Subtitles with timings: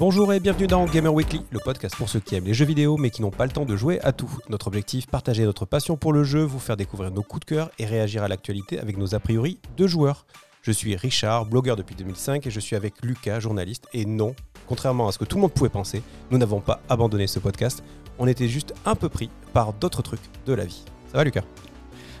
[0.00, 2.96] Bonjour et bienvenue dans Gamer Weekly, le podcast pour ceux qui aiment les jeux vidéo
[2.96, 4.30] mais qui n'ont pas le temps de jouer à tout.
[4.48, 7.70] Notre objectif, partager notre passion pour le jeu, vous faire découvrir nos coups de cœur
[7.80, 10.24] et réagir à l'actualité avec nos a priori de joueurs.
[10.62, 13.88] Je suis Richard, blogueur depuis 2005 et je suis avec Lucas, journaliste.
[13.92, 14.36] Et non,
[14.68, 17.82] contrairement à ce que tout le monde pouvait penser, nous n'avons pas abandonné ce podcast,
[18.20, 20.84] on était juste un peu pris par d'autres trucs de la vie.
[21.10, 21.42] Ça va Lucas?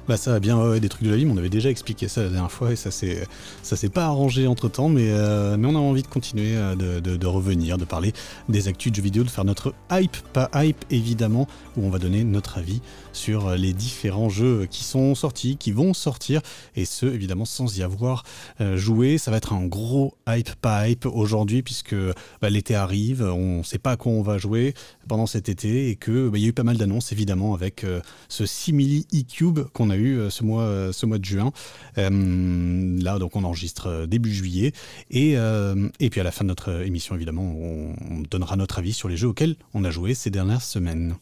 [0.08, 2.08] Bah ça va bien, ouais, des trucs de la vie, mais on avait déjà expliqué
[2.08, 3.26] ça la dernière fois et ça s'est
[3.62, 6.74] ça s'est pas arrangé entre temps, mais, euh, mais on a envie de continuer euh,
[6.74, 8.14] de, de, revenir, de parler
[8.48, 11.98] des actus de jeux vidéo, de faire notre hype, pas hype évidemment, où on va
[11.98, 12.80] donner notre avis
[13.18, 16.40] sur les différents jeux qui sont sortis, qui vont sortir,
[16.76, 18.24] et ce évidemment sans y avoir
[18.60, 19.18] euh, joué.
[19.18, 21.96] Ça va être un gros hype, hype aujourd'hui, puisque
[22.40, 24.74] bah, l'été arrive, on sait pas à quoi on va jouer
[25.08, 27.84] pendant cet été, et que bah, y a eu pas mal d'annonces évidemment avec
[28.28, 31.52] ce simili e-cube qu'on a eu euh, ce mois, euh, ce mois de juin.
[31.96, 34.72] Euh, là, donc, on enregistre début juillet.
[35.10, 37.94] Et, et puis, à la fin de notre émission, évidemment, on,
[38.30, 41.16] donnera notre avis sur les jeux auxquels on a joué ces dernières semaines.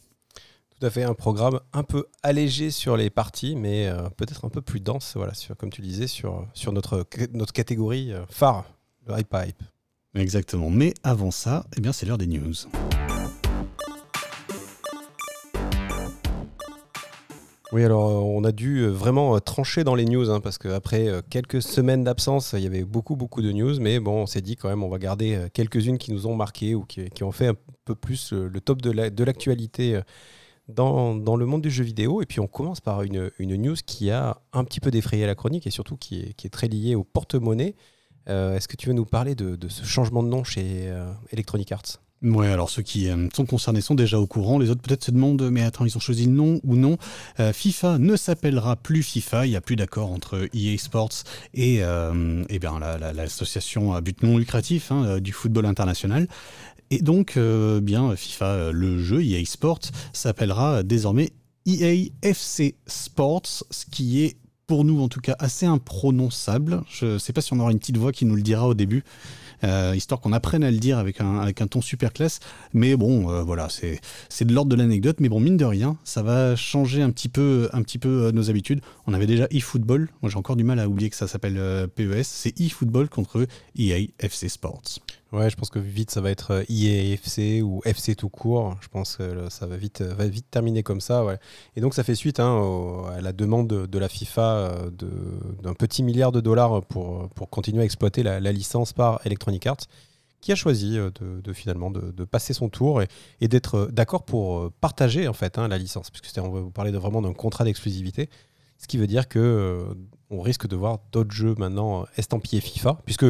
[0.79, 4.61] Tout à fait, un programme un peu allégé sur les parties, mais peut-être un peu
[4.61, 8.65] plus dense, voilà, sur, comme tu disais, sur, sur notre, notre catégorie phare,
[9.07, 9.63] le hype hype.
[10.15, 10.71] Exactement.
[10.71, 12.55] Mais avant ça, eh bien, c'est l'heure des news.
[17.73, 20.57] Oui, alors euh, on a dû euh, vraiment euh, trancher dans les news, hein, parce
[20.57, 24.41] qu'après quelques semaines d'absence, il y avait beaucoup, beaucoup de news, mais bon, on s'est
[24.41, 27.49] dit quand même, on va garder quelques-unes qui nous ont marqué ou qui, ont fait
[27.49, 30.01] un peu plus le top de l'actualité
[30.69, 32.23] dans, le monde du jeu vidéo.
[32.23, 35.35] Et puis on commence par une, une, news qui a un petit peu défrayé la
[35.35, 37.75] chronique et surtout qui est, qui est très liée au porte-monnaie.
[38.27, 40.93] Est-ce que tu veux nous parler de, ce changement de nom chez
[41.31, 42.01] Electronic Arts?
[42.23, 44.59] Ouais, alors ceux qui euh, sont concernés sont déjà au courant.
[44.59, 46.97] Les autres peut-être se demandent, mais attends, ils ont choisi le nom ou non
[47.41, 49.47] euh, FIFA ne s'appellera plus FIFA.
[49.47, 54.23] Il n'y a plus d'accord entre EA Sports et, euh, eh bien l'association à but
[54.23, 56.27] non lucratif hein, du football international.
[56.91, 59.81] Et donc, bien FIFA, le jeu EA Sports
[60.13, 61.31] s'appellera désormais
[61.67, 64.37] EA FC Sports, ce qui est
[64.67, 66.83] pour nous en tout cas assez imprononçable.
[66.89, 68.75] Je ne sais pas si on aura une petite voix qui nous le dira au
[68.75, 69.05] début.
[69.65, 72.41] Euh, histoire qu'on apprenne à le dire avec un, ton super classe.
[72.75, 75.17] Mais bon, euh, voilà, c'est de l'ordre de l'anecdote.
[75.21, 78.81] Mais bon, mine de rien, ça va changer un petit peu, euh, nos habitudes.
[79.07, 80.09] On avait déjà eFootball.
[80.23, 82.23] Moi, j'ai encore du mal à oublier que ça s'appelle PES.
[82.23, 83.47] C'est eFootball contre
[83.79, 85.01] EA FC Sports.
[85.33, 88.77] Ouais, je pense que vite ça va être IEFC ou FC tout court.
[88.81, 91.25] Je pense que ça va vite, va vite terminer comme ça.
[91.25, 91.39] Ouais.
[91.75, 96.31] Et donc ça fait suite hein, à la demande de, la FIFA d'un petit milliard
[96.31, 99.87] de dollars pour, pour continuer à exploiter la, licence par Electronic Arts,
[100.41, 104.59] qui a choisi euh, de, finalement de, passer son tour et, d'être euh, d'accord pour
[104.59, 107.65] euh, partager en fait hein, la licence, puisque on va vous parler vraiment d'un contrat
[107.65, 108.31] d'exclusivité.
[108.79, 109.87] Ce qui veut dire que
[110.31, 113.25] on risque de voir d'autres jeux maintenant estampillés FIFA, puisque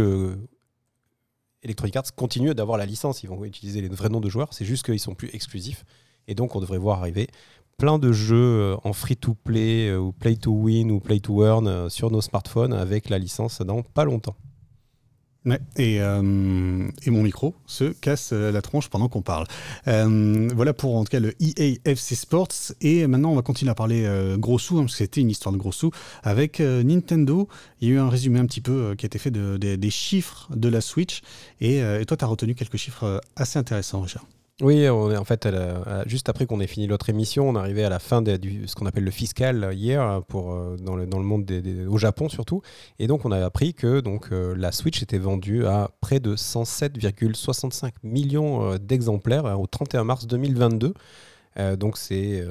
[1.67, 4.65] Electronic Arts continue d'avoir la licence, ils vont utiliser les vrais noms de joueurs, c'est
[4.65, 5.85] juste qu'ils sont plus exclusifs.
[6.29, 7.29] Et donc on devrait voir arriver
[7.77, 12.73] plein de jeux euh, en free-to-play euh, ou play-to-win ou play-to-earn euh, sur nos smartphones
[12.73, 14.37] avec la licence dans pas longtemps.
[15.47, 19.47] Ouais, et, et, mon micro se casse la tronche pendant qu'on parle.
[19.87, 22.73] voilà pour en tout cas le EA FC Sports.
[22.81, 24.09] Et maintenant, on va continuer à parler
[24.39, 25.93] gros sous, hein, parce que c'était une histoire de gros sous,
[26.25, 27.49] avec Nintendo.
[27.81, 29.91] Il y a eu un résumé un petit peu qui a été fait de, des
[29.91, 31.23] chiffres de la Switch.
[31.61, 34.27] Et, et toi, tu as retenu quelques chiffres assez intéressants, Richard.
[34.63, 35.47] Oui, en fait,
[36.07, 38.87] juste après qu'on ait fini l'autre émission, on arrivé à la fin de ce qu'on
[38.87, 41.51] appelle le fiscal hier pour, euh, dans, le, dans le monde
[41.91, 42.63] au Japon surtout.
[42.99, 46.37] Et donc, on a appris que donc, euh, la Switch était vendue à près de
[46.37, 50.95] 107,65 millions euh, d'exemplaires au 31 mars 2022.
[51.77, 52.43] donc c'est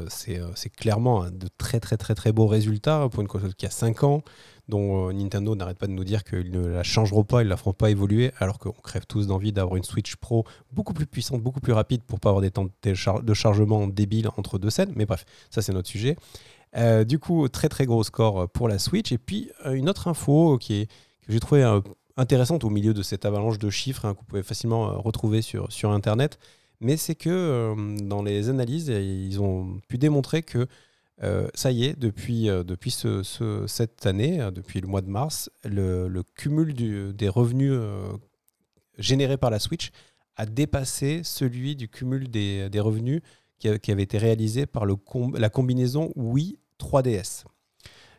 [0.78, 4.22] clairement de très très très très beaux résultats pour une console qui a 5 ans,
[4.68, 7.50] dont euh, Nintendo n'arrête pas de nous dire qu'ils ne la changeront pas, ils ne
[7.50, 11.06] la feront pas évoluer, alors qu'on crève tous d'envie d'avoir une Switch Pro beaucoup plus
[11.06, 14.94] puissante, beaucoup plus rapide pour pas avoir des temps de chargement débiles entre deux scènes.
[14.96, 16.16] Mais bref, ça c'est notre sujet.
[16.78, 19.12] Euh, du coup, très très gros score pour la Switch.
[19.12, 21.64] Et puis euh, une autre info qui est, que j'ai trouvé
[22.18, 25.72] intéressante au milieu de cette avalanche de chiffres hein, que vous pouvez facilement retrouver sur,
[25.72, 26.40] sur Internet,
[26.80, 30.68] mais c'est que dans les analyses, ils ont pu démontrer que
[31.24, 35.50] euh, ça y est, depuis, euh, depuis cette année, euh, depuis le mois de mars,
[35.64, 36.74] le, cumul
[37.16, 37.80] des revenus
[38.98, 39.92] générés par la Switch
[40.36, 43.22] a dépassé celui du cumul des, revenus
[43.60, 47.46] qui, avait été réalisé par la combinaison Wii 3DS.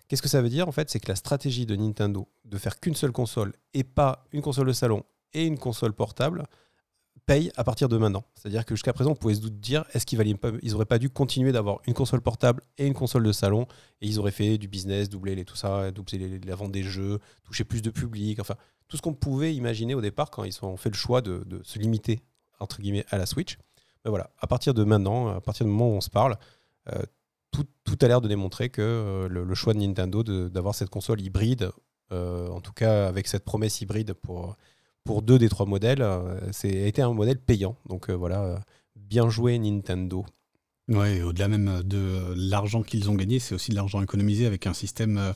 [0.08, 2.80] Qu'est-ce que ça veut dire En fait, c'est que la stratégie de Nintendo de faire
[2.80, 5.02] qu'une seule console et pas une console de salon
[5.34, 6.46] et une console portable
[7.26, 8.24] paye à partir de maintenant.
[8.34, 11.80] C'est-à-dire que jusqu'à présent, on pouvait se dire est-ce qu'ils n'auraient pas dû continuer d'avoir
[11.86, 13.66] une console portable et une console de salon
[14.00, 17.18] et ils auraient fait du business, doubler les, tout ça, doubler la vente des jeux,
[17.44, 18.54] toucher plus de public, enfin
[18.88, 21.78] tout ce qu'on pouvait imaginer au départ quand ils ont fait le choix de, se
[21.78, 22.20] limiter
[22.60, 23.58] entre guillemets à la Switch.
[24.04, 26.36] Mais voilà, à partir de maintenant, à partir du moment où on se parle,
[27.50, 31.72] tout, tout, a l'air de démontrer que le, choix de Nintendo d'avoir cette console hybride,
[32.12, 34.56] en tout cas avec cette promesse hybride pour,
[35.06, 36.04] pour deux des trois modèles,
[36.52, 37.76] c'est été un modèle payant.
[37.88, 38.60] Donc voilà,
[38.96, 40.26] bien joué Nintendo.
[40.88, 44.72] Ouais, au-delà même de l'argent qu'ils ont gagné, c'est aussi de l'argent économisé avec un
[44.72, 45.32] système, euh,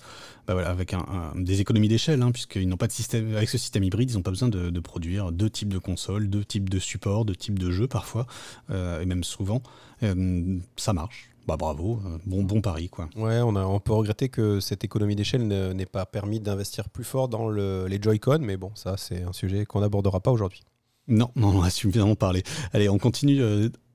[0.47, 3.59] bah voilà, avec un, des économies d'échelle, hein, puisqu'ils n'ont pas de système, avec ce
[3.59, 6.79] système hybride, ils n'ont pas besoin de, produire deux types de consoles, deux types de
[6.79, 8.29] supports, deux types de jeux parfois,
[8.71, 9.61] euh, et même souvent.
[10.05, 11.30] Euh, ça marche.
[11.47, 13.09] Bah bravo, bon, bon pari quoi.
[13.17, 17.05] Ouais, on, a, on peut regretter que cette économie d'échelle n'ait pas permis d'investir plus
[17.05, 20.63] fort dans le, les Joy-Con, mais bon, ça c'est un sujet qu'on n'abordera pas aujourd'hui.
[21.09, 22.45] Non, non, on a suffisamment parlé.
[22.73, 23.43] Allez, on continue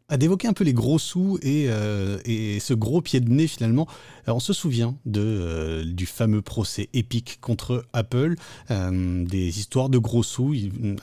[0.07, 3.48] à d'évoquer un peu les gros sous et, euh, et, ce gros pied de nez
[3.48, 3.88] finalement.
[4.28, 8.36] on se souvient de, euh, du fameux procès Epic contre Apple,
[8.69, 10.54] euh, des histoires de gros sous.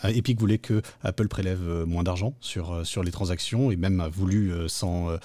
[0.04, 4.52] Epic voulait que Apple prélève moins d'argent sur, sur les transactions et même a voulu
[4.68, 5.18] s'en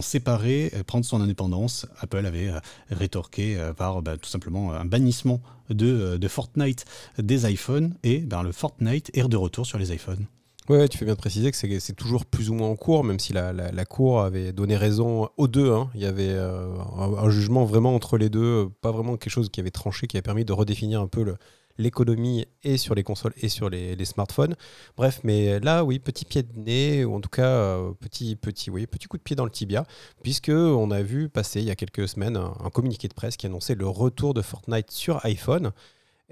[0.00, 1.86] séparer, prendre son indépendance.
[2.00, 2.50] Apple avait
[2.90, 6.84] rétorqué par bah, tout simplement un bannissement de, de Fortnite
[7.18, 10.26] des iPhones et ben, le Fortnite est de retour sur les iPhones.
[10.68, 13.18] Ouais, tu fais bien de préciser que c'est toujours plus ou moins en cours, même
[13.18, 15.72] si la, Cour avait donné raison aux deux.
[15.72, 15.90] Hein.
[15.94, 19.58] Il y avait euh, un, jugement vraiment entre les deux, pas vraiment quelque chose qui
[19.58, 21.34] avait tranché, qui a permis de redéfinir un peu
[21.78, 24.54] l'économie et sur les consoles et sur les, les, smartphones.
[24.96, 28.70] Bref, mais là, oui, petit pied de nez, ou en tout cas, euh, petit, petit,
[28.70, 29.84] oui, petit coup de pied dans le tibia,
[30.22, 33.46] puisque on a vu passer il y a quelques semaines un communiqué de presse qui
[33.46, 35.72] annonçait le retour de Fortnite sur iPhone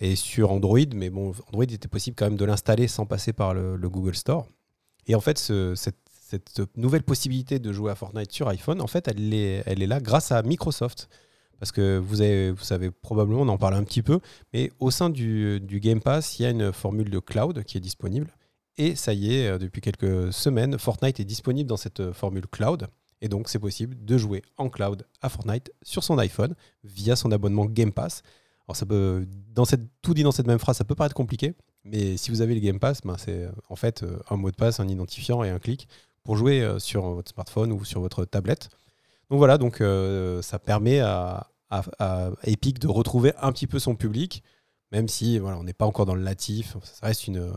[0.00, 3.54] et sur Android, mais bon, Android était possible quand même de l'installer sans passer par
[3.54, 4.46] le, Google Store.
[5.06, 5.96] Et en fait, cette,
[6.76, 10.42] nouvelle possibilité de jouer à Fortnite sur iPhone, en fait, elle est, là grâce à
[10.42, 11.08] Microsoft.
[11.58, 14.20] Parce que vous, avez, vous savez probablement, on en parle un petit peu,
[14.54, 17.76] mais au sein du, du Game Pass, il y a une formule de cloud qui
[17.76, 18.34] est disponible.
[18.78, 22.86] Et ça y est, euh, depuis quelques semaines, Fortnite est disponible dans cette formule cloud.
[23.20, 26.54] Et donc, c'est possible de jouer en cloud à Fortnite sur son iPhone
[26.84, 28.22] via son abonnement Game Pass.
[28.70, 29.26] Alors ça peut,
[30.00, 32.60] tout dit dans cette même phrase, ça peut paraître compliqué, mais si vous avez le
[32.60, 35.58] Game Pass, ben c'est en fait euh, un mot de passe, un identifiant et un
[35.58, 35.88] clic
[36.22, 38.68] pour jouer euh, sur votre smartphone ou sur votre tablette.
[39.28, 41.48] Donc voilà, donc euh, ça permet à,
[42.44, 44.44] Epic de retrouver un petit peu son public,
[44.92, 47.52] même si on n'est pas encore dans le natif, ça reste une,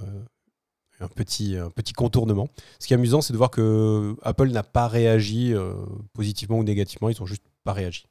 [1.00, 2.48] un, petit, un petit contournement.
[2.80, 5.54] Ce qui est amusant, c'est de voir que Apple n'a pas réagi
[6.14, 8.08] positivement ou négativement, ils n'ont juste pas réagi.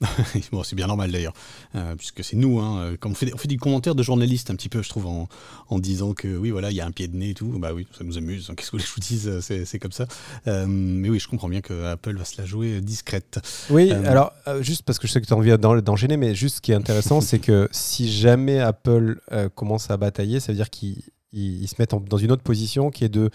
[0.52, 1.32] bon, c'est bien normal d'ailleurs,
[1.74, 4.48] euh, puisque c'est nous, hein, euh, quand on fait, on fait du commentaire de journaliste
[4.50, 5.28] un petit peu, je trouve, en,
[5.68, 7.72] en disant que oui, voilà, il y a un pied de nez et tout, bah
[7.74, 10.06] oui, ça nous amuse, qu'est-ce que je vous dise, euh, c'est comme ça.
[10.46, 13.40] mais oui, je comprends bien que Apple va se la jouer discrète.
[13.70, 16.60] Oui, alors, juste parce que je sais que tu as envie d'enchaîner, mais juste ce
[16.60, 19.20] qui est intéressant, c'est que si jamais Apple
[19.56, 21.02] commence à batailler, ça veut dire qu'ils
[21.32, 23.30] se mettent dans une autre position qui est de,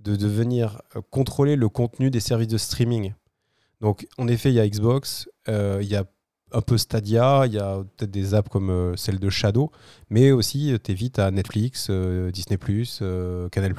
[0.00, 3.14] de, de venir contrôler le contenu des services de streaming.
[3.80, 6.04] Donc, en effet, il y a Xbox, euh, il y a
[6.52, 9.70] un peu Stadia, il y a peut-être des apps comme euh, celle de Shadow,
[10.10, 12.58] mais aussi euh, tu évites à Netflix, Disney,
[13.50, 13.74] Canal,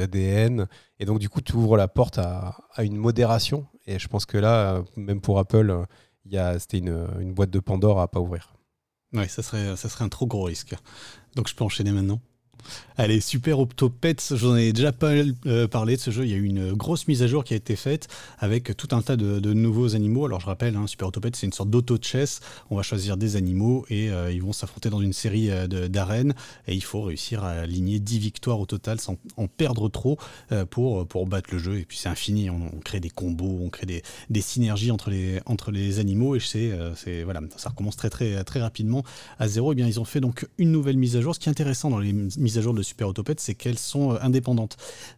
[0.00, 0.66] ADN.
[0.98, 3.66] Et donc, du coup, tu ouvres la porte à, une modération.
[3.86, 5.84] Et je pense que là, même pour Apple,
[6.58, 8.54] c'était une, une, boîte de Pandore à pas ouvrir.
[9.12, 10.74] Oui, ça serait, ça serait un trop gros risque.
[11.36, 12.20] Donc, je peux enchaîner maintenant?
[12.98, 16.24] Allez, Super Octopets, j'en ai déjà euh, parlé de ce jeu.
[16.24, 18.08] Il y a eu une grosse mise à jour qui a été faite
[18.38, 20.24] avec tout un tas de, nouveaux animaux.
[20.24, 22.40] Alors je rappelle, hein, Super Octopets, c'est une sorte d'auto-chess.
[22.70, 26.34] On va choisir des animaux et euh, ils vont s'affronter dans une série euh, d'arènes.
[26.68, 30.16] Et il faut réussir à aligner 10 victoires au total sans en perdre trop
[30.70, 31.78] pour, pour battre le jeu.
[31.78, 32.48] Et puis c'est infini.
[32.48, 36.34] On, crée des combos, on crée des, des, synergies entre les, entre les animaux.
[36.34, 39.04] Et c'est voilà, ça recommence très, très, très rapidement
[39.38, 39.72] à zéro.
[39.72, 41.34] Et eh bien ils ont fait donc une nouvelle mise à jour.
[41.34, 44.12] Ce qui est intéressant dans les mises à jour de Super Autopet, c'est qu'elles sont
[44.12, 44.76] euh, indépendantes.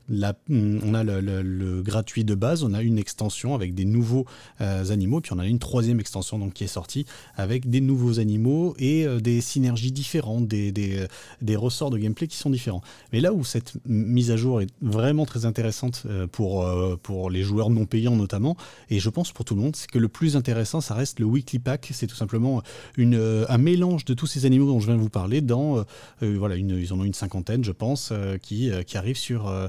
[0.09, 4.27] La, mm, on a le, gratuit de base, on a une extension avec des nouveaux
[4.61, 8.19] euh, animaux, puis on a une troisième extension donc, qui est sortie avec des nouveaux
[8.19, 11.09] animaux et euh, des synergies différentes, des,
[11.57, 12.83] ressorts de gameplay qui sont différents.
[13.13, 16.69] Mais là où cette mise à jour est vraiment très intéressante pour,
[17.03, 18.57] pour les joueurs non payants notamment,
[18.91, 21.27] et je pense pour tout le monde, c'est que le plus intéressant, ça reste le
[21.27, 21.91] Weekly Pack.
[21.93, 22.63] C'est tout simplement
[22.97, 25.85] un mélange de tous ces animaux dont je viens de vous parler dans,
[26.21, 29.69] voilà, ils en ont une cinquantaine, je pense, euh, qui, euh, qui arrivent sur euh,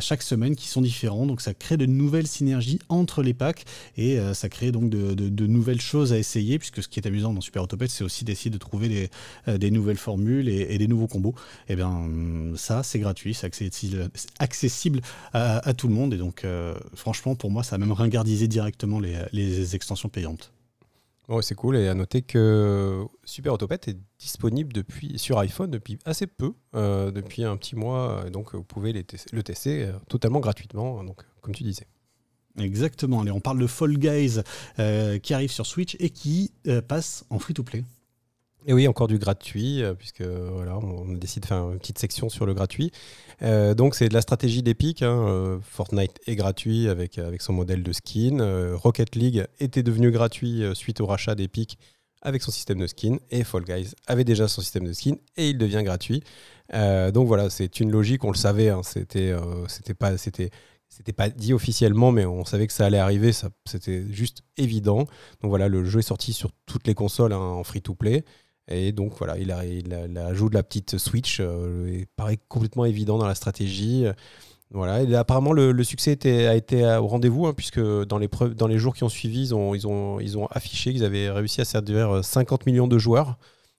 [0.00, 1.26] chaque semaine, qui sont différents.
[1.26, 3.64] Donc ça crée de nouvelles synergies entre les packs
[3.96, 7.32] et ça crée donc de, de, nouvelles choses à essayer, puisque ce qui est amusant
[7.32, 11.06] dans Super Autopet, c'est aussi d'essayer de trouver des, des nouvelles formules et, des nouveaux
[11.06, 11.34] combos.
[11.68, 12.08] Et eh bien
[12.56, 15.00] ça, c'est gratuit, c'est accessible, accessible
[15.32, 16.14] à, tout le monde.
[16.14, 16.46] Et donc
[16.94, 20.53] franchement, pour moi, ça a même ringardisé directement les, les extensions payantes.
[21.40, 21.76] C'est cool.
[21.76, 27.10] Et à noter que Super Autopet est disponible depuis, sur iPhone depuis assez peu, euh,
[27.10, 28.24] depuis un petit mois.
[28.30, 31.86] Donc, vous pouvez le tester euh, totalement gratuitement, donc, comme tu disais.
[32.58, 33.22] Exactement.
[33.22, 34.40] Allez, on parle de Fall Guys
[34.78, 36.52] euh, qui arrive sur Switch et qui
[36.88, 37.84] passe en free-to-play.
[38.66, 42.46] Et oui, encore du gratuit, puisque voilà, on décide de faire une petite section sur
[42.46, 42.92] le gratuit.
[43.40, 45.02] donc c'est de la stratégie d'Epic.
[45.02, 48.74] Hein, Fortnite est gratuit avec, son modèle de skin.
[48.74, 51.78] Rocket League était devenu gratuit suite au rachat d'Epic
[52.22, 53.18] avec son système de skin.
[53.30, 56.22] Et Fall Guys avait déjà son système de skin et il devient gratuit.
[56.72, 58.70] donc voilà, c'est une logique, on le savait.
[58.70, 59.34] Hein, c'était
[61.12, 63.32] pas dit officiellement, mais on savait que ça allait arriver,
[63.66, 65.06] c'était juste évident.
[65.42, 68.24] Donc voilà, le jeu est sorti sur toutes les consoles hein, en free-to-play.
[68.68, 73.26] Et donc voilà, il, a, de la petite Switch, euh, il paraît complètement évident dans
[73.26, 74.06] la stratégie.
[74.70, 76.18] Voilà, et apparemment le, succès
[76.48, 80.92] a été au rendez-vous, hein, puisque dans les, jours qui ont suivi, ils ont, affiché
[80.92, 83.38] qu'ils avaient réussi à séduire 50 millions de joueurs.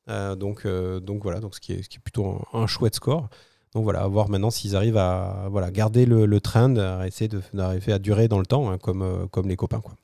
[0.10, 3.30] Euh, donc, euh, voilà, donc ce, qui est, plutôt un chouette score.
[3.74, 8.00] Donc voilà, à voir maintenant s'ils arrivent à garder le, trend, à essayer d'arriver à
[8.00, 9.82] durer dans le temps, hein, comme, euh, comme les copains.
[9.82, 9.96] Quoi.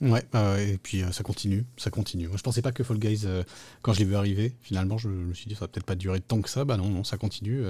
[0.00, 0.22] Ouais,
[0.58, 2.28] et puis euh, ça continue, ça continue.
[2.28, 3.42] Moi, je pensais pas que Fall Guys, euh,
[3.82, 6.20] quand je l'ai vu arriver, finalement, je, me suis dit ça va peut-être pas durer
[6.20, 6.64] tant que ça.
[6.64, 7.62] Bah non, non, ça continue.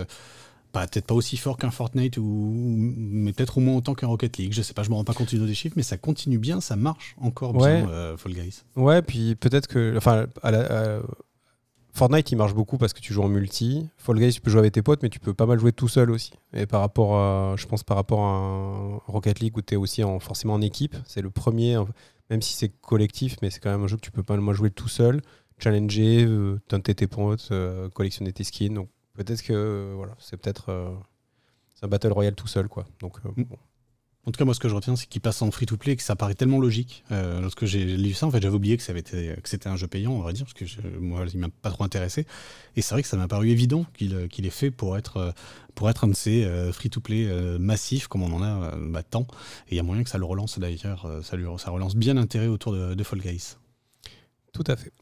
[0.73, 4.52] peut-être pas aussi fort qu'un Fortnite, ou, mais peut-être au moins autant qu'un Rocket League.
[4.52, 6.76] Je sais pas, je me rends pas compte des chiffres, mais ça continue bien, ça
[6.76, 8.62] marche encore bien, Fall Guys.
[8.76, 11.00] Ouais, puis peut-être que, enfin, à la,
[11.99, 13.88] Fortnite, il marche beaucoup parce que tu joues en multi.
[13.97, 15.88] Fall Guys, tu peux jouer avec tes potes, mais tu peux pas mal jouer tout
[15.88, 16.32] seul aussi.
[16.52, 20.04] Et par rapport à, je pense, par rapport à Rocket League où tu es aussi
[20.04, 21.76] en, forcément en équipe, c'est le premier,
[22.30, 24.54] même si c'est collectif, mais c'est quand même un jeu que tu peux pas mal
[24.54, 25.20] jouer tout seul,
[25.58, 28.75] challenger, euh, tenter tes potes, euh, collectionner tes skins.
[28.75, 30.94] Donc peut-être que voilà, c'est peut-être euh,
[31.82, 32.87] un battle royale tout seul, quoi.
[33.00, 33.44] Donc mm.
[33.44, 33.58] bon.
[34.26, 36.02] En tout cas, moi, ce que je retiens, c'est qu'il passe en free-to-play et que
[36.02, 37.02] ça paraît tellement logique.
[37.12, 40.20] Euh, lorsque j'ai lu ça, en fait, j'avais oublié que, c'était un jeu payant, on
[40.20, 42.26] va dire, parce que moi, il m'a pas trop intéressé.
[42.76, 45.32] Et c'est vrai que ça m'a paru évident qu'il, euh, est fait pour être, euh,
[45.75, 49.26] pour être un de ces free-to-play massifs, comme on en a bah, tant.
[49.68, 52.72] Et il y a moyen que ça le relance d'ailleurs, ça relance bien l'intérêt autour
[52.72, 53.54] de, de Fall Guys.
[54.52, 54.92] Tout à fait.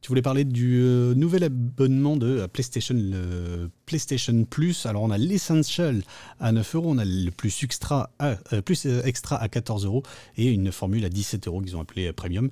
[0.00, 4.86] Tu voulais parler du euh, nouvel abonnement de PlayStation, le PlayStation Plus.
[4.86, 6.02] Alors on a l'Essential
[6.38, 9.86] à 9 euros, on a le plus extra à, euh, plus euh, extra à 14
[9.86, 10.04] euros
[10.36, 12.50] et une formule à 17 euros qu'ils ont appelé Premium.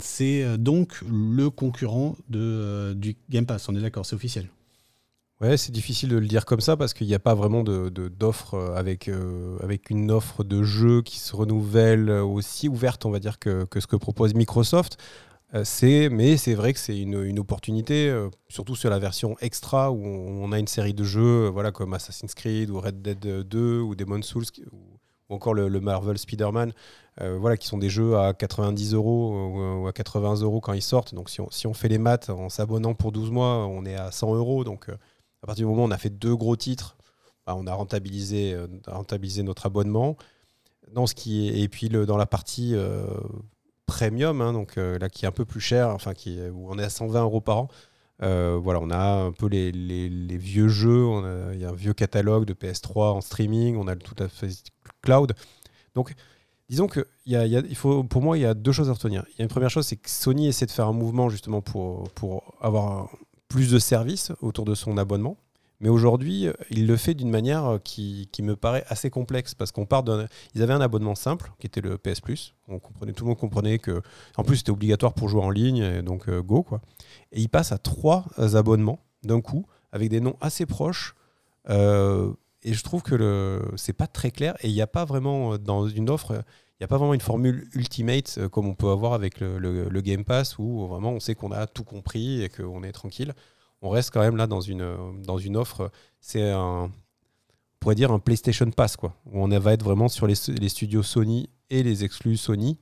[0.00, 4.48] c'est donc le concurrent de, du Game Pass, on est d'accord, c'est officiel?
[5.40, 8.72] Ouais, c'est difficile de le dire comme ça parce qu'il n'y a pas vraiment d'offre
[8.74, 9.08] avec,
[9.62, 13.78] avec une offre de jeu qui se renouvelle aussi ouverte, on va dire, que, que
[13.80, 14.98] ce que propose Microsoft.
[15.54, 19.90] Euh, c'est, mais c'est vrai que c'est une, opportunité, euh, surtout sur la version extra
[19.90, 23.18] où on, a une série de jeux euh, voilà, comme Assassin's Creed ou Red Dead
[23.48, 24.78] 2 ou Demon's Souls ou,
[25.30, 26.72] encore le, Marvel Spider-Man,
[27.20, 31.14] voilà, qui sont des jeux à 90 euros ou, à 80 euros quand ils sortent.
[31.14, 34.10] Donc si on, si fait les maths en s'abonnant pour 12 mois, on est à
[34.10, 34.64] 100 euros.
[34.64, 36.96] Donc à partir du moment où on a fait deux gros titres,
[37.46, 38.56] bah, on a rentabilisé,
[39.42, 40.16] notre abonnement.
[40.92, 42.74] Dans ce qui et puis le, dans la partie
[43.88, 46.78] premium, hein, donc euh, là qui est un peu plus cher, enfin qui, où on
[46.78, 47.68] est à 120 euros par an.
[48.22, 49.70] Euh, voilà, on a un peu les,
[50.36, 51.06] vieux jeux,
[51.54, 54.28] il y a un vieux catalogue de PS3 en streaming, on a le tout à
[54.28, 54.50] fait
[55.02, 55.32] cloud.
[55.94, 56.14] Donc,
[56.68, 59.24] disons que y a, il faut, pour moi, il y a deux choses à retenir.
[59.30, 61.62] Il y a une première chose, c'est que Sony essaie de faire un mouvement justement
[61.62, 63.08] pour, pour avoir
[63.48, 65.38] plus de services autour de son abonnement.
[65.80, 69.86] Mais aujourd'hui, il le fait d'une manière qui, qui, me paraît assez complexe parce qu'on
[69.86, 70.02] part.
[70.54, 72.54] Ils avaient un abonnement simple qui était le PS Plus.
[72.66, 74.02] Tout le monde comprenait que.
[74.36, 76.80] En plus, c'était obligatoire pour jouer en ligne, et donc euh, go quoi.
[77.32, 81.14] Et ils passent à trois abonnements d'un coup avec des noms assez proches.
[81.70, 82.32] Euh,
[82.64, 85.54] et je trouve que le c'est pas très clair et il n'y a pas vraiment
[85.54, 86.32] euh, dans une offre.
[86.32, 90.24] Il n'y a pas vraiment une formule ultimate comme on peut avoir avec le Game
[90.24, 93.34] Pass où vraiment on sait qu'on a tout compris et qu'on est tranquille
[93.82, 94.82] on reste quand même là dans une,
[95.56, 95.90] offre.
[96.20, 96.90] C'est un, on
[97.80, 101.48] pourrait dire un PlayStation Pass, quoi, où on va être vraiment sur les, studios Sony
[101.70, 102.78] et les exclus Sony,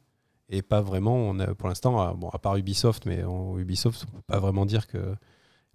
[0.48, 3.22] et pas vraiment, on a, pour l'instant, bon, à part Ubisoft, mais
[3.56, 5.16] Ubisoft, on peut pas vraiment dire que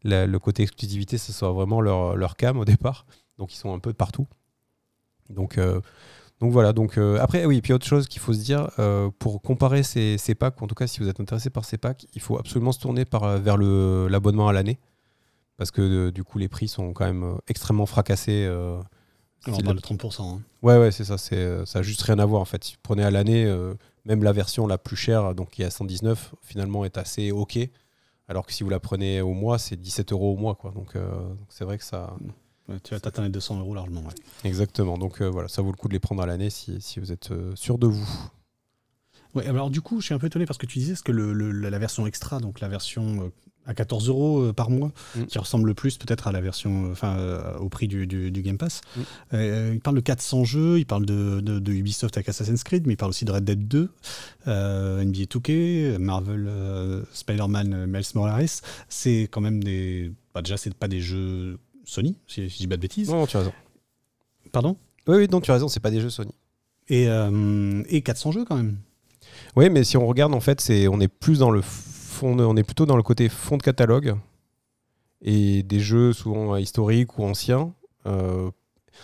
[0.03, 3.05] le côté exclusivité, ce soit vraiment leur, leur cam au départ.
[3.37, 4.27] Donc ils sont un peu partout.
[5.29, 5.81] Donc, euh,
[6.39, 9.41] donc voilà, donc euh, après, oui, puis autre chose qu'il faut se dire, euh, pour
[9.41, 12.21] comparer ces, ces, packs, en tout cas si vous êtes intéressé par ces packs, il
[12.21, 14.79] faut absolument se tourner par, vers l'abonnement à l'année
[15.61, 18.47] parce que euh, du coup les prix sont quand même euh, extrêmement fracassés.
[18.49, 18.81] Euh,
[19.45, 20.23] on parle de 30%.
[20.23, 20.41] Hein.
[20.63, 21.19] Ouais, ouais, c'est ça.
[21.19, 22.63] C'est, ça n'a juste rien à voir en fait.
[22.63, 23.45] Si vous prenez à l'année,
[24.05, 27.59] même la version la plus chère, donc qui est à 119, finalement est assez ok.
[28.27, 30.55] Alors que si vous la prenez au mois, c'est 17 euros au mois.
[30.55, 30.71] Quoi.
[30.71, 30.95] Donc
[31.49, 32.15] c'est vrai que ça.
[32.83, 34.03] tu vas t'atteindre les 200 euros largement.
[34.43, 34.97] Exactement.
[34.97, 37.29] Donc voilà, ça vaut le coup de les prendre à l'année si, si vous êtes
[37.53, 38.09] sûr de vous.
[39.35, 41.51] Ouais, alors du coup, je suis un peu étonné parce que tu disais que le,
[41.51, 43.31] la version extra, donc la version
[43.65, 45.25] à 14 euros euh, par mois, mm.
[45.25, 47.17] qui ressemble le plus peut-être à la version, euh, enfin
[47.59, 48.81] au prix du, Game Pass.
[48.95, 49.73] Mm.
[49.73, 52.97] il parle de 400 jeux, il parle de, de, Ubisoft avec Assassin's Creed, mais il
[52.97, 53.89] parle aussi de Red Dead 2,
[54.45, 56.49] NBA 2K, Marvel,
[57.13, 58.47] Spider-Man, Miles Morales.
[58.89, 62.77] C'est quand même des, bah, déjà c'est pas des jeux Sony, si, je dis pas
[62.77, 63.09] de bêtises.
[63.09, 63.53] Non, tu as raison.
[64.51, 64.77] Pardon?
[65.07, 66.33] Oui, oui, non, tu as raison, c'est pas des jeux Sony.
[66.89, 67.07] Et,
[67.89, 68.77] et 400 jeux quand même.
[69.55, 71.61] Oui, mais si on regarde, en fait, c'est on est plus dans le
[72.23, 74.15] on est plutôt dans le côté fond de catalogue
[75.21, 77.73] et des jeux souvent historiques ou anciens.
[78.05, 78.49] Euh,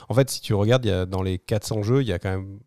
[0.10, 2.30] en fait, si tu regardes, y a, dans les 400 jeux, il y a quand
[2.30, 2.60] même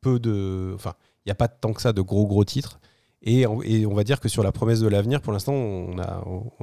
[0.00, 0.94] peu de, enfin,
[1.24, 2.80] il n'y a pas tant que ça de gros gros titres.
[3.24, 5.94] Et on, va dire que sur la promesse de l'avenir, pour l'instant, on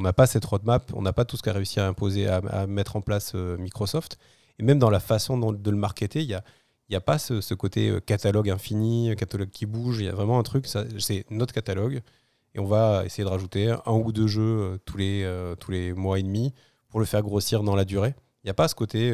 [0.02, 2.98] n'a pas cette roadmap, on n'a pas tout ce qu'a réussi à imposer, à, mettre
[2.98, 4.18] en place euh, Microsoft.
[4.60, 6.44] Et même dans la façon de le marketer, il y a,
[6.90, 10.00] n'y a pas ce, côté euh, catalogue infini, catalogue qui bouge.
[10.00, 12.02] Il y a vraiment un truc, c'est notre catalogue.
[12.56, 15.72] Et on va essayer de rajouter un ou deux jeux euh, tous les, euh, tous
[15.72, 16.54] les mois et demi
[16.90, 18.16] pour le faire grossir dans la durée.
[18.44, 19.12] Il n'y a pas ce côté.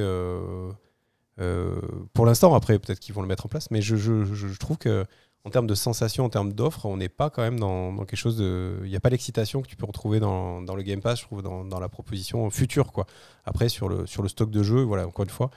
[2.13, 3.69] pour l'instant, après, peut-être qu'ils vont le mettre en place.
[3.71, 5.05] Mais je, je, trouve que
[5.43, 8.37] en termes de sensations, en termes d'offres, on n'est pas quand même dans, quelque chose
[8.37, 8.79] de.
[8.83, 11.25] Il n'y a pas l'excitation que tu peux retrouver dans, dans, le Game Pass, je
[11.25, 12.91] trouve, dans, dans, la proposition future.
[12.91, 13.05] Quoi.
[13.45, 15.51] Après, sur le, sur le stock de jeux, voilà, encore une fois,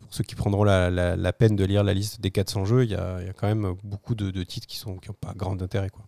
[0.00, 2.94] pour ceux qui prendront la, peine de lire la liste des 400 jeux, il y,
[2.94, 5.88] a, quand même beaucoup de, titres qui n'ont qui pas grand intérêt.
[5.88, 6.04] Quoi.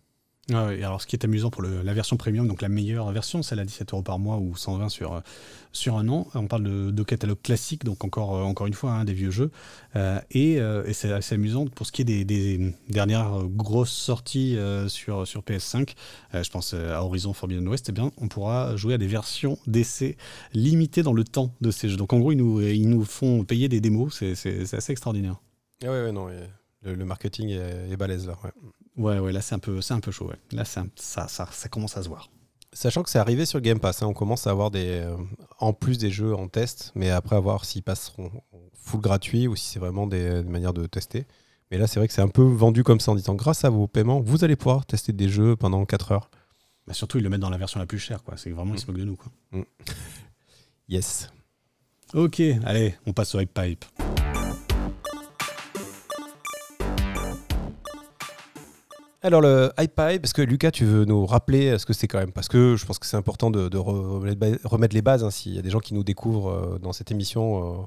[0.53, 3.59] Ah alors ce qui est amusant pour la version premium, donc la meilleure version, celle
[3.59, 5.23] à 17 euros par mois ou 120 sur,
[5.75, 6.27] sur un an.
[6.33, 9.51] On parle de, catalogue classique, donc encore, euh, encore une fois, hein, des vieux jeux.
[9.95, 15.27] Euh, euh, et, c'est assez amusant pour ce qui est des, dernières grosses sorties sur,
[15.27, 15.93] sur PS5.
[16.33, 20.17] je pense à Horizon Forbidden West, eh bien, on pourra jouer à des versions d'essai
[20.53, 21.97] limitées dans le temps de ces jeux.
[21.97, 25.41] Donc en gros, ils nous, ils nous font payer des démos, c'est assez extraordinaire.
[25.83, 26.29] Ah ouais, ouais, non,
[26.83, 28.37] le, marketing est, balèze là.
[28.97, 30.31] Ouais, là c'est un peu, c'est un peu chaud.
[30.51, 32.29] Là, ça, ça, ça, commence à se voir.
[32.73, 35.15] Sachant que c'est arrivé sur Game Pass, hein, on commence à avoir des, euh,
[35.59, 38.31] en plus des jeux en test, mais après à voir s'ils passeront
[38.73, 41.25] full gratuit ou si c'est vraiment des, manières de tester.
[41.71, 43.69] Mais là, c'est vrai que c'est un peu vendu comme ça en disant grâce à
[43.69, 46.29] vos paiements, vous allez pouvoir tester des jeux pendant 4 heures.
[46.85, 48.37] Bah surtout, ils le mettent dans la version la plus chère, quoi.
[48.37, 49.31] C'est vraiment, ils se moquent de nous, quoi.
[49.51, 49.63] Mm.
[50.89, 51.29] yes.
[52.13, 53.85] Ok, allez, on passe au Hype Pipe.
[59.25, 62.31] Alors le iPad, parce que Lucas, tu veux nous rappeler ce que c'est quand même,
[62.31, 65.63] parce que je pense que c'est important de, remettre les bases hein, s'il y a
[65.63, 67.85] des gens qui nous découvrent euh, dans cette émission euh,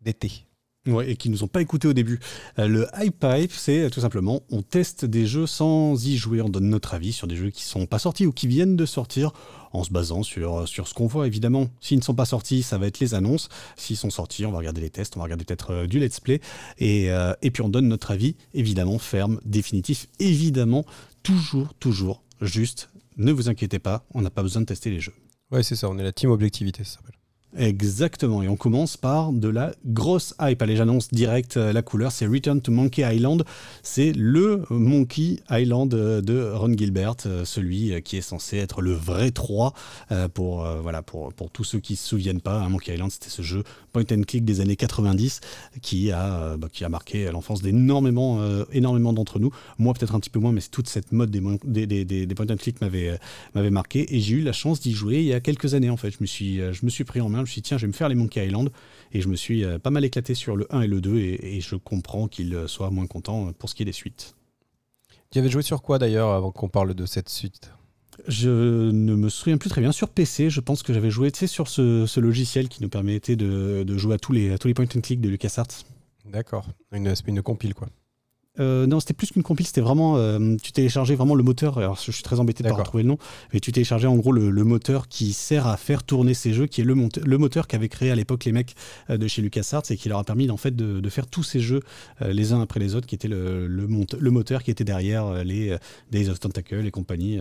[0.00, 0.47] d'été.
[0.88, 2.18] Ouais, et qui nous ont pas écouté au début.
[2.58, 6.70] Euh, le iPipe, c'est tout simplement, on teste des jeux sans y jouer, on donne
[6.70, 9.32] notre avis sur des jeux qui sont pas sortis ou qui viennent de sortir,
[9.72, 11.68] en se basant sur, sur ce qu'on voit évidemment.
[11.80, 13.50] S'ils ne sont pas sortis, ça va être les annonces.
[13.76, 16.20] S'ils sont sortis, on va regarder les tests, on va regarder peut-être euh, du let's
[16.20, 16.40] play,
[16.78, 20.86] et, euh, et puis on donne notre avis, évidemment, ferme, définitif, évidemment,
[21.22, 25.14] toujours, toujours, juste, ne vous inquiétez pas, on n'a pas besoin de tester les jeux.
[25.50, 27.17] Ouais, c'est ça, on est la team objectivité, ça s'appelle.
[27.56, 30.60] Exactement, et on commence par de la grosse hype.
[30.60, 33.42] Allez, j'annonce direct euh, la couleur, c'est Return to Monkey Island.
[33.82, 38.92] C'est le Monkey Island euh, de Ron Gilbert, euh, celui qui est censé être le
[38.92, 39.72] vrai 3
[40.34, 42.60] pour, voilà, pour, pour tous ceux qui ne se souviennent pas.
[42.60, 45.40] Hein, Monkey Island, c'était ce jeu point and click des années 90
[45.80, 48.40] qui a, bah, qui a marqué l'enfance d'énormément
[48.72, 49.50] énormément d'entre nous.
[49.78, 52.56] Moi, peut-être un petit peu moins, mais toute cette mode des, des, des, point and
[52.56, 53.18] click m'avait
[53.70, 56.10] marqué et j'ai eu la chance d'y jouer il y a quelques années en fait.
[56.10, 57.82] Je me suis, je me suis pris en main je me suis dit, tiens, je
[57.82, 58.70] vais me faire les Monkey Island.
[59.12, 61.60] Et je me suis euh, pas mal éclaté sur le 1 et le 2, et,
[61.60, 64.34] je comprends qu'il euh, soit moins content euh, pour ce qui est des suites.
[65.30, 67.70] Tu avais joué sur quoi d'ailleurs avant qu'on parle de cette suite?
[68.26, 69.92] Je ne me souviens plus très bien.
[69.92, 74.14] Sur PC, je pense que j'avais joué sur ce, logiciel qui nous permettait de, jouer
[74.14, 75.84] à tous les, à tous les point and click de LucasArts.
[76.24, 77.88] D'accord, une, une compile quoi.
[78.60, 80.16] Euh, non, c'était plus qu'une compile, c'était vraiment.
[80.16, 81.78] Euh, tu téléchargeais vraiment le moteur.
[81.78, 83.18] Alors, je suis très embêté de pas retrouver le nom,
[83.52, 86.80] mais tu téléchargeais en gros le, moteur qui sert à faire tourner ces jeux, qui
[86.82, 88.74] est le, le moteur qu'avaient créé à l'époque les mecs
[89.10, 91.60] euh, de chez LucasArts et qui leur a permis en fait de, faire tous ces
[91.60, 91.80] jeux
[92.20, 95.74] les uns après les autres, qui était le, le, moteur qui était derrière les
[96.10, 97.38] Days of Tentacle et compagnie.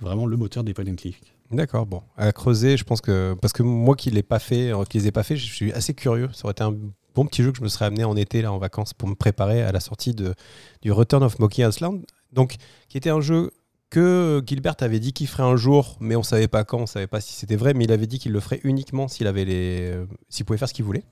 [0.00, 1.18] vraiment le moteur des point and click.
[1.50, 2.02] D'accord, bon.
[2.18, 3.34] À creuser, je pense que.
[3.40, 5.94] Parce que moi qui ne pas fait, qui les ai pas fait, je suis assez
[5.94, 6.28] curieux.
[6.34, 6.74] Ça aurait été un
[7.18, 9.16] bon petit jeu que je me serais amené en été là en vacances pour me
[9.16, 10.34] préparer à la sortie de,
[10.82, 12.06] du Return of Monkey Island.
[12.32, 12.54] Donc,
[12.88, 13.50] qui était un jeu
[13.90, 17.08] que Gilbert avait dit qu'il ferait un jour, mais on savait pas quand, on savait
[17.08, 19.90] pas si c'était vrai, mais il avait dit qu'il le ferait uniquement s'il avait les,
[19.90, 21.02] euh, s'il pouvait faire ce qu'il voulait.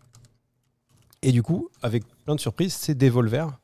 [1.23, 3.59] Et du coup, avec plein de surprises, c'est Devolver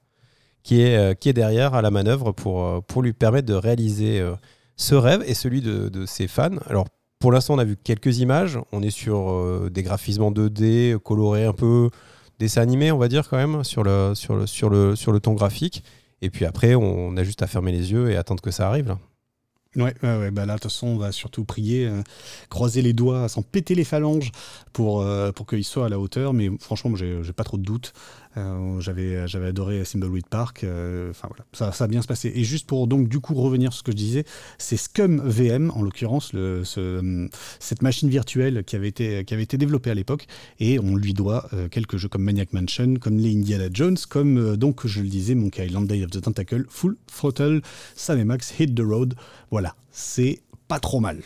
[0.64, 3.54] qui est, euh, qui est derrière à la manœuvre pour, euh, pour lui permettre de
[3.54, 4.20] réaliser
[4.74, 6.58] ce rêve et celui de, de ses fans.
[6.66, 6.88] Alors,
[7.20, 8.58] pour l'instant, on a vu quelques images.
[8.72, 11.88] On est sur des graphismes en 2D, colorés un peu,
[12.42, 15.20] dessin animé, on va dire quand même, sur le, sur le, sur le, sur le
[15.20, 15.82] ton graphique.
[16.20, 18.88] Et puis après, on a juste à fermer les yeux et attendre que ça arrive.
[18.88, 18.98] Là.
[19.74, 22.02] Ouais, ouais, bah là, de toute façon, on va surtout prier, euh,
[22.50, 24.30] croiser les doigts, s'en péter les phalanges
[24.74, 26.34] pour, euh, pour qu'il soit à la hauteur.
[26.34, 27.94] Mais franchement, j'ai pas trop de doutes.
[28.36, 30.64] Euh, j'avais, j'avais adoré Thimbleweed Park.
[31.10, 32.32] Enfin voilà, ça, a bien se passer.
[32.34, 34.24] Et juste pour donc du coup revenir sur ce que je disais,
[34.58, 36.32] c'est Scum VM en l'occurrence,
[37.60, 40.26] cette machine virtuelle qui avait été, qui avait été développée à l'époque.
[40.60, 44.86] Et on lui doit quelques jeux comme Maniac Mansion, comme les Indiana Jones, comme donc
[44.86, 47.60] je le disais, Monkey Island, Day of the Tentacle, Full Throttle,
[47.94, 49.14] Sam Max, Hit the Road.
[49.50, 51.22] Voilà, c'est pas trop mal.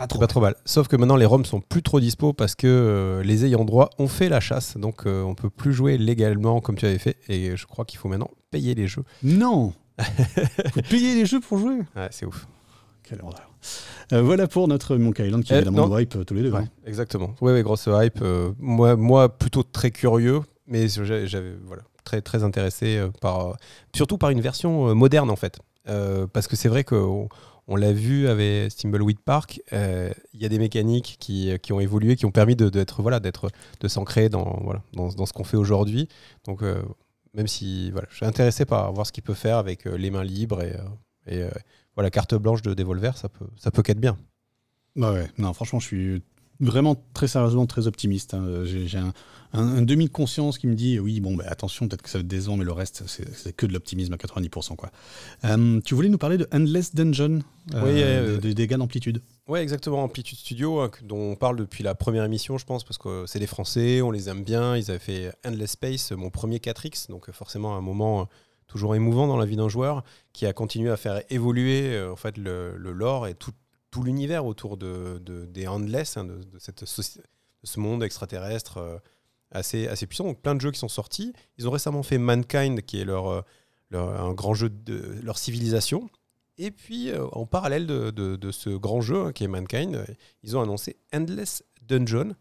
[0.00, 0.54] Pas trop, pas trop mal.
[0.64, 3.90] Sauf que maintenant les ROM sont plus trop dispo parce que euh, les ayants droit
[3.98, 6.96] ont fait la chasse, donc on euh, on peut plus jouer légalement comme tu avais
[6.96, 7.18] fait.
[7.28, 9.04] Et je crois qu'il faut maintenant payer les jeux.
[9.22, 12.46] Non faut payer les jeux pour jouer Ouais, c'est ouf.
[13.02, 13.52] Quelle horreur.
[14.14, 16.54] Euh, voilà pour notre Monkey Island qui est évidemment hype tous les deux.
[16.54, 16.64] Hein.
[16.86, 17.34] Exactement.
[17.42, 18.24] Oui, ouais, grosse hype.
[18.58, 23.56] moi, moi, plutôt très curieux, mais j'avais voilà, très, très intéressé par,
[23.94, 25.60] surtout par une version moderne en fait.
[25.88, 27.28] Euh, parce que c'est vrai qu'on on,
[27.76, 32.16] l'a vu avec Stimbleweed Park, euh, il y a des mécaniques qui, qui, ont évolué,
[32.16, 35.44] qui ont permis de, d'être, voilà, d'être, de s'ancrer dans, voilà, dans, dans ce qu'on
[35.44, 36.08] fait aujourd'hui.
[36.44, 36.82] Donc, euh,
[37.34, 40.24] même si voilà, je suis intéressé par voir ce qu'il peut faire avec les mains
[40.24, 40.74] libres et,
[41.28, 41.44] et
[41.94, 44.18] voilà, carte blanche de Devolver, ça peut, ça peut qu'être bien.
[44.96, 46.22] Bah ouais, non, franchement, je suis
[46.60, 48.34] vraiment très sérieusement très optimiste.
[48.34, 48.64] Hein.
[48.64, 48.98] J'ai
[49.52, 52.56] un, demi-conscience qui me dit oui, bon, bah, attention, peut-être que ça va être décevant,
[52.56, 54.76] mais le reste, c'est que de l'optimisme à 90%.
[54.76, 54.90] Quoi.
[55.44, 57.40] Euh, tu voulais nous parler de Endless Dungeon,
[57.74, 61.82] euh, oui, euh, des dégâts d'amplitude oui, exactement, Amplitude Studio, hein, dont on parle depuis
[61.82, 64.76] la première émission, je pense, parce que c'est des Français, on les aime bien.
[64.76, 68.28] Ils avaient fait Endless Space, mon premier 4X, donc forcément un moment
[68.68, 72.38] toujours émouvant dans la vie d'un joueur, qui a continué à faire évoluer en fait
[72.38, 73.50] le, le lore et tout,
[73.90, 76.58] tout l'univers autour de, des Endless, hein, de,
[77.62, 78.98] ce monde extraterrestre euh,
[79.50, 80.24] assez, assez puissant.
[80.24, 81.32] Donc plein de jeux qui sont sortis.
[81.58, 83.42] Ils ont récemment fait Mankind, qui est leur, euh,
[83.92, 86.08] un grand jeu de leur civilisation.
[86.58, 90.04] Et puis, euh, en parallèle de, de, ce grand jeu hein, qui est Mankind,
[90.42, 92.34] ils ont annoncé Endless Dungeon,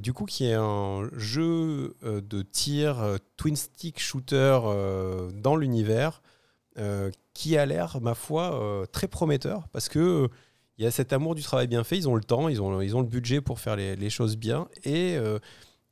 [0.00, 4.60] du coup, qui est un jeu de tir twin stick shooter
[5.34, 6.20] dans l'univers
[7.40, 10.28] qui a l'air, ma foi, euh, très prometteur parce que
[10.78, 11.96] il y a cet amour du travail bien fait.
[11.96, 14.68] Ils ont le temps, ils ont, ils ont le budget pour faire les, choses bien
[14.84, 15.38] et euh,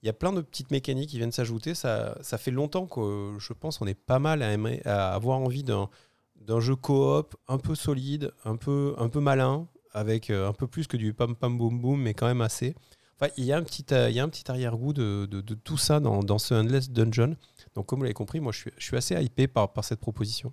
[0.03, 1.75] il y a plein de petites mécaniques qui viennent s'ajouter.
[1.75, 4.43] Ça, ça fait longtemps que je pense on est pas mal
[4.85, 5.91] à, avoir envie d'un,
[6.37, 10.87] d'un jeu coop un peu solide, un peu, un peu malin, avec un peu plus
[10.87, 12.75] que du pam pam boum boum, mais quand même assez.
[13.21, 15.99] Enfin, il y a un petit, il y a un petit arrière-goût de, tout ça
[16.01, 17.37] dans, ce Endless Dungeon.
[17.75, 20.53] Donc, comme vous l'avez compris, moi, je suis, je suis assez hypé par cette proposition.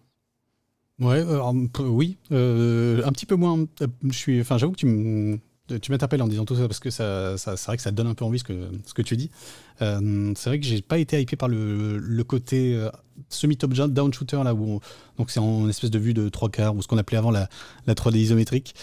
[1.00, 3.66] Ouais, euh, oui, euh, un petit peu moins.
[3.82, 5.40] Euh, je suis, enfin, j'avoue que tu
[5.82, 8.14] tu m'interpelles en disant tout ça parce que ça, c'est vrai que ça donne un
[8.14, 9.32] peu envie ce que, tu dis.
[9.80, 12.80] c'est vrai que j'ai pas été hypé par le, côté
[13.30, 14.80] semi-top down shooter là où
[15.18, 17.50] donc c'est en espèce de vue de trois quarts ou ce qu'on appelait avant la,
[17.88, 18.76] la 3D isométrique.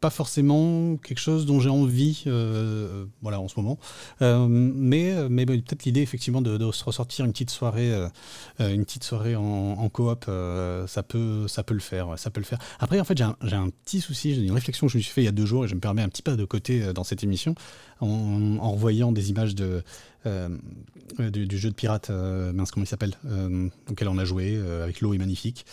[0.00, 3.78] Pas forcément quelque chose dont j'ai envie euh, voilà, en ce moment.
[4.20, 8.08] Euh, mais, mais peut-être l'idée effectivement de, se ressortir une petite soirée, euh,
[8.58, 10.26] une petite soirée en, coop,
[10.86, 12.18] ça, peut, ça peut le faire.
[12.18, 12.58] Ça peut le faire.
[12.78, 13.24] Après, en fait, j'ai
[13.56, 15.46] un, petit souci, j'ai une réflexion que je me suis fait il y a deux
[15.46, 17.54] jours et je me permets un petit pas de côté dans cette émission
[18.00, 19.82] en, en revoyant des images de,
[21.18, 23.16] du, jeu de pirate, mince, comment il s'appelle,
[23.90, 25.64] auquel on a joué, avec l'eau est magnifique.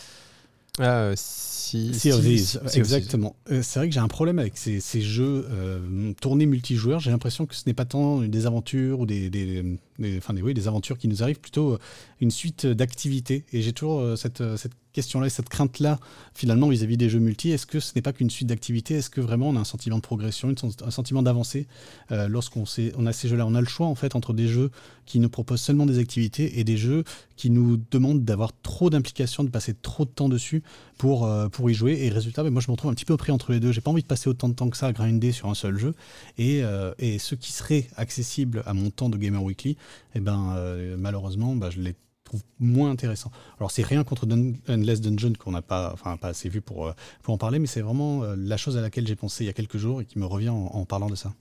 [0.80, 3.36] Ah, si, si, si, exactement.
[3.50, 7.00] Euh, c'est vrai que j'ai un problème avec ces, ces jeux euh, tournés multijoueurs.
[7.00, 10.54] J'ai l'impression que ce n'est pas tant des aventures ou des, des, enfin, des, oui,
[10.54, 11.78] des aventures qui nous arrivent, plutôt
[12.20, 13.44] une suite d'activités.
[13.52, 15.98] Et j'ai toujours cette, cette question-là et cette crainte-là,
[16.34, 17.50] finalement, vis-à-vis des jeux multi.
[17.50, 18.94] Est-ce que ce n'est pas qu'une suite d'activités?
[18.94, 21.66] Est-ce que vraiment on a un sentiment de progression, un sentiment d'avancée?
[22.12, 22.64] Euh, lorsqu'on
[22.96, 24.70] on a ces jeux-là On a le choix, en fait, entre des jeux
[25.04, 27.04] qui nous proposent seulement des activités et des jeux
[27.36, 30.62] qui nous demandent d'avoir trop d'implications, de passer trop de temps dessus
[30.96, 31.98] pour, euh, pour y jouer.
[32.04, 33.72] Et résultat, ben, moi, je me retrouve un petit peu pris entre les deux.
[33.72, 35.76] J'ai pas envie de passer autant de temps que ça à grinder sur un seul
[35.76, 35.94] jeu.
[36.38, 39.76] Et, euh, et ce qui serait accessible à mon temps de Gamer Weekly,
[40.14, 40.56] eh ben,
[40.96, 41.94] malheureusement, bah, je l'ai
[42.24, 43.30] trouve moins intéressant.
[43.58, 46.92] Alors c'est rien contre Endless Dungeon qu'on n'a pas, enfin pas assez vu pour, euh,
[47.22, 49.50] pour en parler, mais c'est vraiment euh, la chose à laquelle j'ai pensé il y
[49.50, 51.34] a quelques jours et qui me revient en, parlant de ça.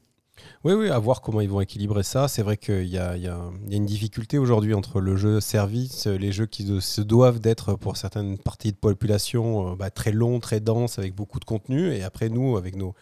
[0.64, 2.28] Oui, oui, à voir comment ils vont équilibrer ça.
[2.28, 6.48] C'est vrai qu'il y, y, a, une difficulté aujourd'hui entre le jeu service, les jeux
[6.48, 11.00] qui se doivent d'être pour certaines parties de population euh, bah, très longs, très denses,
[11.00, 12.94] avec beaucoup de contenu, et après nous, avec nos,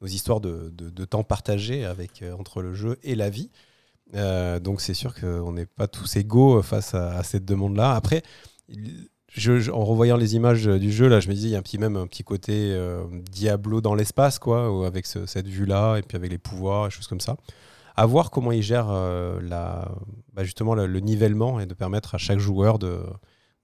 [0.00, 3.50] nos histoires de, de, de temps partagé avec, entre le jeu et la vie.
[4.14, 7.94] Euh, donc c'est sûr qu'on n'est pas tous égaux face à, cette demande-là.
[7.94, 8.22] Après,
[9.72, 11.78] en revoyant les images du jeu, là, je me disais, il y a un petit,
[11.78, 16.30] même un petit côté euh, Diablo dans l'espace, quoi, avec cette vue-là, et puis avec
[16.30, 17.36] les pouvoirs, et choses comme ça.
[17.96, 18.92] à voir comment ils gèrent
[19.42, 19.88] la,
[20.32, 23.00] bah, justement le, nivellement et de permettre à chaque joueur de,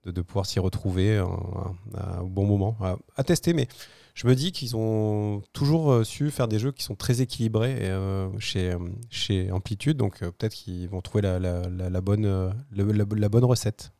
[0.05, 2.77] de, pouvoir s'y retrouver au bon moment.
[3.17, 3.69] À, tester, mais
[4.14, 7.90] je me dis qu'ils ont toujours su faire des jeux qui sont très équilibrés
[8.38, 8.77] chez,
[9.11, 13.92] chez Amplitude, donc peut-être qu'ils vont trouver la, la, bonne, la bonne recette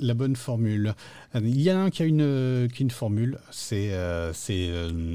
[0.00, 0.94] la bonne formule.
[1.34, 4.32] Euh, il y a un qui a une, euh, qui une formule, c'est euh,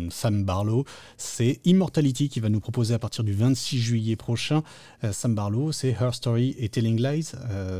[0.09, 0.85] Sam Barlow.
[1.17, 4.63] C'est Immortality qui va nous proposer à partir du 26 juillet prochain.
[5.11, 7.31] Sam Barlow, c'est Her Story et Telling Lies.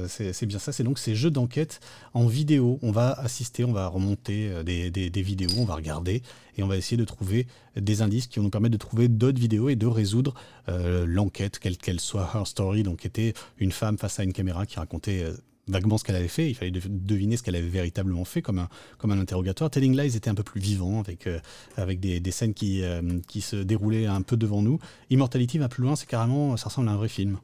[0.08, 1.80] c'est bien ça, c'est donc ces jeux d'enquête
[2.14, 2.80] en vidéo.
[2.82, 6.22] On va assister, on va remonter des, des, vidéos, on va regarder
[6.58, 9.40] et on va essayer de trouver des indices qui vont nous permettre de trouver d'autres
[9.40, 10.34] vidéos et de résoudre
[10.68, 12.30] l'enquête, quelle qu'elle soit.
[12.34, 15.26] Her Story, donc était une femme face à une caméra qui racontait
[15.68, 18.70] vaguement ce qu'elle avait fait, il fallait deviner ce qu'elle avait véritablement fait comme un,
[18.98, 19.70] comme un interrogatoire.
[19.70, 21.40] Telling Lies était un peu plus vivant, avec, euh,
[21.78, 24.80] avec des, des, scènes qui, euh, qui se déroulaient un peu devant nous.
[25.10, 27.38] Immortality va plus loin, c'est carrément, ça ressemble à un vrai film.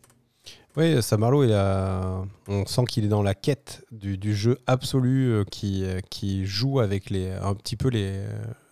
[0.77, 2.23] Oui, Samarlo, il a...
[2.47, 6.79] on sent qu'il est dans la quête du, du jeu absolu euh, qui, qui joue
[6.79, 8.23] avec les, un petit peu les,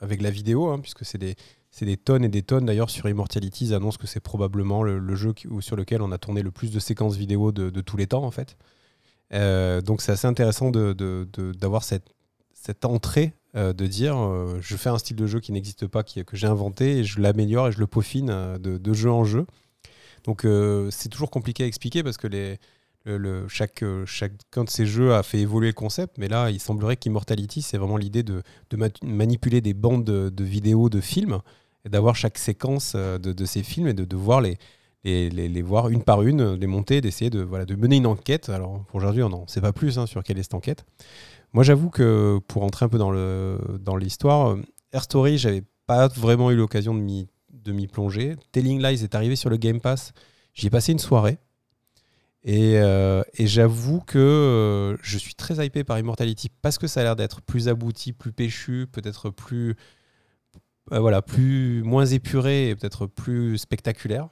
[0.01, 1.35] avec la vidéo, hein, puisque c'est des,
[1.71, 2.65] c'est des tonnes et des tonnes.
[2.65, 6.43] D'ailleurs, sur Immortality, ils annoncent que c'est probablement le, jeu sur lequel on a tourné
[6.43, 8.57] le plus de séquences vidéo de, de tous les temps, en fait.
[9.33, 12.09] Euh, donc c'est assez intéressant d'avoir de, de, cette,
[12.53, 16.03] cette entrée euh, de dire euh, je fais un style de jeu qui n'existe pas,
[16.03, 19.45] qui, que j'ai inventé, et je l'améliore et je le peaufine de, jeu en jeu.
[20.23, 20.45] Donc
[20.91, 22.57] c'est toujours compliqué à expliquer parce que les,
[23.05, 26.97] le, chaque, chacun de ces jeux a fait évoluer le concept, mais là il semblerait
[26.97, 28.43] qu'Immortality c'est vraiment l'idée de,
[29.03, 31.39] manipuler des bandes de, vidéos, de films,
[31.85, 34.57] et d'avoir chaque séquence de, ces films et de voir les,
[35.07, 38.49] et les, voir une par une, les monter, d'essayer de, voilà, de mener une enquête.
[38.49, 40.85] Alors pour aujourd'hui, on n'en sait pas plus hein, sur quelle est cette enquête.
[41.53, 45.63] Moi, j'avoue que pour entrer un peu dans, le, dans l'histoire, euh, Air Story, j'avais
[45.85, 48.35] pas vraiment eu l'occasion de m'y, plonger.
[48.51, 50.11] Telling Lies est arrivé sur le Game Pass.
[50.53, 51.37] J'y ai passé une soirée.
[52.43, 57.03] Et, euh, j'avoue que euh, je suis très hypé par Immortality parce que ça a
[57.03, 59.75] l'air d'être plus abouti, plus péchu, peut-être plus,
[60.91, 64.27] voilà, plus moins épuré et peut-être plus spectaculaire.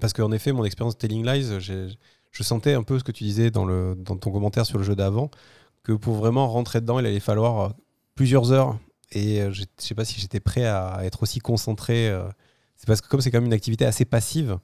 [0.00, 3.50] Parce qu'en effet, mon expérience Telling Lies, je sentais un peu ce que tu disais
[3.50, 5.30] dans, ton commentaire sur le jeu d'avant,
[5.82, 7.68] que pour vraiment rentrer dedans, il allait falloir euh,
[8.14, 8.78] plusieurs heures.
[9.12, 12.08] Et euh, je ne sais pas si j'étais prêt à être aussi concentré.
[12.08, 12.28] Euh.
[12.76, 14.58] C'est parce que comme c'est quand même une activité assez passive,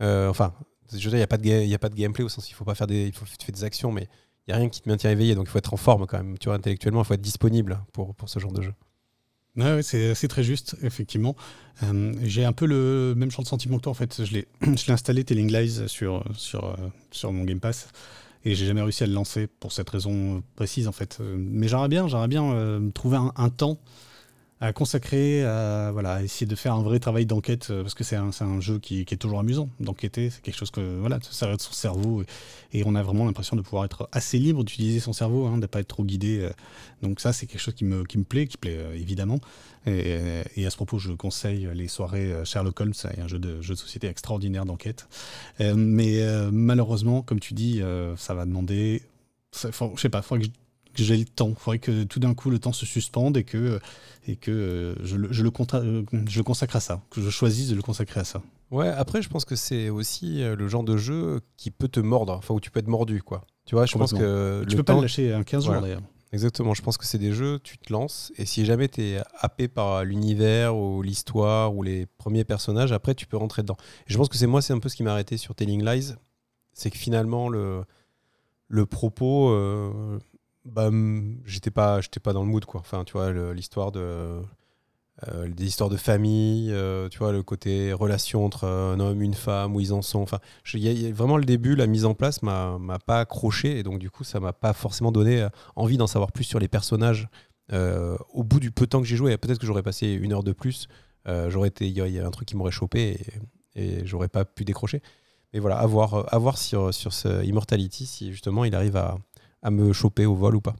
[0.00, 0.54] enfin,
[0.90, 2.74] je veux dire, il n'y a, pas de gameplay au sens où il faut pas
[2.74, 4.08] faire des, il faut, tu fais des actions, mais
[4.46, 5.34] il n'y a rien qui te maintient éveillé.
[5.34, 6.38] Donc il faut être en forme quand même.
[6.38, 8.74] Tu vois, intellectuellement, il faut être disponible pour ce genre de jeu.
[9.58, 11.34] Ouais, c'est très juste, effectivement.
[11.82, 14.24] Euh, j'ai un peu le même genre de sentiment que toi, en fait.
[14.24, 16.76] Je l'ai installé Telling Lies sur, sur, euh,
[17.10, 17.88] sur mon Game Pass
[18.44, 21.18] et j'ai jamais réussi à le lancer pour cette raison précise, en fait.
[21.20, 23.80] Euh, mais j'aimerais bien, j'aimerais bien trouver un, temps
[24.60, 28.30] à consacrer à voilà, essayer de faire un vrai travail d'enquête parce que c'est un,
[28.40, 29.68] un, jeu qui, qui, est toujours amusant.
[29.80, 32.22] D'enquêter, c'est quelque chose que voilà, ça de son cerveau
[32.72, 35.62] et, on a vraiment l'impression de pouvoir être assez libre d'utiliser son cerveau, hein, de
[35.62, 36.48] ne pas être trop guidé.
[37.02, 39.40] Donc ça, c'est quelque chose qui me, qui me plaît, qui plaît évidemment.
[39.86, 43.60] Et, à ce propos, je conseille les soirées euh, Sherlock Holmes, c'est un jeu de,
[43.62, 45.08] jeu de société extraordinaire d'enquête.
[45.60, 47.80] Euh, mais euh, malheureusement, comme tu dis,
[48.16, 49.02] ça va demander.
[49.54, 50.52] je sais pas, il faudrait que
[50.94, 51.48] j'ai le temps.
[51.50, 53.80] Il faudrait que tout d'un coup le temps se suspende et que,
[54.26, 55.50] et que je, le, je, le
[56.26, 58.42] je consacre à ça, que je choisisse de le consacrer à ça.
[58.70, 62.34] Ouais, après, je pense que c'est aussi le genre de jeu qui peut te mordre,
[62.34, 63.44] enfin où tu peux être mordu, quoi.
[63.64, 64.64] Tu vois, je pense que.
[64.68, 66.02] Tu peux pas le lâcher un 15 jours d'ailleurs.
[66.32, 69.22] Exactement, je pense que c'est des jeux, tu te lances, et si jamais tu es
[69.38, 73.78] happé par l'univers ou l'histoire ou les premiers personnages, après tu peux rentrer dedans.
[74.06, 75.82] Et je pense que c'est moi, c'est un peu ce qui m'a arrêté sur Telling
[75.82, 76.12] Lies,
[76.74, 77.82] c'est que finalement le,
[78.68, 80.18] le propos, euh,
[80.64, 80.90] bah,
[81.44, 82.80] j'étais pas, pas dans le mood quoi.
[82.80, 84.42] Enfin, tu vois, l'histoire de
[85.26, 89.34] euh, des histoires de famille, euh, tu vois, le côté relation entre un homme, une
[89.34, 90.20] femme, où ils en sont.
[90.20, 90.38] Enfin,
[90.74, 93.98] y y a vraiment le début, la mise en place m'a pas accroché et donc
[93.98, 97.28] du coup, ça m'a pas forcément donné euh, envie d'en savoir plus sur les personnages.
[97.72, 100.44] au bout du peu de temps que j'ai joué, peut-être que j'aurais passé une heure
[100.44, 100.86] de plus,
[101.26, 103.20] j'aurais été, il y, a un truc qui m'aurait chopé
[103.74, 105.02] et, et j'aurais pas pu décrocher.
[105.52, 109.18] Mais voilà, à voir, à voir sur, sur ce Immortality si justement il arrive à,
[109.62, 110.76] à me choper au vol ou pas.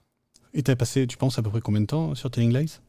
[0.54, 2.80] Et tu as passé, tu penses, à peu près combien de temps sur Telling Lies?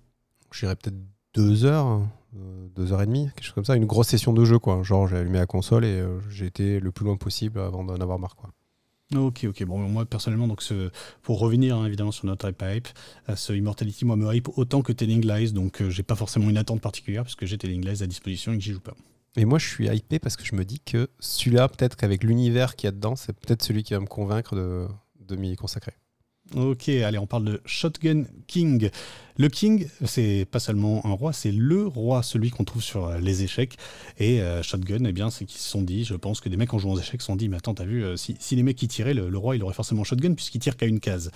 [0.51, 0.97] J'irais peut-être
[1.33, 2.01] deux heures,
[2.35, 4.81] euh, deux heures et demie, quelque chose comme ça, une grosse session de jeu, quoi.
[4.83, 7.95] Genre, j'ai allumé la console et euh, j'ai été le plus loin possible avant d'en
[7.95, 8.51] avoir marre, quoi.
[9.15, 9.63] Ok, ok.
[9.65, 10.91] Bon, moi personnellement, donc ce,
[11.23, 12.87] pour revenir hein, évidemment sur notre hype,
[13.27, 16.57] euh, ce Immortality, moi me hype autant que Telling Lies, donc j'ai pas forcément une
[16.57, 18.93] attente particulière puisque j'ai Telling Lies à disposition et que j'y joue pas.
[19.35, 22.75] Et moi, je suis hypé parce que je me dis que celui-là, peut-être qu'avec l'univers
[22.75, 24.87] qu'il y a dedans, c'est peut-être celui qui va me convaincre de,
[26.55, 28.89] Ok, allez, on parle de Shotgun King.
[29.37, 33.19] Le king, c'est pas seulement un roi, c'est le roi, celui qu'on trouve sur euh,
[33.19, 33.77] les échecs.
[34.17, 36.73] Et euh, Shotgun, eh bien, c'est qu'ils se sont dit, je pense que des mecs
[36.73, 38.77] en jouant aux échecs se sont dit, mais attends, t'as vu, euh, si, les mecs
[38.77, 41.29] qui tiraient, le, roi, il aurait forcément Shotgun puisqu'il tire qu'à une case.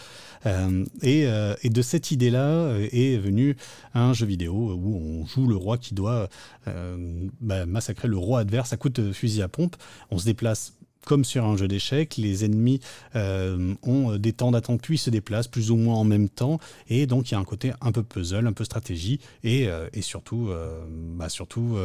[1.04, 3.56] Et, de cette idée-là est venu
[3.94, 6.28] un jeu vidéo où on joue le roi qui doit
[6.66, 9.76] bah, massacrer le roi adverse à coup de fusil à pompe.
[10.12, 10.74] On se déplace
[11.06, 12.80] comme sur un jeu d'échecs, les ennemis
[13.16, 17.06] euh, ont des temps d'attente puis se déplacent plus ou moins en même temps, et
[17.06, 20.48] donc il y a un côté un peu puzzle, un peu stratégie, et, euh, surtout,
[20.50, 21.76] euh, bah surtout,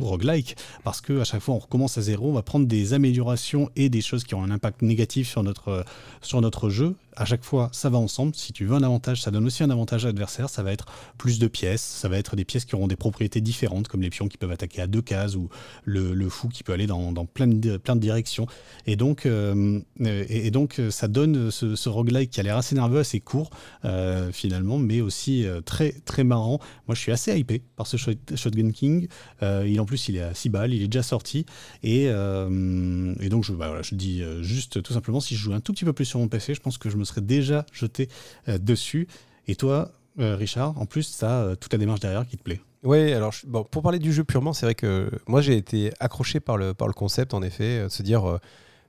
[0.00, 3.88] roguelike, parce qu'à chaque fois on recommence à zéro, on va prendre des améliorations et
[3.88, 7.98] des choses qui ont un impact négatif sur notre jeu, à chaque fois, ça va
[7.98, 8.34] ensemble.
[8.36, 10.48] Si tu veux un avantage, ça donne aussi un avantage à l'adversaire.
[10.48, 10.86] Ça va être
[11.18, 14.10] plus de pièces, ça va être des pièces qui auront des propriétés différentes, comme les
[14.10, 15.48] pions qui peuvent attaquer à deux cases ou
[15.84, 18.46] le, fou qui peut aller dans, plein, de, plein, de, directions.
[18.86, 23.00] Et donc, euh, et, donc ça donne ce, ce roguelike qui a l'air assez nerveux,
[23.00, 23.50] assez court
[23.84, 26.60] euh, finalement, mais aussi euh, très, très marrant.
[26.86, 29.08] Moi, je suis assez hypé par ce Shotgun King.
[29.42, 31.46] il, en plus, il est à 6 balles, il est déjà sorti.
[31.82, 35.60] Et, et donc, je, bah, voilà, je dis juste tout simplement, si je joue un
[35.60, 38.08] tout petit peu plus sur mon PC, je pense que je me serait déjà jeté
[38.48, 39.08] euh, dessus.
[39.46, 42.42] Et toi, euh, Richard, en plus, tu as euh, toute la démarche derrière qui te
[42.42, 42.60] plaît.
[42.84, 46.38] Oui, alors bon, pour parler du jeu purement, c'est vrai que moi j'ai été accroché
[46.38, 48.38] par le, par le concept, en effet, de se dire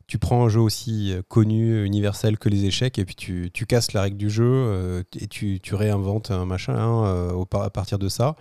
[0.05, 3.93] tu prends un jeu aussi connu, universel que les échecs, et puis tu, tu casses
[3.93, 8.35] la règle du jeu et tu, tu, réinventes un machin hein, à partir de ça.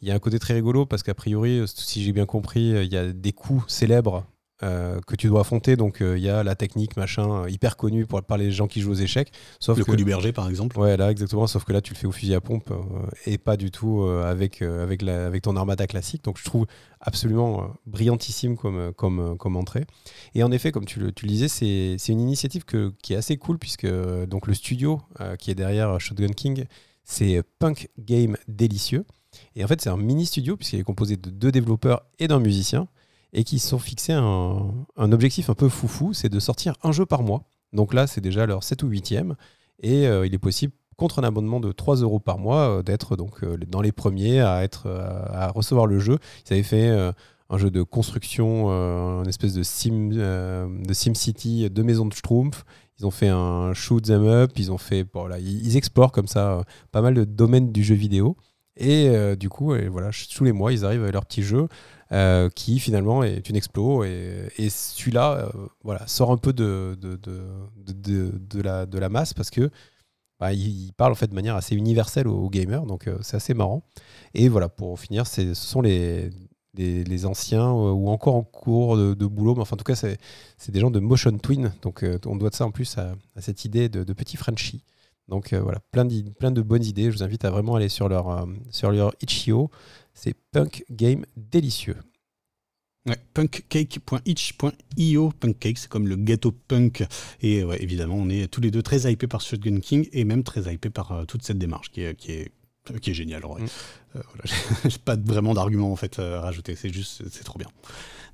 [0.00, 2.90] Il y a un côté très rigolo parce qu'a priori, si j'ai bien compris, il
[2.90, 4.24] y a des coups célèbres
[4.62, 5.76] euh, que tu dois affronter.
[5.76, 8.66] Donc il euh, y a la technique machin euh, hyper connue pour par les gens
[8.66, 9.30] qui jouent aux échecs.
[9.60, 10.78] Sauf le coup du berger par exemple.
[10.78, 11.46] Ouais là exactement.
[11.46, 12.72] Sauf que là tu le fais au fusil à pompe
[13.26, 16.24] et pas du tout avec avec la, avec ton armada classique.
[16.24, 16.64] Donc je trouve
[17.02, 19.84] absolument brillantissime comme comme comme entrée.
[20.34, 23.36] Et en effet comme tu le, tu disais c'est une initiative que, qui est assez
[23.36, 23.86] cool puisque
[24.26, 25.02] donc le studio
[25.38, 26.64] qui est derrière Shotgun King
[27.04, 29.04] c'est Punk Game Délicieux.
[29.54, 32.40] Et en fait c'est un mini studio puisqu'il est composé de deux développeurs et d'un
[32.40, 32.88] musicien
[33.32, 37.06] et qui se sont fixés un, objectif un peu foufou, c'est de sortir un jeu
[37.06, 37.42] par mois.
[37.72, 39.34] Donc là, c'est déjà leur 7 ou 8e,
[39.82, 43.16] et euh, il est possible, contre un abonnement de 3 euros par mois, euh, d'être
[43.16, 46.18] donc euh, dans les premiers à, être, à recevoir le jeu.
[46.48, 46.88] Ils avaient fait
[47.48, 52.64] un jeu de construction, une espèce de Sim, de Sim de maison de Schtroumpf.
[52.98, 56.62] Ils ont fait un shoot them up, ils ont fait, voilà, ils, explorent comme ça
[56.92, 58.38] pas mal de domaines du jeu vidéo.
[58.78, 61.68] Et du coup, voilà, tous les mois, ils arrivent avec leur petit jeu.
[62.12, 64.04] Euh, qui finalement est une explo.
[64.04, 69.50] Et, celui-là euh, voilà, sort un peu de, de, de, de, la, de masse parce
[69.50, 69.70] que
[70.38, 73.54] bah, il, parle en fait de manière assez universelle aux, gamers, donc euh, c'est assez
[73.54, 73.82] marrant.
[74.34, 76.30] Et voilà, pour finir, ce sont les,
[76.74, 80.18] les, anciens ou encore en cours de, boulot, mais en tout cas, c'est
[80.70, 83.88] des gens de Motion Twin, donc on doit de ça en plus à, cette idée
[83.88, 84.84] de, petit Frenchie.
[85.26, 86.06] Donc voilà, plein,
[86.38, 87.10] plein de bonnes idées.
[87.10, 89.70] Je vous invite à vraiment aller sur leur, sur leur Itch.io.
[90.16, 91.98] C'est Punk Game délicieux.
[93.06, 95.32] Ouais, punkcake.itch.io.
[95.38, 97.04] Punkcake, c'est comme le gâteau punk.
[97.42, 100.42] Et ouais, évidemment, on est tous les deux très hypés par Shotgun King et même
[100.42, 102.50] très hypés par euh, toute cette démarche qui est, qui est,
[103.00, 103.42] qui est géniale.
[103.42, 103.66] Mm.
[104.16, 104.22] Euh,
[104.88, 107.68] J'ai pas vraiment d'argument en fait à rajouter, c'est juste, c'est trop bien.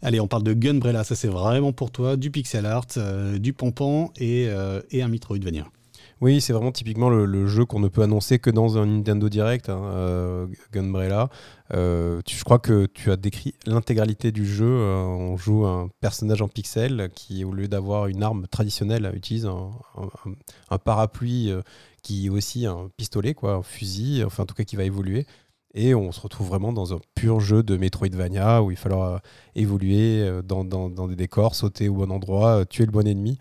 [0.03, 3.53] Allez, on parle de Gunbrella, ça c'est vraiment pour toi, du pixel art, euh, du
[3.53, 4.49] pompon et,
[4.91, 5.67] et un Metroidvania.
[6.23, 9.69] Oui, c'est vraiment typiquement le, jeu qu'on ne peut annoncer que dans un Nintendo Direct,
[9.69, 11.31] hein, euh, Gunbrella.
[11.75, 14.69] Euh, je crois que tu as décrit l'intégralité du jeu.
[14.69, 19.47] Euh, on joue un personnage en pixel qui, au lieu d'avoir une arme traditionnelle, utilise
[19.47, 21.53] un, parapluie
[22.05, 25.27] qui est aussi un pistolet, quoi, un fusil, enfin en tout cas qui va évoluer.
[25.75, 29.23] Et on se retrouve vraiment dans un pur jeu de Metroidvania où il falloir
[29.57, 33.39] évoluer dans, dans, des décors, sauter au bon endroit, tuer le bon ennemi.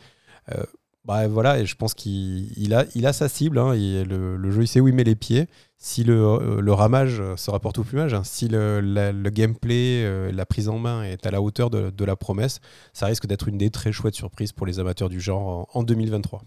[1.03, 3.57] Bah voilà, et je pense qu'il a, sa cible.
[3.57, 5.47] Hein, le, jeu, il sait où il met les pieds.
[5.77, 10.69] Si le, euh, ramage se rapporte au plumage, hein, si le, gameplay, euh, la prise
[10.69, 12.59] en main est à la hauteur de, la promesse,
[12.93, 16.43] ça risque d'être une des très chouettes surprises pour les amateurs du genre en, 2023.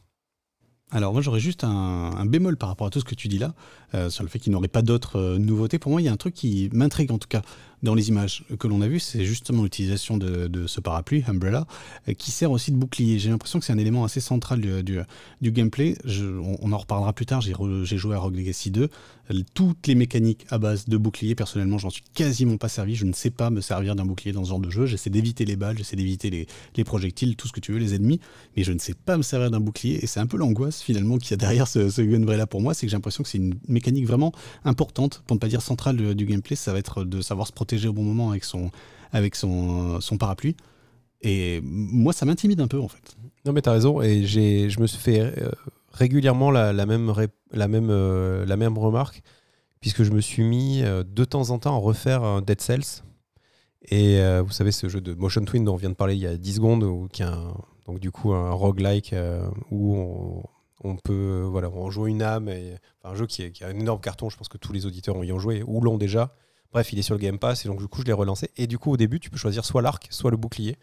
[0.91, 3.55] Alors moi j'aurais juste un, bémol par rapport à tout ce que tu dis là,
[3.95, 5.81] euh, sur le fait qu'il n'aurait pas d'autres nouveautés.
[5.81, 7.43] Pour moi il y a un truc qui m'intrigue en tout cas
[7.83, 11.67] dans les images que l'on a vues, c'est justement l'utilisation de, ce parapluie, Umbrella,
[12.09, 13.19] euh, qui sert aussi de bouclier.
[13.19, 15.97] J'ai l'impression que c'est un élément assez central du, gameplay.
[16.63, 18.89] on, en reparlera plus tard, j'ai joué à Rogue Legacy 2.
[19.55, 22.95] Toutes les mécaniques à base de bouclier, personnellement, j'en suis quasiment pas servi.
[22.95, 24.87] Je ne sais pas me servir d'un bouclier dans ce genre de jeu.
[24.87, 28.21] J'essaie d'éviter les balles, j'essaie d'éviter les, projectiles, tout ce que tu veux, les ennemis,
[28.57, 30.03] mais je ne sais pas me servir d'un bouclier.
[30.03, 32.75] Et c'est un peu l'angoisse finalement qu'il y a derrière ce, ce Umbrella pour moi,
[32.75, 34.33] c'est que j'ai l'impression que c'est une mécanique vraiment
[34.65, 36.57] importante, pour ne pas dire centrale du, du gameplay.
[36.57, 38.71] Ça va être de savoir se protéger au bon moment avec son,
[39.13, 40.57] avec son, son parapluie.
[41.23, 43.17] Et moi, ça m'intimide un peu, en fait.
[43.45, 44.03] Non, mais tu as raison.
[44.03, 45.51] Et je me suis fait euh,
[45.93, 47.13] régulièrement la, même,
[47.53, 47.91] la, même,
[48.45, 49.23] la même remarque,
[49.81, 53.03] puisque je me suis mis de temps en temps à refaire Dead Cells.
[53.91, 56.27] Et vous savez, ce jeu de Motion Twin dont on vient de parler il y
[56.27, 57.55] a 10 secondes, ou qui est un,
[57.87, 59.15] donc du coup un roguelike
[59.71, 60.43] où on,
[60.85, 63.79] on peut voilà, on joue une âme, et, un jeu qui, est, qui, a un
[63.79, 66.35] énorme carton, je pense que tous les auditeurs ont y ont joué ou l'ont déjà.
[66.75, 68.51] Bref, il est sur le Game Pass et donc du coup je l'ai relancé.
[68.57, 70.77] Et du coup au début tu peux choisir soit l'arc, soit le bouclier.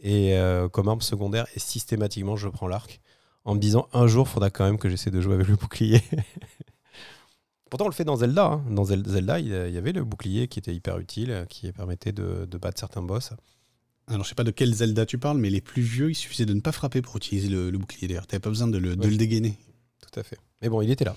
[0.00, 3.02] Et euh, comme arme secondaire, et systématiquement je prends l'arc
[3.44, 5.56] en me disant un jour il faudra quand même que j'essaie de jouer avec le
[5.56, 6.02] bouclier.
[7.70, 8.46] Pourtant on le fait dans Zelda.
[8.46, 8.64] Hein.
[8.70, 12.80] Dans Zelda il y avait le bouclier qui était hyper utile, qui permettait de, battre
[12.80, 13.32] certains boss.
[14.06, 16.46] Alors, je sais pas de quel Zelda tu parles, mais les plus vieux, il suffisait
[16.46, 18.26] de ne pas frapper pour utiliser le, bouclier d'ailleurs.
[18.26, 19.58] Tu n'avais pas besoin de le, de le, dégainer.
[20.00, 20.38] Tout à fait.
[20.62, 21.14] Mais bon, il était là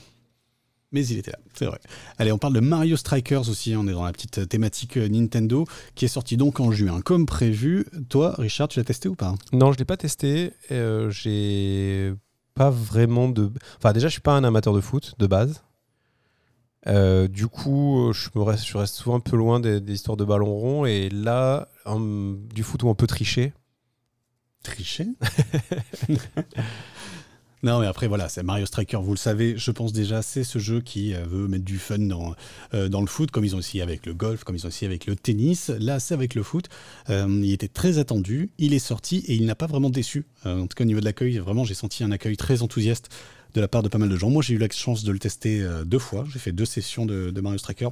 [0.91, 1.79] mais il était là, c'est vrai.
[2.17, 5.65] Allez, on parle de Mario Strikers aussi, on est dans la petite thématique euh, Nintendo,
[5.95, 7.85] qui est sorti donc en juin, comme prévu.
[8.09, 9.35] Toi, Richard, tu l'as testé ou pas?
[9.53, 10.53] Non, je ne l'ai pas testé.
[10.71, 12.13] Euh, j'ai
[12.55, 13.49] pas vraiment de...
[13.77, 15.63] Enfin, déjà, je suis pas un amateur de foot, de base.
[16.87, 20.25] Euh, du coup, je, me reste, je reste souvent un peu loin des, histoires de
[20.25, 20.85] ballon rond.
[20.85, 21.69] Et là,
[22.53, 23.53] du foot où on peut tricher.
[24.63, 25.07] Tricher?
[27.63, 30.57] Non, mais après, voilà, c'est Mario Striker, vous le savez, je pense déjà, c'est ce
[30.57, 32.33] jeu qui euh, veut mettre du fun dans,
[32.73, 34.85] euh, dans le foot, comme ils ont aussi avec le golf, comme ils ont aussi
[34.85, 35.69] avec le tennis.
[35.69, 36.69] Là, c'est avec le foot.
[37.11, 40.25] Euh, il était très attendu, il est sorti et il n'a pas vraiment déçu.
[40.43, 43.09] en tout cas, au niveau de l'accueil, vraiment, j'ai senti un accueil très enthousiaste
[43.53, 44.31] de la part de pas mal de gens.
[44.31, 46.25] Moi, j'ai eu la chance de le tester deux fois.
[46.31, 47.89] J'ai fait deux sessions de, de Mario Striker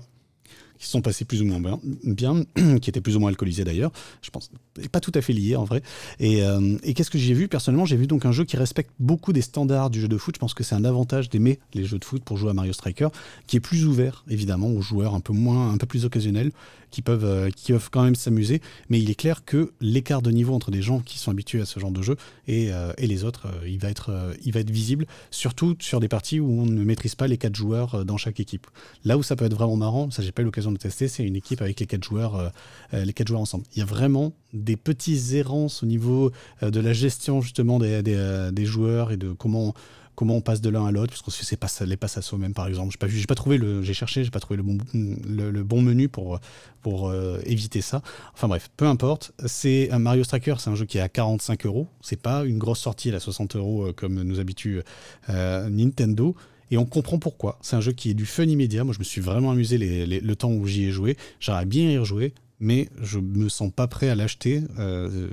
[0.79, 2.43] qui sont passés plus ou moins bien,
[2.81, 4.49] qui étaient plus ou moins alcoolisés d'ailleurs, je pense,
[4.91, 5.83] pas tout à fait liés en vrai.
[6.19, 7.47] Et, euh, qu'est-ce que j'ai vu?
[7.47, 10.35] Personnellement, j'ai vu donc un jeu qui respecte beaucoup des standards du jeu de foot.
[10.35, 12.71] Je pense que c'est un avantage d'aimer les jeux de foot pour jouer à Mario
[12.71, 13.09] Striker,
[13.45, 16.51] qui est plus ouvert évidemment aux joueurs un peu moins, un peu plus occasionnels,
[16.91, 18.61] qui peuvent, euh, qui peuvent quand même s'amuser.
[18.89, 21.65] Mais il est clair que l'écart de niveau entre des gens qui sont habitués à
[21.65, 22.15] ce genre de jeu
[22.47, 24.11] et, euh, et les autres, il, va être,
[24.43, 27.55] il va être visible, surtout sur des parties où on ne maîtrise pas les quatre
[27.55, 28.67] joueurs dans chaque équipe.
[29.05, 31.23] Là où ça peut être vraiment marrant, ça j'ai pas eu l'occasion de tester, c'est
[31.23, 32.49] une équipe avec les quatre joueurs, euh,
[32.93, 33.63] euh, les quatre joueurs ensemble.
[33.75, 36.31] Il y a vraiment des petites errances au niveau
[36.63, 39.73] euh, de la gestion justement des, des, joueurs et de comment
[40.19, 42.53] comment on passe de l'un à l'autre, puisqu'on se fait pas, les passes à soi-même,
[42.53, 42.91] par exemple.
[43.07, 46.09] J'ai pas pas trouvé le, j'ai cherché, j'ai pas trouvé le bon, le, bon menu
[46.09, 46.41] pour,
[46.81, 47.13] pour
[47.45, 48.01] éviter ça.
[48.33, 49.31] Enfin bref, peu importe.
[49.45, 51.87] C'est un Mario Striker, c'est un jeu qui est à 45 euros.
[52.01, 54.81] C'est pas une grosse sortie à 60 euros comme nous habitue
[55.29, 56.35] Nintendo.
[56.69, 57.57] Et on comprend pourquoi.
[57.61, 58.83] C'est un jeu qui est du fun immédiat.
[58.83, 61.15] Moi, je me suis vraiment amusé le temps où j'y ai joué.
[61.39, 64.63] J'aurais bien y rejouer, mais je me sens pas prêt à l'acheter.
[64.77, 65.29] Euh,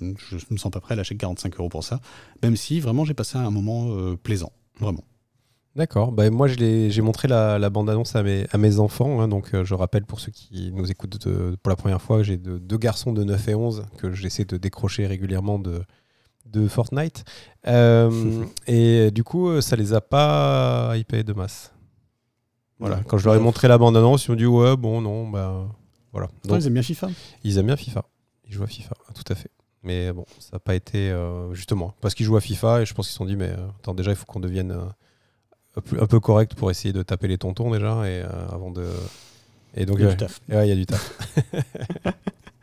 [0.00, 2.00] je me sens pas prêt à lâcher 45 euros pour ça.
[2.42, 4.52] Même si vraiment j'ai passé un moment euh, plaisant.
[4.80, 5.04] Vraiment.
[5.74, 6.10] D'accord.
[6.12, 9.20] Bah, moi, j'ai montré la, bande-annonce à mes, à mes enfants.
[9.20, 9.28] Hein.
[9.28, 11.28] donc, euh, je rappelle pour ceux qui nous écoutent
[11.62, 15.06] pour la première fois, j'ai deux garçons de 9 et 11 que j'essaie de décrocher
[15.06, 15.82] régulièrement de,
[16.46, 17.24] de Fortnite.
[17.66, 21.74] Euh, et du coup, ça les a pas hypés de masse.
[22.78, 23.00] Voilà.
[23.06, 25.66] Quand je leur ai montré la bande-annonce, ils m'ont dit ouais, bon, non, bah
[26.16, 26.30] voilà.
[26.44, 27.10] Donc, ils aiment bien FIFA
[27.44, 28.04] Ils aiment bien FIFA.
[28.48, 29.50] Ils jouent à FIFA, tout à fait.
[29.82, 32.94] Mais bon, ça n'a pas été euh, justement parce qu'ils jouent à FIFA et je
[32.94, 34.76] pense qu'ils se sont dit mais euh, attends déjà il faut qu'on devienne
[35.76, 38.84] un peu correct pour essayer de taper les tontons déjà et avant de
[39.74, 40.40] et donc il y a du taf.
[40.48, 41.18] il y a du taf.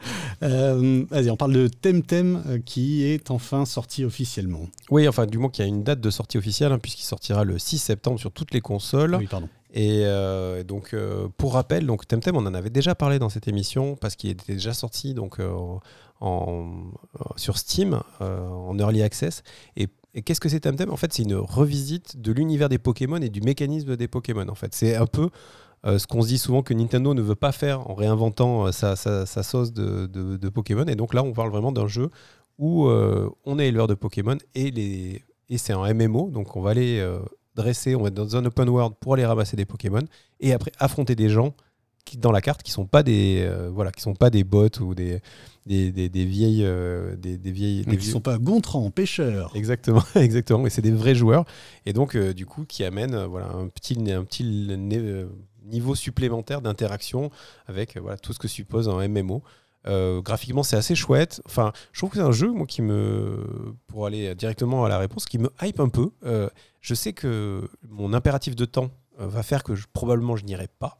[0.43, 4.67] Euh, vas-y, on parle de Temtem euh, qui est enfin sorti officiellement.
[4.89, 7.45] Oui, enfin, du moins qu'il y a une date de sortie officielle, hein, puisqu'il sortira
[7.45, 9.15] le 6 septembre sur toutes les consoles.
[9.15, 9.47] Oui, pardon.
[9.73, 10.95] Et euh, donc,
[11.37, 14.53] pour rappel, donc Temtem, on en avait déjà parlé dans cette émission parce qu'il était
[14.53, 15.39] déjà sorti donc
[16.21, 16.91] en,
[17.35, 19.43] sur Steam en early access.
[19.75, 20.91] Et, et qu'est-ce que c'est Temtem?
[20.91, 24.47] En fait, c'est une revisite de l'univers des Pokémon et du mécanisme des Pokémon.
[24.47, 25.29] En fait, c'est un peu
[25.85, 28.71] euh, ce qu'on se dit souvent que Nintendo ne veut pas faire en réinventant euh,
[28.71, 30.85] sa, sauce de, Pokémon.
[30.85, 32.09] Et donc là, on parle vraiment d'un jeu
[32.57, 36.29] où euh, on est éleveur de Pokémon et, et c'est un MMO.
[36.29, 37.05] Donc on va aller
[37.55, 40.03] dresser, on va être dans un open world pour aller ramasser des Pokémon
[40.39, 41.53] et après affronter des gens
[42.05, 44.93] qui, dans la carte qui sont pas des voilà qui sont pas des bots ou
[44.93, 45.21] des
[45.65, 45.91] des,
[46.25, 46.67] vieilles
[47.17, 51.45] des, vieilles qui sont pas Gontran pêcheurs exactement exactement et c'est des vrais joueurs
[51.85, 54.43] et donc du coup qui amènent voilà un petit un petit
[55.65, 57.31] niveau supplémentaire d'interaction
[57.67, 59.43] avec euh, voilà, tout ce que suppose un MMO.
[59.85, 61.41] Euh, graphiquement, c'est assez chouette.
[61.45, 64.97] Enfin, je trouve que c'est un jeu, moi, qui me, pour aller directement à la
[64.97, 66.11] réponse, qui me hype un peu.
[66.83, 70.99] Euh, je sais que mon impératif de temps va faire que probablement je n'irai pas.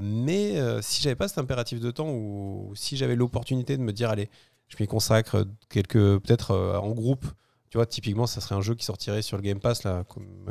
[0.00, 4.10] mais si j'avais pas cet impératif de temps ou si j'avais l'opportunité de me dire,
[4.10, 4.28] allez,
[4.68, 7.26] je m'y consacre quelques, peut-être en groupe,
[7.70, 10.04] tu vois, typiquement, ça serait un jeu qui sortirait sur le Game Pass, là,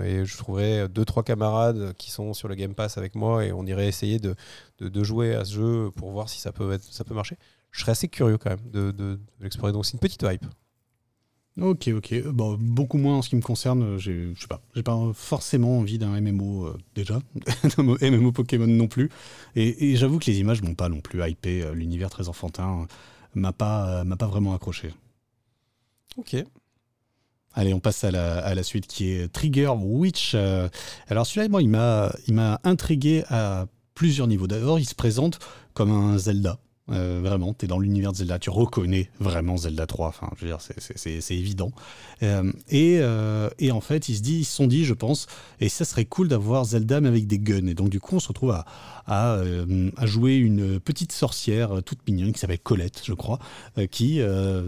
[0.04, 3.52] et je trouverais deux, trois camarades qui sont sur le Game Pass avec moi, et
[3.52, 4.36] on irait essayer de,
[4.80, 7.38] de, jouer à ce jeu pour voir si ça peut, être, ça peut marcher.
[7.72, 9.72] Je serais assez curieux quand même de, de, l'explorer.
[9.72, 10.46] Donc, c'est une petite hype.
[11.60, 12.24] Ok, ok.
[12.28, 13.98] Bon, beaucoup moins en ce qui me concerne.
[13.98, 17.20] J'ai, je sais pas, j'ai pas forcément envie d'un MMO euh, déjà,
[17.78, 19.10] d'un MMO Pokémon non plus.
[19.56, 21.64] Et, j'avoue que les images m'ont pas non plus hypé.
[21.64, 22.86] Euh, l'univers très enfantin
[23.34, 24.94] m'a pas, m'a pas vraiment accroché.
[26.18, 26.36] Ok.
[27.54, 30.34] Allez, on passe à la, à la suite qui est Trigger Witch.
[30.36, 30.70] Euh,
[31.08, 34.46] alors celui-là, moi, il m'a, il m'a intrigué à plusieurs niveaux.
[34.46, 35.40] D'abord, il se présente
[35.74, 36.60] comme un Zelda.
[36.90, 40.46] Euh, vraiment, tu es dans l'univers de Zelda, tu reconnais vraiment Zelda 3, enfin, je
[40.46, 41.72] veux dire, c'est évident.
[42.24, 45.28] Euh, et, euh, et, en fait, ils se, dit, ils sont dit, je pense,
[45.60, 47.68] et ça serait cool d'avoir Zelda mais avec des guns.
[47.68, 48.66] Et donc, du coup, on se retrouve à,
[49.06, 49.44] à,
[50.06, 53.40] jouer une petite sorcière toute mignonne qui s'appelle Colette, je crois,
[53.92, 54.22] qui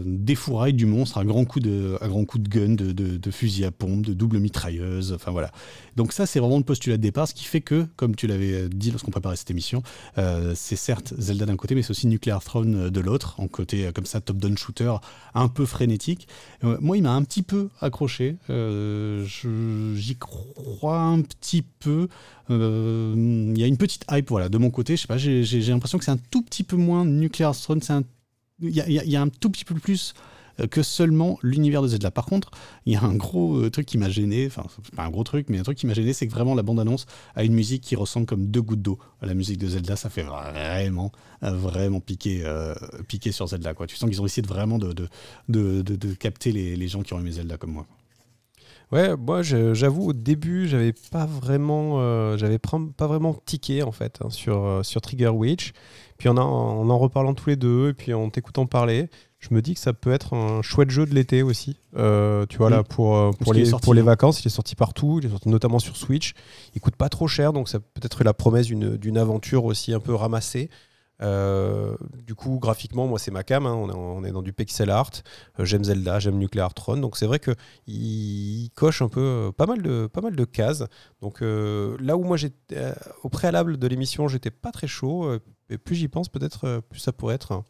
[0.04, 3.30] défouraille du monstre à grand coup de, à grand coup de gun, de, de, de
[3.30, 5.50] fusil à pompe, de double mitrailleuse, enfin voilà.
[5.96, 8.68] Donc, ça, c'est vraiment le postulat de départ, ce qui fait que, comme tu l'avais
[8.68, 9.82] dit lorsqu'on préparait cette émission,
[10.16, 13.86] c'est certes Zelda d'un côté, mais c'est aussi Nuclear Throne euh, de l'autre, en côté
[13.86, 14.94] euh, comme ça top-down shooter
[15.34, 16.28] un peu frénétique.
[16.64, 18.36] Euh, moi, il m'a un petit peu accroché.
[18.48, 22.08] J'y crois un petit peu.
[22.48, 24.96] Il y a une petite hype, voilà, de mon côté.
[24.96, 27.80] Je sais pas, j'ai l'impression que c'est un tout petit peu moins Nuclear Throne.
[28.62, 30.29] Il y, a, un tout petit peu plus euh,
[30.66, 32.10] que seulement l'univers de Zelda.
[32.10, 32.50] Par contre,
[32.86, 34.64] il y a un gros euh, truc qui m'a gêné, enfin,
[34.96, 37.06] pas un gros truc, mais un truc qui m'a gêné, c'est que vraiment la bande-annonce
[37.34, 39.96] a une musique qui ressemble comme deux gouttes d'eau à la musique de Zelda.
[39.96, 42.74] Ça fait vraiment, vraiment piquer, euh,
[43.08, 43.74] piquer sur Zelda.
[43.86, 44.92] Tu sens qu'ils ont essayé de vraiment de,
[45.48, 47.86] de, de, capter les, les, gens qui ont aimé Zelda comme moi.
[48.92, 54.30] Ouais, moi j'avoue au début j'avais pas vraiment j'avais pas vraiment tiqué en fait hein,
[54.30, 55.72] sur, sur Trigger Witch.
[56.18, 59.08] Puis en, en en reparlant tous les deux et puis en t'écoutant parler,
[59.40, 61.78] je me dis que ça peut être un chouette jeu de l'été aussi.
[61.96, 65.18] Euh, tu vois, là, pour, euh, pour, les, pour les vacances, il est sorti partout,
[65.20, 66.34] il est sorti notamment sur Switch.
[66.74, 70.00] Il coûte pas trop cher, donc ça peut être la promesse d'une aventure aussi un
[70.00, 70.68] peu ramassée.
[71.22, 73.64] Euh, du coup, graphiquement, moi, c'est ma cam.
[73.64, 73.72] Hein.
[73.72, 75.10] On, est, dans du pixel art.
[75.58, 77.00] j'aime Zelda, j'aime Nuclear Throne.
[77.00, 80.84] Donc, c'est vrai qu'il il coche un peu pas mal de, pas mal de cases.
[81.22, 85.32] Donc, là où moi, j'étais au préalable de l'émission, j'étais pas très chaud.
[85.70, 87.64] et plus j'y pense, peut-être plus ça pourrait être un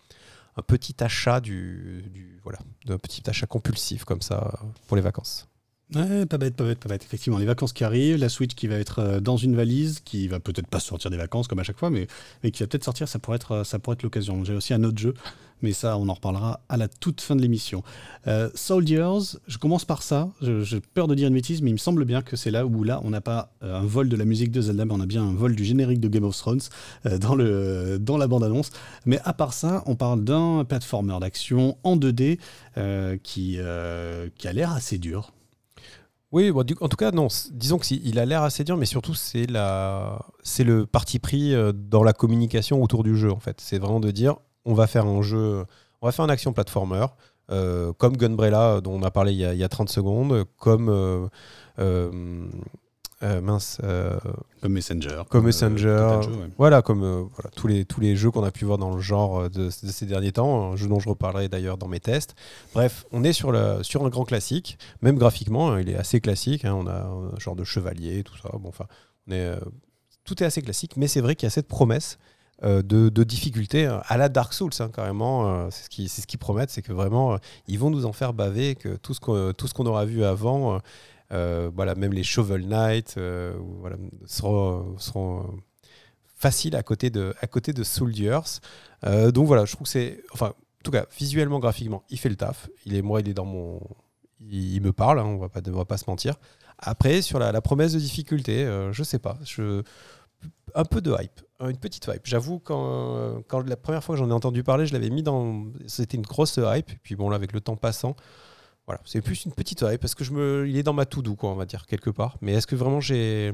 [0.63, 5.50] petit achat du, voilà, d'un petit achat compulsif comme ça pour les vacances.
[5.95, 7.03] Ouais, pas bête, pas bête, pas bête.
[7.03, 10.29] Effectivement, les vacances qui arrivent, la Switch qui va être euh, dans une valise, qui
[10.29, 12.07] va peut-être pas sortir des vacances comme à chaque fois, mais,
[12.53, 14.45] qui va peut-être sortir, ça pourrait être, euh, ça pourrait être l'occasion.
[14.45, 15.15] J'ai aussi un autre jeu,
[15.63, 17.83] mais ça, on en reparlera à la toute fin de l'émission.
[18.29, 20.29] Euh, Soldiers, je commence par ça.
[20.41, 22.85] J'ai peur de dire une bêtise, mais il me semble bien que c'est là où
[22.85, 25.25] là, on n'a pas un vol de la musique de Zelda, mais on a bien
[25.25, 26.61] un vol du générique de Game of Thrones
[27.21, 28.71] dans, le, dans la bande-annonce.
[29.07, 32.39] Mais à part ça, on parle d'un platformer d'action en 2D
[33.25, 33.59] qui,
[34.39, 35.33] qui a l'air assez dur.
[36.33, 37.27] Oui, en tout cas, non.
[37.51, 42.13] Disons qu'il a l'air assez dur, mais surtout, c'est le parti pris euh, dans la
[42.13, 43.61] communication autour du jeu, en fait.
[43.61, 45.65] C'est vraiment de dire, on va faire un jeu,
[46.01, 47.07] on va faire une action platformer,
[47.51, 51.27] euh, comme Gunbrella, dont on a parlé il y a, 30 secondes, comme euh,
[51.81, 52.47] euh,
[53.23, 53.79] mince.
[53.85, 54.19] Euh,
[54.63, 55.23] comme Messenger.
[55.29, 56.21] Comme, Messenger.
[56.57, 59.01] Voilà, comme euh, voilà, tous, les, tous les jeux qu'on a pu voir dans le
[59.01, 62.35] genre de, ces derniers temps, un jeu dont je reparlerai d'ailleurs dans mes tests.
[62.75, 66.21] Bref, on est sur, le, sur un grand classique, même graphiquement, hein, il est assez
[66.21, 66.65] classique.
[66.65, 68.51] Hein, on a un genre de chevalier, tout ça.
[68.59, 68.87] Bon, enfin,
[69.29, 69.55] on est,
[70.25, 72.19] tout est assez classique, mais c'est vrai qu'il y a cette promesse.
[72.63, 75.71] de, de, difficulté à la Dark Souls, hein, carrément.
[75.71, 78.75] c'est ce qu'ils ce qui promettent, c'est que vraiment, ils vont nous en faire baver,
[78.75, 80.79] que tout ce qu'on aura vu avant, euh,
[81.31, 85.47] voilà, même les Shovel Knight euh, voilà, seront, seront euh,
[86.37, 88.41] faciles à côté de, à côté de Soldiers.
[89.05, 90.23] donc voilà, je trouve que c'est.
[90.33, 92.69] Enfin, en tout cas, visuellement, graphiquement, il fait le taf.
[92.87, 93.81] Il est, moi, il est dans mon.
[94.41, 96.37] Il, me parle, hein, on va pas, va pas se mentir.
[96.79, 99.39] Après, sur la, promesse de difficulté, je sais pas.
[99.45, 99.83] Je,
[100.75, 102.23] un peu de hype, une petite hype.
[102.25, 105.67] J'avoue, quand, quand la première fois que j'en ai entendu parler, je l'avais mis dans.
[105.87, 106.91] C'était une grosse hype.
[107.03, 108.17] Puis bon, là, avec le temps passant,
[109.05, 111.35] c'est plus une petite oreille parce que je me, il est dans ma to do
[111.35, 112.37] quoi, on va dire quelque part.
[112.41, 113.53] Mais est-ce que vraiment j'ai,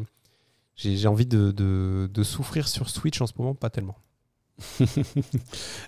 [0.77, 3.55] j'ai, envie de, souffrir sur Switch en ce moment?
[3.55, 3.97] Pas tellement.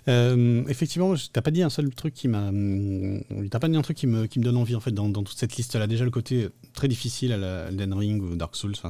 [0.07, 2.51] euh, effectivement, t'as pas dit un seul truc qui m'a,
[3.49, 5.37] t'as pas dit un truc qui me, qui me donne envie en fait dans, toute
[5.37, 5.87] cette liste là.
[5.87, 8.73] Déjà le côté très difficile à la Elden Ring ou Dark Souls.
[8.75, 8.89] Enfin,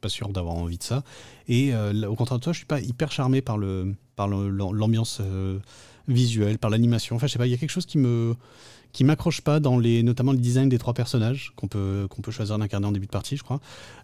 [0.00, 1.04] pas sûr d'avoir envie de ça.
[1.46, 5.18] Et euh, au contraire de toi, je suis pas hyper charmé par le, par l'ambiance
[5.20, 5.58] euh,
[6.08, 7.16] visuelle, par l'animation.
[7.16, 8.34] Enfin, je sais pas, il y a quelque chose qui me
[8.92, 12.30] qui m'accroche pas dans les, notamment le design des trois personnages qu'on peut, qu'on peut
[12.30, 13.60] choisir d'incarner en début de partie, je crois.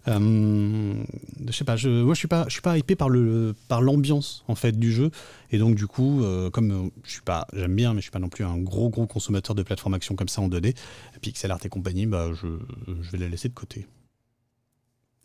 [0.07, 0.93] Euh,
[1.45, 3.81] je sais pas, je, moi je suis pas, je suis pas hypé par le, par
[3.81, 5.11] l'ambiance en fait du jeu,
[5.51, 8.19] et donc du coup, euh, comme je suis pas, j'aime bien, mais je suis pas
[8.19, 10.75] non plus un gros gros consommateur de plateforme action comme ça en 2D,
[11.21, 12.47] pixel art et compagnie, bah je,
[13.01, 13.87] je vais la laisser de côté.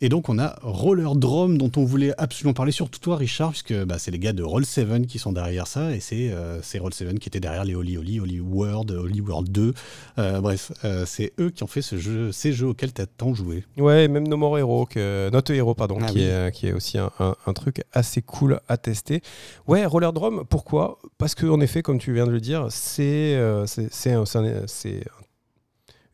[0.03, 3.73] Et donc on a Roller Drome dont on voulait absolument parler, surtout toi Richard, puisque
[3.85, 7.29] bah, c'est les gars de Roll7 qui sont derrière ça, et c'est euh, Roll7 qui
[7.29, 9.73] étaient derrière les Holy Holy, Holy World, Holy World 2.
[10.17, 13.05] Euh, bref, euh, c'est eux qui ont fait ce jeu, ces jeux auxquels tu as
[13.05, 13.63] tant joué.
[13.77, 16.97] Ouais, même No More Hero, que, Not Hero, pardon, ah qui, est, qui est aussi
[16.97, 19.21] un, un, truc assez cool à tester.
[19.67, 20.99] Ouais, Roller Drome, pourquoi?
[21.17, 24.11] Parce qu'en effet, comme tu viens de le dire, c'est c'est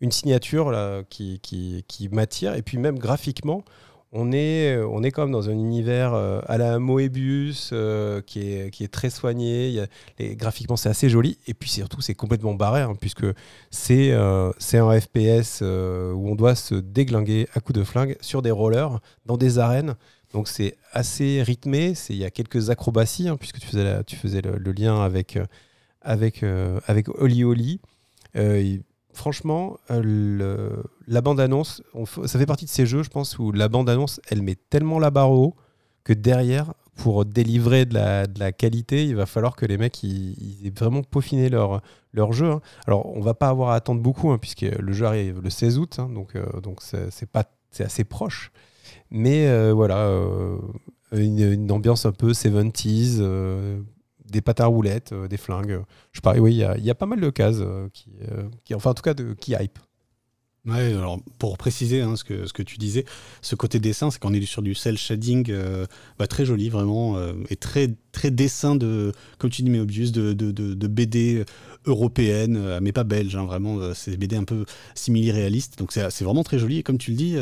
[0.02, 2.56] une signature là, qui, qui, qui m'attire.
[2.56, 3.64] Et puis même graphiquement,
[4.12, 8.72] on est, on est comme dans un univers euh, à la Moebius euh, qui, est,
[8.72, 9.70] qui est très soigné.
[9.70, 9.88] Il
[10.18, 11.38] les, graphiquement, c'est assez joli.
[11.46, 13.26] Et puis surtout, c'est complètement barré, hein, puisque
[13.70, 18.52] c'est euh, un FPS où on doit se déglinguer à coups de flingue sur des
[18.52, 19.96] rollers dans des arènes.
[20.34, 21.94] Donc c'est assez rythmé.
[22.10, 25.38] Il y a quelques acrobaties, hein, puisque tu faisais, tu faisais le lien avec,
[26.02, 26.44] avec,
[26.88, 27.80] avec Oli Oli
[29.20, 31.84] franchement, euh, la bande-annonce,
[32.26, 35.12] ça fait partie de ces jeux, je pense, où la bande-annonce, elle met tellement la
[35.12, 35.56] barre haut
[36.06, 40.70] que derrière, pour délivrer de la, qualité, il va falloir que les mecs ils, aient
[40.72, 41.82] vraiment peaufiné leur,
[42.14, 42.50] leur jeu.
[42.50, 42.62] Hein.
[42.88, 45.80] Alors, on va pas avoir à attendre beaucoup, hein, puisque le jeu arrive le 16
[45.80, 47.44] août, hein, donc euh, donc c'est pas
[47.78, 48.52] assez proche.
[49.12, 50.10] Mais euh, voilà,
[51.12, 53.22] une, ambiance un peu 70s,
[54.32, 55.82] des pâtes à roulettes, euh, des flingues.
[56.12, 58.92] Je parie, oui, il y, a pas mal de cases euh, qui, euh, qui, enfin
[58.92, 59.80] en tout cas, de, qui hype.
[60.66, 63.06] Ouais, alors pour préciser hein, ce, que, ce que tu disais,
[63.42, 65.56] ce côté dessin, c'est qu'on est sur du cel shading
[66.20, 67.18] bah, très joli vraiment,
[67.50, 71.46] et très, très dessin de, comme tu dis, mais de, de, de, BD
[71.86, 74.66] européenne, mais pas belge, hein, vraiment, c'est des BD un peu
[74.96, 77.38] simili-réalistes, donc c'est vraiment très joli, et comme tu le dis,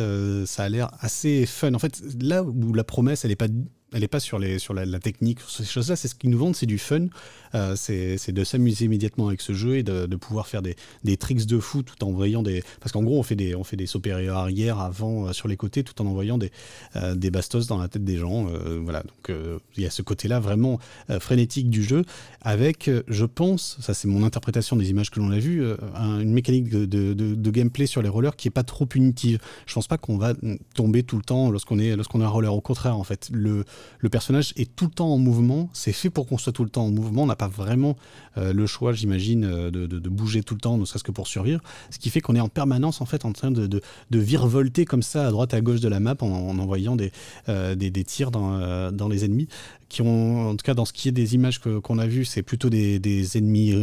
[0.46, 1.74] ça a l'air assez fun.
[1.74, 3.50] En fait, là où la promesse, elle n'est pas
[3.94, 6.38] elle n'est pas sur, les, sur la, technique, sur ces choses-là, c'est ce qu'ils nous
[6.38, 7.08] vendent, c'est du fun,
[7.56, 11.46] euh, c'est de s'amuser immédiatement avec ce jeu et de, pouvoir faire des, des, tricks
[11.46, 12.64] de fou tout en voyant des...
[12.82, 15.56] Parce qu'en gros, on fait des, on fait des supérieurs arrière, avant, euh, sur les
[15.56, 16.52] côtés, tout en envoyant des,
[16.96, 18.48] euh, des bastos dans la tête des gens.
[18.84, 19.32] voilà, donc
[19.78, 20.80] il y a ce côté-là vraiment
[21.20, 22.04] frénétique du jeu,
[22.42, 25.64] avec, je pense, ça c'est mon interprétation des images que l'on a vues,
[25.96, 29.40] une mécanique de, de, de, gameplay sur les rollers qui est pas trop punitive.
[29.66, 30.34] Je pense pas qu'on va
[30.74, 32.54] tomber tout le temps lorsqu'on lorsqu'on est un roller.
[32.54, 33.64] Au contraire, en fait, le
[33.99, 35.69] le personnage est tout le temps en mouvement.
[35.73, 37.23] C'est fait pour qu'on soit tout le temps en mouvement.
[37.23, 37.95] On n'a pas vraiment
[38.38, 41.61] euh, le choix, j'imagine, euh, de, bouger tout le temps, ne serait-ce que pour survivre.
[41.89, 45.28] Ce qui fait qu'on est en permanence en fait en train de, virevolter comme ça
[45.28, 47.11] à droite à gauche de la map en, envoyant des,
[47.49, 49.47] euh, des, tirs dans les ennemis
[49.90, 52.44] qui ont, en tout cas dans ce qui est des images qu'on a vues, c'est
[52.44, 53.74] plutôt des, des ennemis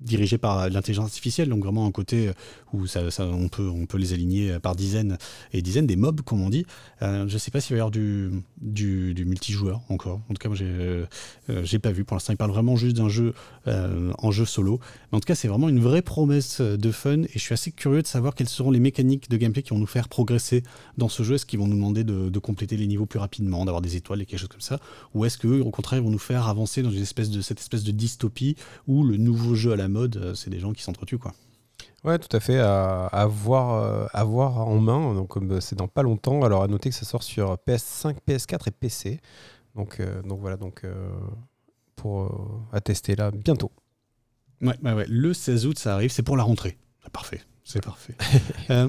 [0.00, 2.30] dirigés par l'intelligence artificielle, donc vraiment un côté
[2.72, 5.18] où ça, on, peut, on peut les aligner par dizaines
[5.52, 6.66] et dizaines, des mobs comme on dit.
[7.00, 10.20] je ne sais pas s'il va y avoir du, du, multijoueur encore.
[10.28, 10.56] En tout cas, moi
[11.64, 12.04] j'ai pas vu.
[12.04, 13.34] Pour l'instant, il parle vraiment juste d'un jeu
[13.68, 14.78] euh, en jeu solo.
[15.10, 17.72] Mais en tout cas, c'est vraiment une vraie promesse de fun et je suis assez
[17.72, 20.62] curieux de savoir quelles seront les mécaniques de gameplay qui vont nous faire progresser
[20.98, 21.34] dans ce jeu.
[21.34, 24.26] Est-ce qu'ils vont nous demander de, compléter les niveaux plus rapidement, d'avoir des étoiles et
[24.26, 24.80] quelque chose comme ça
[25.14, 27.60] Ou est-ce qu'eux, au contraire, ils vont nous faire avancer dans une espèce de, cette
[27.60, 30.82] espèce de dystopie où le nouveau jeu à la mode, euh, c'est des gens qui
[30.82, 31.34] s'entretuent quoi
[32.04, 35.12] Ouais, tout à fait, à, voir, euh, à voir en main.
[35.14, 36.42] Donc, c'est dans pas longtemps.
[36.42, 39.20] Alors, à noter que ça sort sur PS5, PS4 et PC.
[39.74, 40.84] Donc, donc voilà, donc
[41.96, 43.72] pour euh, attester là bientôt.
[44.60, 44.76] Ouais,
[45.08, 46.78] le 16 août, ça arrive, c'est pour la rentrée.
[47.12, 47.40] Parfait.
[47.66, 48.14] C'est parfait.
[48.70, 48.88] Euh,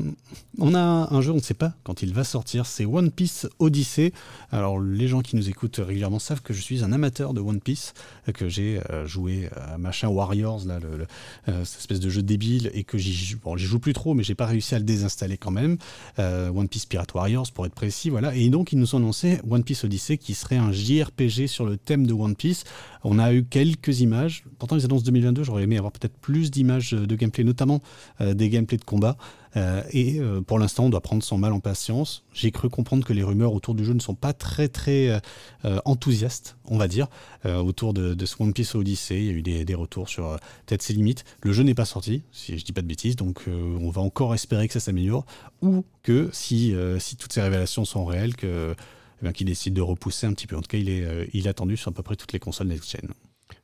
[0.58, 3.48] on a un jeu, on ne sait pas quand il va sortir, c'est One Piece
[3.60, 4.12] Odyssey.
[4.52, 7.62] Alors les gens qui nous écoutent régulièrement savent que je suis un amateur de One
[7.62, 7.94] Piece,
[8.34, 12.84] que j'ai euh, joué à machin Warriors, là, euh, cette espèce de jeu débile, et
[12.84, 15.78] que j'y joue plus trop, mais j'ai pas réussi à le désinstaller quand même.
[16.18, 18.34] One Piece Pirate Warriors, pour être précis, voilà.
[18.34, 21.78] Et donc ils nous ont annoncé One Piece Odyssey, qui serait un JRPG sur le
[21.78, 22.64] thème de One Piece.
[23.04, 24.44] On a eu quelques images.
[24.58, 27.82] Pourtant ils annoncent 2022, j'aurais aimé avoir peut-être plus d'images de gameplay, notamment
[28.20, 29.16] des de combat.
[29.56, 32.24] Euh, et euh, pour l'instant, on doit prendre son mal en patience.
[32.34, 35.22] J'ai cru comprendre que les rumeurs autour du jeu ne sont pas très très
[35.66, 37.08] euh, enthousiastes, on va dire,
[37.46, 39.20] autour de, de One Piece Odyssey.
[39.20, 41.24] Il y a eu des, retours sur peut-être ses limites.
[41.42, 44.34] Le jeu n'est pas sorti, si je dis pas de bêtises, donc on va encore
[44.34, 45.26] espérer que ça s'améliore,
[45.62, 46.76] ou que si,
[47.20, 50.58] toutes ces révélations sont réelles, eh qu'il décide de repousser un petit peu.
[50.58, 53.08] En tout cas, il est, il attendu sur à peu près toutes les consoles next-gen.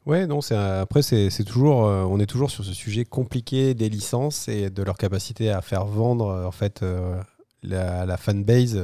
[0.06, 4.50] Ouais, non, après c'est toujours, euh, on est toujours sur ce sujet compliqué des licences
[4.50, 7.22] et de leur capacité à faire vendre euh, en fait euh,
[7.62, 8.76] la, fanbase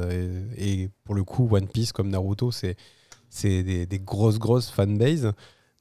[0.56, 2.76] et, pour le coup One Piece comme Naruto c'est
[3.28, 5.32] c'est des, des, grosses grosses fanbases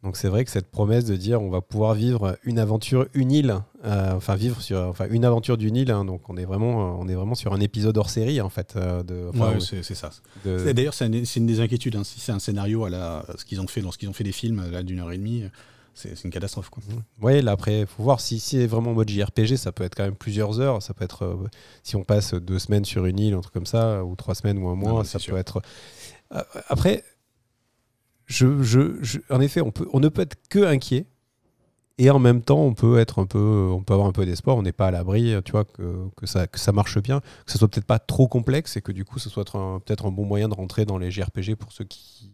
[0.04, 3.32] donc c'est vrai que cette promesse de dire on va pouvoir vivre une aventure, une
[3.32, 7.00] île, euh, enfin vivre sur, enfin une aventure d'une île, hein, donc on est vraiment,
[7.00, 8.76] on est vraiment sur un épisode hors série en fait.
[8.76, 9.30] Euh, de,
[9.60, 10.12] c'est ça.
[10.46, 11.96] D'ailleurs c'est une, des inquiétudes.
[11.96, 14.32] Hein, si c'est un scénario à la, ce qu'ils ont fait, lorsqu'ils ont fait des
[14.32, 15.44] films d'une heure et demie,
[16.00, 16.70] c'est une catastrophe.
[16.70, 16.82] Quoi.
[17.22, 19.96] Oui, là après, il faut voir si, si c'est vraiment mode JRPG, ça peut être
[19.96, 20.82] quand même plusieurs heures.
[20.82, 21.48] Ça peut être, euh,
[21.84, 24.58] si on passe deux semaines sur une île, un truc comme ça, ou trois semaines
[24.60, 25.62] ou un mois, ça peut être.
[26.34, 27.04] Euh, après,
[28.30, 28.64] je,
[29.02, 31.06] je, en effet, on, peut, on ne peut être que inquiet.
[31.98, 34.56] Et en même temps, on peut être un peu, on peut avoir un peu d'espoir.
[34.56, 37.52] On n'est pas à l'abri, tu vois, que, que, ça, que ça marche bien, que
[37.52, 40.24] ce soit peut-être pas trop complexe et que du coup, ce soit peut-être un bon
[40.24, 42.32] moyen de rentrer dans les JRPG pour ceux qui,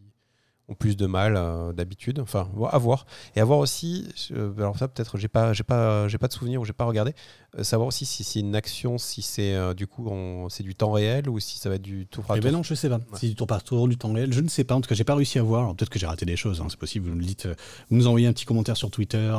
[0.67, 2.19] ont plus de mal euh, d'habitude.
[2.19, 3.05] Enfin, à voir.
[3.35, 6.33] Et à voir aussi, euh, alors ça peut-être, j'ai pas, j'ai pas, j'ai pas de
[6.33, 7.13] souvenir ou j'ai pas regardé.
[7.57, 10.09] Euh, savoir aussi si c'est une action, si c'est du coup
[10.49, 12.59] c'est du temps réel ou si ça va être du tour par eh ben tour.
[12.59, 12.99] non, je sais pas.
[13.15, 14.75] Si du tour par tour, du temps réel, je ne sais pas.
[14.75, 15.75] En tout cas, j'ai pas réussi à voir.
[15.75, 16.61] Peut-être que j'ai raté des choses.
[16.61, 17.09] Hein, c'est possible.
[17.09, 17.47] Vous nous dites,
[17.89, 19.33] vous nous envoyez un petit commentaire sur Twitter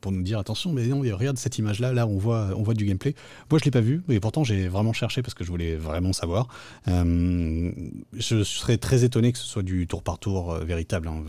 [0.00, 1.92] pour nous dire attention, mais non, regarde cette image-là.
[1.92, 3.14] Là, on voit, on voit du gameplay.
[3.50, 6.12] Moi, je l'ai pas vu, et pourtant j'ai vraiment cherché parce que je voulais vraiment
[6.12, 6.48] savoir.
[6.86, 11.08] je serais très étonné que ce soit du tour par tour véritable.
[11.08, 11.22] Hein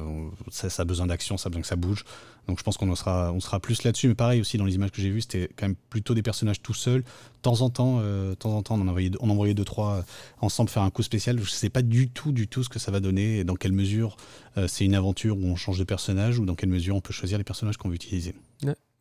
[0.49, 2.03] ça, a besoin d'action, ça a besoin que ça bouge.
[2.47, 4.07] Donc je pense qu'on sera, on sera plus là-dessus.
[4.07, 6.61] Mais pareil aussi dans les images que j'ai vues, c'était quand même plutôt des personnages
[6.61, 7.01] tout seuls.
[7.01, 9.95] De temps en temps, euh, temps en temps, on en envoyait, on envoyait deux trois
[9.95, 10.01] euh,
[10.39, 11.37] ensemble faire un coup spécial.
[11.37, 13.55] Je ne sais pas du tout, du tout ce que ça va donner et dans
[13.55, 14.17] quelle mesure
[14.57, 17.13] euh, c'est une aventure où on change de personnage ou dans quelle mesure on peut
[17.13, 18.33] choisir les personnages qu'on veut utiliser.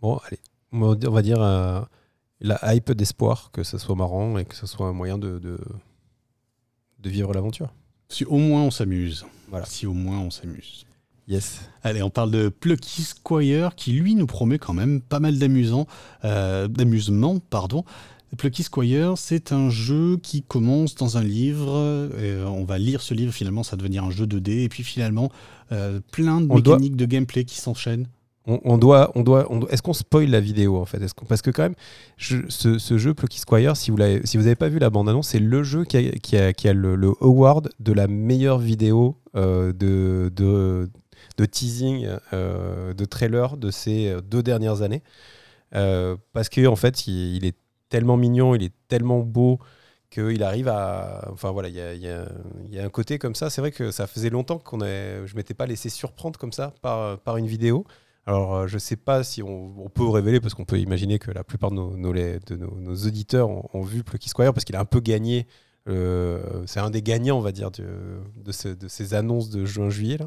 [0.01, 0.39] Bon, allez,
[0.73, 1.39] on va dire
[2.41, 5.59] la hype d'espoir que ça soit marrant et que ce soit un moyen de, de,
[6.99, 7.73] de vivre l'aventure.
[8.09, 9.25] Si au moins on s'amuse.
[9.49, 9.67] Voilà.
[9.67, 10.86] Si au moins on s'amuse.
[11.29, 11.61] Yes.
[11.83, 15.87] Allez, on parle de Plucky Squire qui lui nous promet quand même pas mal d'amusant,
[16.25, 17.85] euh, d'amusement, pardon.
[18.39, 22.11] Plucky Squire, c'est un jeu qui commence dans un livre.
[22.23, 24.65] Et on va lire ce livre, finalement, ça va devenir un jeu 2D.
[24.65, 25.31] Et puis finalement,
[25.73, 28.07] euh, plein de mécaniques de gameplay qui s'enchaînent.
[28.49, 31.01] On, doit, on doit, Est-ce qu'on spoil la vidéo en fait?
[31.29, 31.75] Parce que quand même,
[32.17, 35.65] ce, jeu Plucky Squire, si vous n'avez si vous pas vu la bande-annonce, c'est le
[35.65, 35.97] jeu qui
[36.37, 40.89] a, qui a, le, award de la meilleure vidéo euh, de, de
[41.37, 45.03] de teasing, euh, de trailer de ces deux dernières années.
[45.75, 47.57] Euh, parce qu'en en fait, il, est
[47.89, 49.59] tellement mignon, il est tellement beau
[50.11, 51.29] qu'il arrive à.
[51.33, 53.51] Enfin voilà, il y a, un côté comme ça.
[53.51, 54.85] C'est vrai que ça faisait longtemps qu'on je
[55.31, 57.85] ne m'étais pas laissé surprendre comme ça par, par une vidéo.
[58.29, 61.31] Alors, euh, je ne sais pas si on, peut révéler, parce qu'on peut imaginer que
[61.31, 64.85] la plupart de nos, de nos, auditeurs ont, vu Plucky Squire, parce qu'il a un
[64.85, 65.47] peu gagné.
[65.87, 70.19] c'est un des gagnants, on va dire, de, de, de ces annonces de juin-juillet.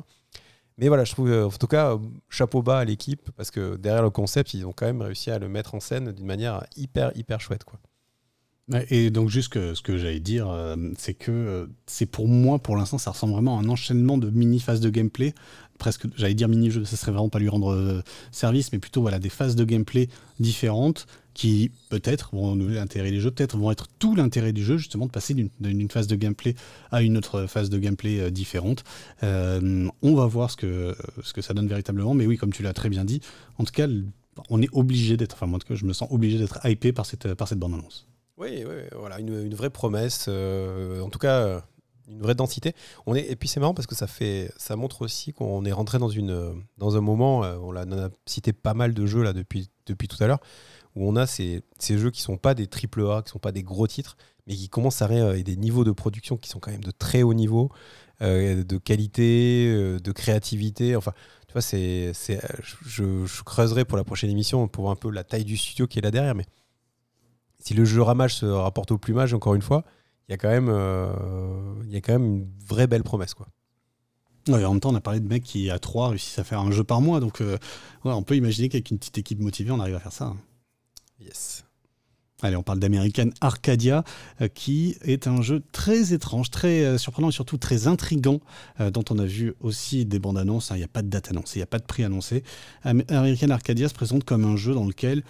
[0.80, 1.98] Mais voilà, je trouve, euh, en tout cas,
[2.30, 5.38] chapeau bas à l'équipe, parce que derrière le concept, ils ont quand même réussi à
[5.38, 7.66] le mettre en scène d'une manière hyper, hyper chouette.
[7.66, 7.80] Quoi.
[8.90, 12.78] Et donc, juste ce que j'allais dire, euh, c'est que euh, c'est pour moi, pour
[12.78, 15.34] l'instant, ça ressemble vraiment à un enchaînement de mini-phases de gameplay.
[15.80, 19.30] Presque, j'allais dire mini-jeu, ça serait vraiment pas lui rendre service, mais plutôt voilà, des
[19.30, 20.08] phases de gameplay
[20.40, 24.78] différentes qui peut-être vont renouveler l'intérêt des jeux, peut-être vont être tout l'intérêt du jeu,
[24.78, 26.56] justement, de passer d'une phase de gameplay
[26.92, 28.84] à une autre phase de gameplay euh, différente.
[29.24, 32.64] Euh, on va voir ce que, ce que ça donne véritablement, mais oui, comme tu
[32.64, 33.22] l'as très bien dit,
[33.58, 33.88] en tout cas,
[34.50, 37.48] on est obligé d'être, enfin, en je me sens obligé d'être hypé par cette, par
[37.48, 38.08] cette bande-annonce.
[38.38, 41.62] Oui, oui, voilà, une, une vraie promesse, euh, en tout cas,
[42.10, 42.74] une vraie densité.
[43.06, 45.72] On est, et puis c'est marrant parce que ça, fait, ça montre aussi qu'on est
[45.72, 49.34] rentré dans, une, dans un moment, on, a, a cité pas mal de jeux là
[49.34, 50.40] depuis, depuis tout à l'heure,
[50.96, 53.64] où on a ces, jeux qui sont pas des triple A, qui sont pas des
[53.64, 54.18] gros titres,
[54.48, 56.92] mais qui commencent à arriver avec des niveaux de production qui sont quand même de
[56.92, 57.72] très haut niveau,
[58.22, 60.96] euh, de qualité, euh, de créativité.
[60.96, 61.14] Enfin,
[61.48, 62.12] tu vois, c'est,
[62.86, 66.00] je, creuserai pour la prochaine émission pour voir un peu la taille du studio qui
[66.00, 66.36] est là derrière.
[66.36, 66.46] Mais
[67.60, 69.86] si le jeu ramage se rapporte au plumage, encore une fois,
[70.28, 71.14] il y a quand même, euh,
[72.04, 73.48] quand même une vraie belle promesse, quoi.
[74.48, 76.72] en même temps, on a parlé de mecs qui, à trois, réussissent à faire un
[76.72, 77.20] jeu par mois.
[77.20, 77.42] Donc,
[78.04, 80.34] on peut imaginer qu'avec une petite équipe motivée, on arrive à faire ça.
[81.22, 81.66] Yes.
[82.42, 84.06] Allez, on parle d'American Arcadia,
[84.42, 88.40] euh, qui est un jeu très étrange, très euh, surprenant et surtout très intrigant,
[88.80, 90.72] euh, dont on a vu aussi des bandes annonces.
[90.72, 90.76] Hein.
[90.76, 92.44] Il n'y a pas de date annoncée, il n'y a pas de prix annoncé.
[92.84, 95.24] American Arcadia se présente comme un jeu dans lequel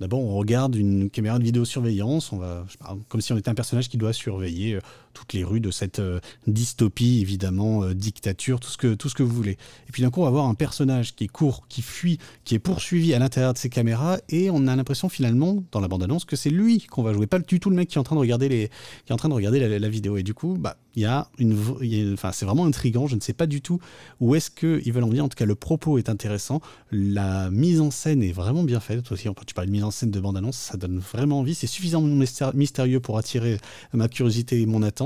[0.00, 2.66] D'abord, on regarde une caméra de vidéosurveillance, on va,
[3.08, 4.80] comme si on était un personnage qui doit surveiller
[5.14, 9.14] toutes les rues de cette euh, dystopie, évidemment, euh, dictature, tout ce, que, tout ce
[9.14, 9.52] que vous voulez.
[9.88, 12.58] Et puis d'un coup, on va voir un personnage qui court, qui fuit, qui est
[12.58, 16.36] poursuivi à l'intérieur de ces caméras, et on a l'impression finalement, dans la bande-annonce, que
[16.36, 18.20] c'est lui qu'on va jouer, pas du tout le mec qui est en train de
[18.20, 18.68] regarder, les,
[19.06, 20.16] qui est en train de regarder la, vidéo.
[20.16, 23.06] Et du coup, bah, c'est vraiment intrigant.
[23.06, 23.78] Je ne sais pas du tout
[24.20, 25.24] où est-ce qu'ils veulent en venir.
[25.24, 26.60] En tout cas, le propos est intéressant.
[26.90, 29.10] La mise en scène est vraiment bien faite.
[29.12, 31.54] Aussi, tu parles de mise en scène de bande-annonce, ça donne vraiment envie.
[31.54, 33.58] C'est suffisamment mystérieux pour attirer
[33.92, 35.03] ma curiosité et mon attente.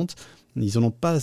[0.57, 1.19] Ils en pas.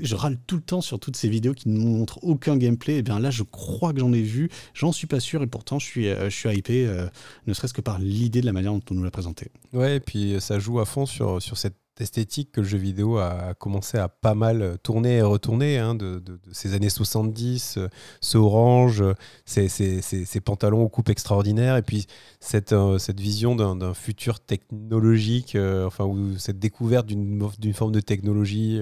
[0.00, 2.94] Je râle tout le temps sur toutes ces vidéos qui ne montrent aucun gameplay.
[2.94, 4.48] Et eh bien là, je crois que j'en ai vu.
[4.74, 7.06] J'en suis pas sûr et pourtant, je suis, euh, je suis hypé, euh,
[7.46, 9.50] ne serait-ce que par l'idée de la manière dont on nous l'a présenté.
[9.72, 13.54] Ouais, et puis ça joue à fond sur cette esthétique que le jeu vidéo a
[13.54, 16.22] commencé à pas mal tourner et retourner hein, de,
[16.52, 17.78] ces années 70,
[18.20, 19.04] ce orange,
[19.44, 22.06] ces, ces, pantalons aux coupes extraordinaires, et puis
[22.40, 28.80] cette, cette vision d'un futur technologique, enfin, ou cette découverte d'une forme de technologie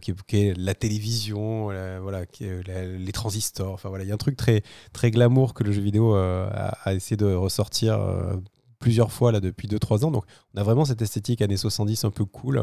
[0.00, 1.64] qui, est la télévision,
[2.00, 3.72] voilà, les transistors.
[3.72, 4.62] Enfin voilà, il y a un truc très
[4.92, 6.48] très glamour que le jeu vidéo euh,
[6.84, 8.36] a, essayé de ressortir euh,
[8.82, 10.10] plusieurs fois là depuis 2-3 ans.
[10.10, 10.24] Donc
[10.54, 12.60] on a vraiment cette esthétique années 70 un peu cool.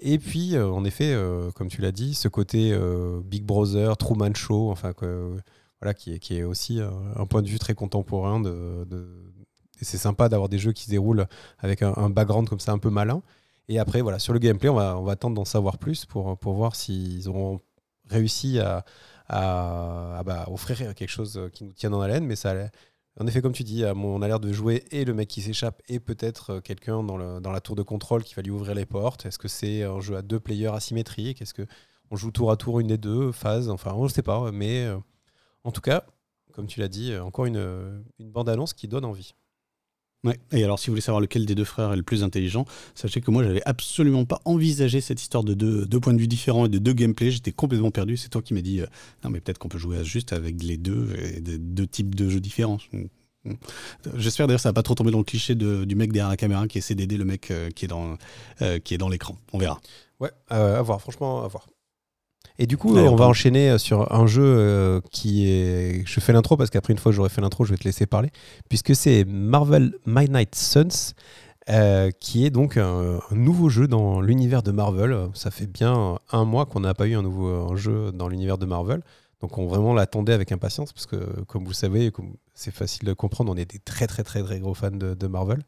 [0.00, 1.14] Et puis euh, en effet,
[1.54, 2.76] comme tu l'as dit, ce côté
[3.24, 4.94] Big Brother, Truman Show, enfin
[5.80, 8.86] voilà, qui est, qui est aussi un point de vue très contemporain de,
[9.82, 11.26] c'est sympa d'avoir des jeux qui se déroulent
[11.58, 13.22] avec un, un, background comme ça un peu malin.
[13.68, 16.38] Et après, voilà, sur le gameplay, on va, on va attendre d'en savoir plus pour,
[16.38, 17.60] pour voir s'ils auront
[18.08, 18.84] réussi à,
[19.28, 22.26] à, bah, offrir quelque chose qui nous tient dans la laine.
[22.26, 22.54] Mais ça,
[23.20, 25.82] en effet, comme tu dis, on a l'air de jouer et le mec qui s'échappe
[25.88, 29.24] et peut-être quelqu'un dans, la tour de contrôle qui va lui ouvrir les portes.
[29.24, 32.80] Est-ce que c'est un jeu à deux players asymétrique Est-ce qu'on joue tour à tour
[32.80, 34.50] une des deux phases Enfin, on ne sait pas.
[34.50, 34.98] Mais euh,
[35.62, 36.04] en tout cas,
[36.52, 39.34] comme tu l'as dit, encore une, une bande-annonce qui donne envie.
[40.24, 40.38] Ouais.
[40.52, 42.64] Et alors, si vous voulez savoir lequel des deux frères est le plus intelligent,
[42.94, 46.66] sachez que moi, j'avais absolument pas envisagé cette histoire de deux, points de vue différents
[46.66, 47.30] et de deux gameplays.
[47.30, 48.16] J'étais complètement perdu.
[48.16, 48.86] C'est toi qui m'as dit, euh,
[49.22, 52.40] non, mais peut-être qu'on peut jouer juste avec les deux et deux types de jeux
[52.40, 52.78] différents.
[54.16, 56.36] J'espère d'ailleurs que ça va pas trop tomber dans le cliché du mec derrière la
[56.36, 58.16] caméra qui essaie d'aider le mec euh, qui est dans,
[58.62, 59.36] euh, qui est dans l'écran.
[59.52, 59.80] On verra.
[60.20, 61.66] Ouais, à voir, franchement, à voir.
[62.58, 66.06] Et du coup, on va enchaîner euh, sur un jeu euh, qui est.
[66.06, 68.06] Je fais l'intro parce qu'après, une fois que j'aurai fait l'intro, je vais te laisser
[68.06, 68.30] parler.
[68.68, 71.14] Puisque c'est Marvel Midnight Suns,
[71.68, 75.16] euh, qui est donc un, nouveau jeu dans l'univers de Marvel.
[75.34, 78.66] Ça fait bien un mois qu'on n'a pas eu un nouveau jeu dans l'univers de
[78.66, 79.02] Marvel.
[79.40, 81.16] Donc on vraiment l'attendait avec impatience parce que,
[81.48, 82.12] comme vous le savez,
[82.54, 85.62] c'est facile de comprendre, on est des très très très très gros fans de, Marvel.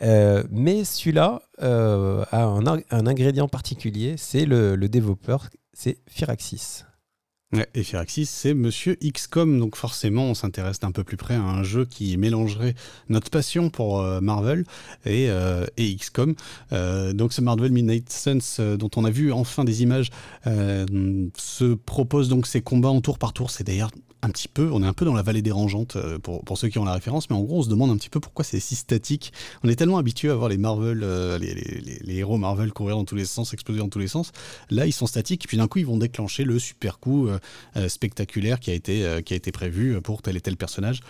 [0.00, 6.84] mais celui-là a un, ingrédient particulier, c'est le, le, développeur c'est Firaxis.
[7.74, 11.62] et Firaxis, c'est Monsieur XCOM, donc forcément, on s'intéresse d'un peu plus près à un
[11.62, 12.74] jeu qui mélangerait
[13.08, 14.64] notre passion pour euh, Marvel
[15.04, 16.34] et, euh, XCOM.
[16.72, 20.10] Euh, donc ce Marvel Midnight Suns, dont on a vu enfin des images,
[20.44, 23.50] se propose donc ces combats en tour par tour.
[23.50, 23.90] C'est d'ailleurs
[24.22, 26.68] un petit peu, on est un peu dans la vallée dérangeante euh, pour, pour, ceux
[26.68, 28.60] qui ont la référence, mais en gros on se demande un petit peu pourquoi c'est
[28.60, 29.32] si statique.
[29.64, 33.04] On est tellement habitué à voir les Marvel, euh, les, les, héros Marvel courir dans
[33.04, 34.30] tous les sens, exploser dans tous les sens.
[34.70, 38.60] Là ils sont statiques, puis d'un coup ils vont déclencher le super coup euh, spectaculaire
[38.60, 41.00] qui a, été, qui a été prévu pour tel et tel personnage.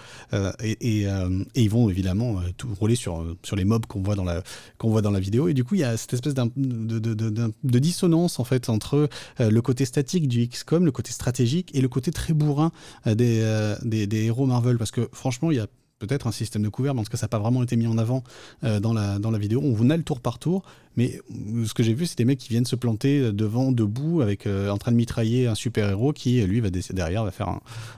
[0.62, 4.24] Et, et, et, ils vont évidemment tout rouler sur, sur les mobs qu'on voit, dans
[4.24, 4.42] la,
[4.80, 5.48] voit dans la vidéo.
[5.48, 8.68] Et du coup il y a cette espèce de, de, de, de, dissonance en fait
[8.68, 9.08] entre
[9.38, 12.72] le côté statique du XCOM, le côté stratégique et le côté très bourrin
[13.06, 15.66] euh, des, des, héros Marvel Parce que franchement, il y a
[15.98, 17.86] peut-être un système de couvert, mais en tout cas, ça n'a pas vraiment été mis
[17.86, 18.24] en avant
[18.64, 19.60] euh, dans, la, vidéo.
[19.62, 20.64] On vous a le tour par tour,
[20.96, 21.20] mais
[21.64, 24.68] ce que j'ai vu, c'est des mecs qui viennent se planter devant, debout, avec, euh,
[24.70, 27.48] en train de mitrailler un super-héros qui, lui, va derrière, va faire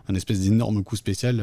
[0.08, 1.42] un, espèce d'énorme coup spécial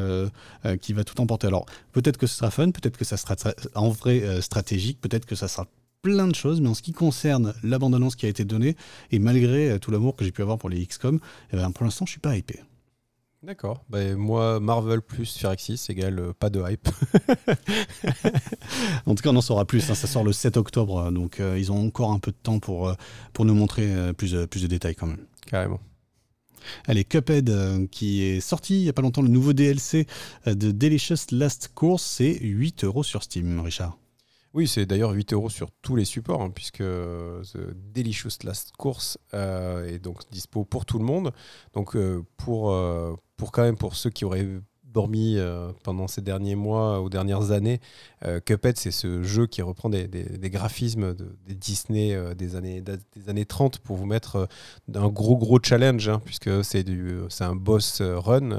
[0.81, 1.47] qui va tout emporter.
[1.47, 3.35] Alors, peut-être que ce sera fun, peut-être que ça sera
[3.73, 5.67] en vrai stratégique, peut-être que ça sera
[6.03, 8.75] plein de choses, mais en ce qui concerne la bande-annonce qui a été donnée,
[9.11, 11.19] et malgré tout l'amour que j'ai pu avoir pour les XCOM,
[11.53, 12.59] eh ben, pour l'instant, je suis pas hypé.
[13.43, 13.83] D'accord.
[13.89, 16.87] Bah, moi, Marvel plus Firaxis égale euh, pas de hype.
[19.07, 19.89] en tout cas, on en saura plus.
[19.89, 19.95] Hein.
[19.95, 22.59] Ça sort le 7 octobre, euh, donc euh, ils ont encore un peu de temps
[22.59, 22.95] pour,
[23.33, 25.25] pour nous montrer plus, plus de détails quand même.
[25.47, 25.79] Carrément.
[26.85, 30.05] Allez, Cuphead, qui est sorti il n'y a pas longtemps, le nouveau DLC
[30.45, 33.97] de Delicious Last Course, c'est 8 euros sur Steam, Richard.
[34.53, 37.57] Oui, c'est d'ailleurs 8 euros sur tous les supports, hein, puisque The
[37.93, 41.31] Delicious Last Course euh, est donc dispo pour tout le monde.
[41.73, 44.47] Donc euh, pour, euh, pour quand même pour ceux qui auraient
[44.83, 45.37] dormi
[45.85, 47.79] pendant ces derniers mois ou dernières années,
[48.43, 53.29] Cuphead, c'est ce jeu qui reprend des, des, graphismes de, des Disney des, années, des
[53.29, 54.49] années 30 pour vous mettre
[54.93, 56.83] un gros gros challenge, hein, puisque c'est
[57.39, 58.49] un boss run,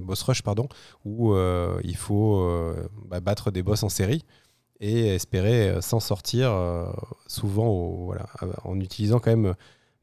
[0.00, 0.68] boss rush, pardon,
[1.04, 1.36] où
[1.84, 2.74] il faut
[3.06, 4.24] bah, battre des boss en série
[4.80, 6.86] et espérer euh, s'en sortir euh,
[7.26, 8.14] souvent
[8.64, 9.54] en utilisant quand même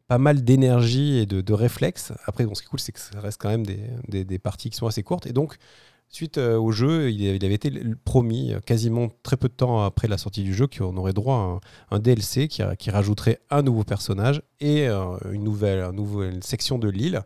[0.07, 2.13] pas mal d'énergie et de, réflexes.
[2.25, 4.77] Après, bon, ce qui est cool, c'est que ça reste quand même des, parties qui
[4.77, 5.27] sont assez courtes.
[5.27, 5.57] Et donc,
[6.07, 7.73] suite euh, au jeu, il, avait été
[8.05, 11.59] promis, quasiment très peu de temps après la sortie du jeu, qu'on aurait droit
[11.91, 15.91] à un, DLC qui, rajouterait un nouveau personnage et une, nouvelle,
[16.41, 17.21] section de l'île.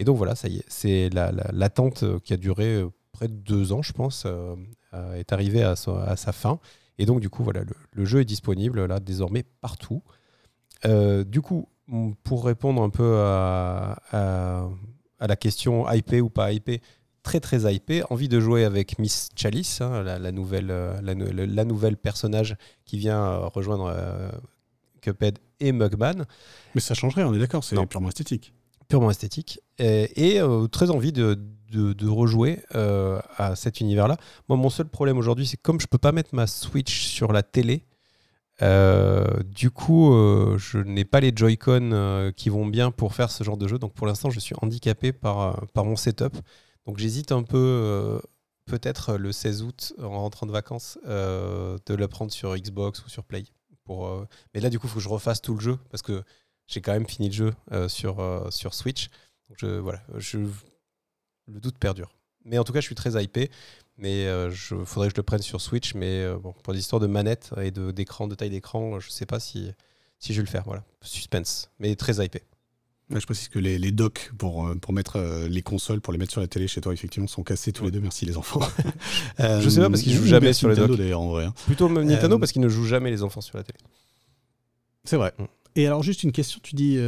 [0.00, 1.10] Et donc voilà, ça y est, c'est
[1.52, 4.26] l'attente la, qui a duré près de deux ans, je pense,
[5.14, 6.58] est arrivée à sa fin.
[6.98, 10.02] Et donc, du coup, voilà, le, jeu est disponible là désormais partout.
[10.84, 11.68] Euh, du coup,
[12.22, 13.96] pour répondre un peu à,
[15.20, 16.82] la question IP ou pas IP,
[17.22, 21.96] très très IP, envie de jouer avec Miss Chalice, hein, la, nouvelle, euh, la, nouvelle
[21.96, 23.94] personnage qui vient euh, rejoindre
[25.00, 26.26] Cuphead et Mugman.
[26.74, 28.52] Mais ça changerait, on est d'accord, c'est purement esthétique.
[28.88, 29.60] Purement esthétique.
[29.78, 30.40] Et,
[30.70, 31.38] très envie de,
[31.74, 34.16] de, rejouer à cet univers-là.
[34.48, 37.42] Moi, mon seul problème aujourd'hui, c'est comme je peux pas mettre ma Switch sur la
[37.42, 37.84] télé,
[38.62, 43.30] euh, du coup, euh, je n'ai pas les Joy-Con euh, qui vont bien pour faire
[43.30, 43.78] ce genre de jeu.
[43.78, 46.36] Donc pour l'instant, je suis handicapé par, par mon setup.
[46.86, 48.20] Donc j'hésite un peu,
[48.66, 53.24] peut-être le 16 août, en rentrant de vacances, de le prendre sur Xbox ou sur
[53.24, 53.44] Play.
[53.84, 56.22] Pour, mais là, du coup, il faut que je refasse tout le jeu parce que
[56.66, 57.54] j'ai quand même fini le jeu
[57.88, 59.08] sur, sur Switch.
[59.48, 60.02] Donc je, voilà,
[61.46, 62.10] le doute perdure.
[62.44, 63.50] Mais en tout cas, je suis très hypé.
[63.96, 64.50] Mais il euh,
[64.84, 65.94] faudrait que je le prenne sur Switch.
[65.94, 69.40] Mais euh, bon, pour l'histoire de manette et d'écran, de, taille d'écran, je sais pas
[69.40, 69.70] si,
[70.18, 70.64] si je vais le faire.
[70.66, 72.42] Voilà, suspense, mais très hypé.
[73.10, 76.32] je précise que les, les docks pour, euh, pour mettre les consoles, pour les mettre
[76.32, 78.00] sur la télé chez toi, effectivement, sont cassés tous les deux.
[78.00, 78.60] Merci les enfants.
[79.38, 80.96] je sais pas parce qu'ils jouent jamais sur les docks.
[80.96, 81.44] d'ailleurs en vrai.
[81.44, 81.54] Hein.
[81.66, 83.78] Plutôt Nintendo parce qu'ils ne jouent jamais les enfants sur la télé.
[85.04, 85.32] C'est vrai.
[85.38, 85.44] Mm.
[85.76, 86.98] Et alors juste une question, tu dis,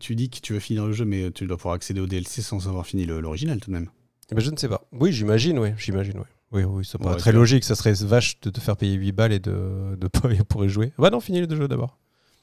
[0.00, 2.42] tu dis que tu veux finir le jeu, mais tu dois pouvoir accéder au DLC
[2.42, 3.90] sans avoir fini l'original tout de même.
[4.30, 4.86] Eh ben, je ne sais pas.
[4.92, 5.70] Oui, j'imagine, oui.
[5.76, 6.24] J'imagine, oui.
[6.52, 7.64] Oui, oui, ça paraît très logique.
[7.64, 10.68] Ça serait vache de te faire payer 8 balles et de ne pas pour y
[10.68, 10.92] jouer.
[10.98, 11.98] Bah non, finis le jeu d'abord.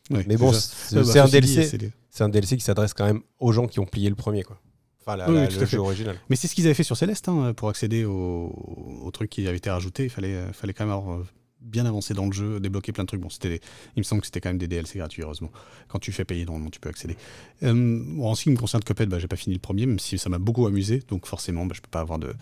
[0.10, 1.92] mais bon, c'est bah, un DLC.
[2.10, 4.60] C'est un DLC qui s'adresse quand même aux gens qui ont plié le premier, quoi.
[5.06, 6.18] Enfin, le jeu original.
[6.30, 9.48] Mais c'est ce qu'ils avaient fait sur Céleste, hein, pour accéder au, au, truc qui
[9.48, 10.06] avait été rajouté.
[10.06, 11.20] Il fallait, fallait quand même avoir
[11.62, 13.22] bien avancé dans le jeu, débloquer plein de trucs.
[13.22, 13.60] Bon, c'était,
[13.96, 15.52] il me semble que c'était quand même des DLC gratuits, heureusement.
[15.88, 17.18] Quand tu fais payer, normalement, tu peux accéder.
[17.64, 20.18] Euh, en ce qui me concerne Cuphead, bah, j'ai pas fini le premier, même si
[20.18, 21.04] ça m'a beaucoup amusé.
[21.08, 22.34] Donc forcément, bah, je peux pas avoir de,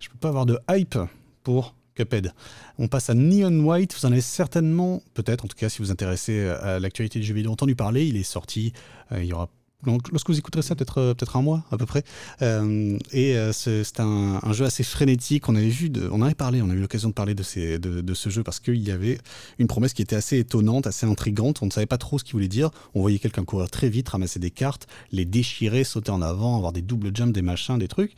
[0.00, 0.98] je peux pas avoir de hype
[1.42, 2.32] pour Cuphead.
[2.78, 3.94] On passe à Neon White.
[3.94, 7.26] Vous en avez certainement, peut-être, en tout cas, si vous vous intéressez à l'actualité du
[7.26, 8.06] jeu vidéo, entendu parler.
[8.06, 8.72] Il est sorti.
[9.12, 9.48] Euh, il y aura
[9.86, 12.04] lorsque vous écouterez ça, peut-être euh, peut-être un mois à peu près.
[12.42, 15.48] Euh, et euh, c'est un, jeu assez frénétique.
[15.48, 17.78] On avait vu, de, on avait parlé, on a eu l'occasion de parler de, ces,
[17.78, 19.18] de, ce jeu parce qu'il y avait
[19.58, 21.62] une promesse qui était assez étonnante, assez intrigante.
[21.62, 22.70] On ne savait pas trop ce qu'il voulait dire.
[22.94, 26.72] On voyait quelqu'un courir très vite, ramasser des cartes, les déchirer, sauter en avant, avoir
[26.72, 28.14] des doubles jumps, des machins, des trucs.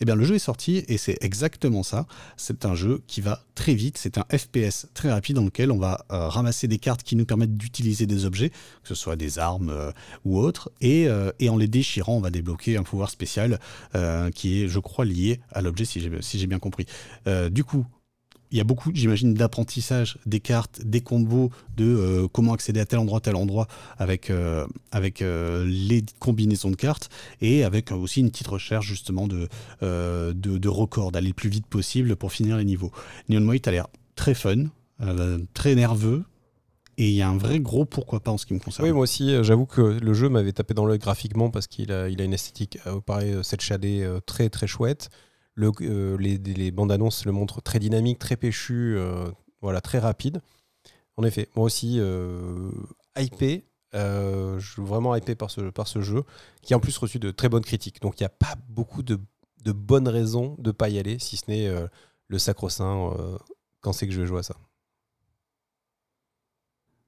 [0.00, 2.06] Eh bien, le jeu est sorti et c'est exactement ça.
[2.36, 3.98] C'est un jeu qui va très vite.
[3.98, 7.24] C'est un FPS très rapide dans lequel on va euh, ramasser des cartes qui nous
[7.24, 9.92] permettent d'utiliser des objets, que ce soit des armes euh,
[10.24, 10.70] ou autres.
[10.80, 13.58] Et, euh, et, en les déchirant, on va débloquer un pouvoir spécial
[14.34, 16.86] qui est, je crois, lié à l'objet, si j'ai bien compris.
[17.50, 17.86] du coup,
[18.50, 22.86] il y a beaucoup, j'imagine, d'apprentissage des cartes, des combos, de euh, comment accéder à
[22.86, 23.66] tel endroit, tel endroit,
[23.98, 27.08] avec, euh, avec euh, les combinaisons de cartes,
[27.40, 29.48] et avec aussi une petite recherche justement de,
[29.80, 32.92] de, de records, d'aller le plus vite possible pour finir les niveaux.
[33.28, 34.66] Neon White a l'air très fun,
[35.52, 36.24] très nerveux,
[36.96, 38.86] et il y a un vrai gros pourquoi pas en ce qui me concerne.
[38.86, 42.08] Oui, moi aussi, j'avoue que le jeu m'avait tapé dans l'œil graphiquement parce qu'il a,
[42.08, 45.10] il a une esthétique, pareil, cette shadé très très chouette.
[45.58, 49.30] Euh, les, bandes annonces le montrent très dynamique, très péchu, euh,
[49.60, 50.40] voilà, très rapide.
[51.16, 52.70] En effet, moi aussi, euh,
[53.16, 56.24] hypé, je suis vraiment hypé par ce, par ce jeu,
[56.62, 58.00] qui a en plus reçu de très bonnes critiques.
[58.02, 59.20] Donc il n'y a pas beaucoup de,
[59.66, 61.70] bonnes raisons de ne pas y aller, si ce n'est
[62.28, 63.12] le sacro-saint
[63.80, 64.56] quand c'est que je vais jouer à ça.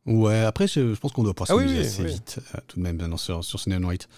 [0.07, 2.39] Ouais, après, je, pense qu'on doit pas ah assez vite,
[2.69, 4.09] tout de même, sur, sur White.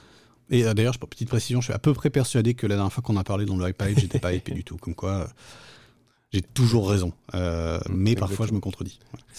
[0.51, 3.03] Et euh, d'ailleurs, petite précision, je suis à peu près persuadé que la dernière fois
[3.03, 4.77] qu'on a parlé dans le iPad, j'étais pas épais du tout.
[4.77, 5.27] Comme quoi, euh,
[6.33, 7.13] j'ai toujours raison.
[7.35, 8.99] Euh, mm, mais parfois, je me contredis.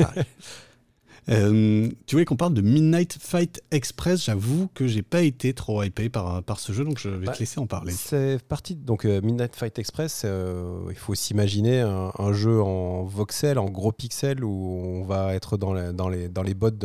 [1.28, 4.26] tu voulais qu'on parle de Midnight Fight Express.
[4.26, 7.34] J'avoue que j'ai pas été trop hypé par, par ce jeu, donc je vais bah,
[7.34, 7.94] te laisser en parler.
[7.94, 8.76] C'est parti.
[8.76, 14.44] Donc, Midnight Fight Express, il faut s'imaginer un, un, jeu en voxel, en gros pixels,
[14.44, 16.84] où on va être dans, dans, les, dans les bottes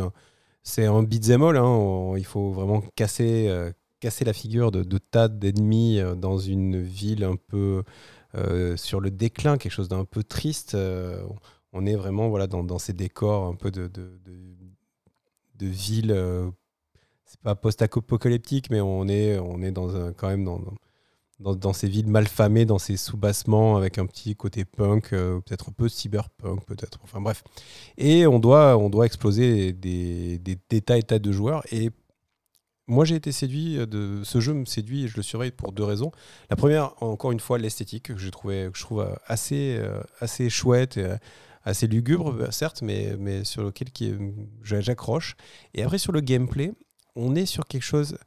[0.63, 3.51] C'est un beat'em all, hein, il faut vraiment casser,
[4.05, 7.85] casser la figure de, tas d'ennemis euh, dans une ville un peu
[8.35, 10.75] euh, sur le déclin, quelque chose d'un peu triste.
[10.75, 11.23] Euh,
[11.73, 16.15] on est vraiment voilà, dans, ces décors un peu de, de, ville.
[17.25, 21.89] c'est pas post-apocalyptique, mais on est, on est dans un, quand même dans, dans, ces
[21.89, 26.99] villes malfamées, dans ces sous-bassements, avec un petit côté punk, peut-être un peu cyberpunk, peut-être.
[27.03, 27.43] Enfin bref.
[27.97, 31.63] Et on doit, on doit exploser des, des, des tas et tas de joueurs.
[31.73, 31.91] Et
[32.87, 35.73] moi, j'ai été séduit euh, de ce jeu me séduit et je le surveille pour
[35.73, 36.13] deux raisons.
[36.51, 40.99] La première, encore une fois, l'esthétique que je je trouve euh, assez, euh, assez chouette,
[40.99, 41.07] et
[41.65, 43.89] assez lugubre, certes, mais, sur lequel
[44.63, 45.37] j'accroche.
[45.73, 46.73] Et après, sur le gameplay,
[47.17, 48.19] on est sur quelque chose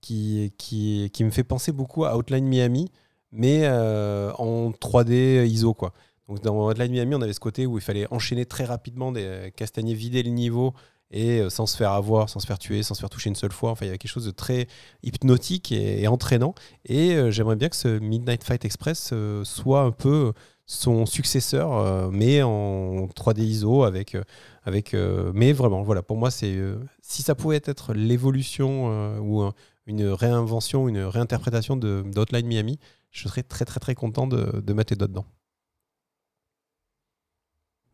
[0.00, 2.88] qui, qui, me fait penser beaucoup à Outline Miami,
[3.32, 5.92] mais en 3D ISO, quoi.
[6.28, 9.52] Donc dans Outline Miami, on avait ce côté où il fallait enchaîner très rapidement, des
[9.56, 10.74] castagner, vider le niveau
[11.12, 13.36] et euh, sans se faire avoir, sans se faire tuer, sans se faire toucher une
[13.36, 13.70] seule fois.
[13.70, 14.66] Enfin, il y avait quelque chose de très
[15.02, 16.54] hypnotique et, entraînant.
[16.86, 20.32] Et euh, j'aimerais bien que ce Midnight Fight Express euh, soit un peu
[20.64, 24.16] son successeur, mais en 3D ISO avec,
[24.62, 26.56] avec mais vraiment, voilà, pour moi, c'est
[27.02, 29.50] si ça pouvait être l'évolution ou
[29.86, 32.78] une réinvention, une réinterprétation de d'Outline Miami,
[33.10, 35.26] je serais très très très content de, mettre les doigts dedans.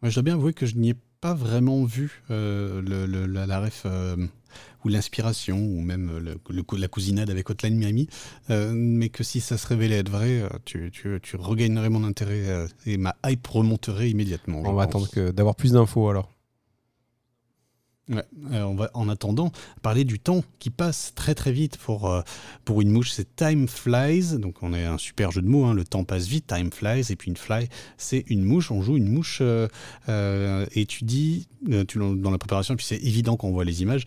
[0.03, 3.83] je dois bien avouer que je n'y ai pas vraiment vu euh, le, la, ref
[3.87, 4.17] euh,
[4.85, 8.09] ou l'inspiration ou même le, la cousinade avec Hotline Miami,
[8.51, 12.67] euh, mais que si ça se révélait être vrai, tu, tu, tu regagnerais mon intérêt
[12.87, 14.63] et ma hype remonterait immédiatement.
[14.65, 16.31] On va attendre d'avoir plus d'infos alors.
[18.11, 19.53] Ouais, euh, on va en attendant
[19.83, 22.23] parler du temps qui passe très très vite pour, euh,
[22.65, 25.75] pour une mouche, c'est Time Flies, donc on est un super jeu de mots, hein.
[25.75, 28.97] le temps passe vite, Time Flies, et puis une fly, c'est une mouche, on joue
[28.97, 31.49] une mouche, euh, et tu dis,
[31.87, 34.05] tu, dans la préparation, et puis c'est évident quand on voit les images,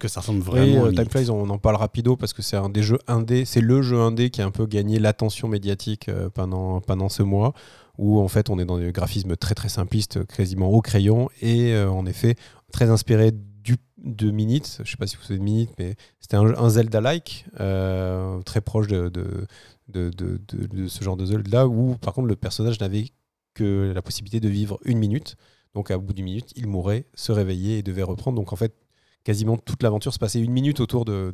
[0.00, 2.82] que ça ressemble vraiment Time Flies, on en parle rapido parce que c'est un des
[2.82, 7.08] jeux indé, c'est le jeu indé qui a un peu gagné l'attention médiatique pendant, pendant
[7.08, 7.52] ce mois
[7.96, 11.78] où en fait on est dans des graphismes très très simplistes, quasiment au crayon, et
[11.78, 12.34] en effet
[12.74, 14.80] très inspiré du, de Minute.
[14.84, 18.88] Je sais pas si vous savez de Minute, mais c'était un, Zelda-like, euh, très proche
[18.88, 19.46] de, de,
[19.88, 23.06] de, ce genre de Zelda, où par contre le personnage n'avait
[23.54, 25.36] que la possibilité de vivre une minute.
[25.74, 28.36] Donc à bout d'une minute, il mourait, se réveillait et devait reprendre.
[28.36, 28.74] Donc en fait,
[29.22, 31.32] quasiment toute l'aventure se passait une minute autour de,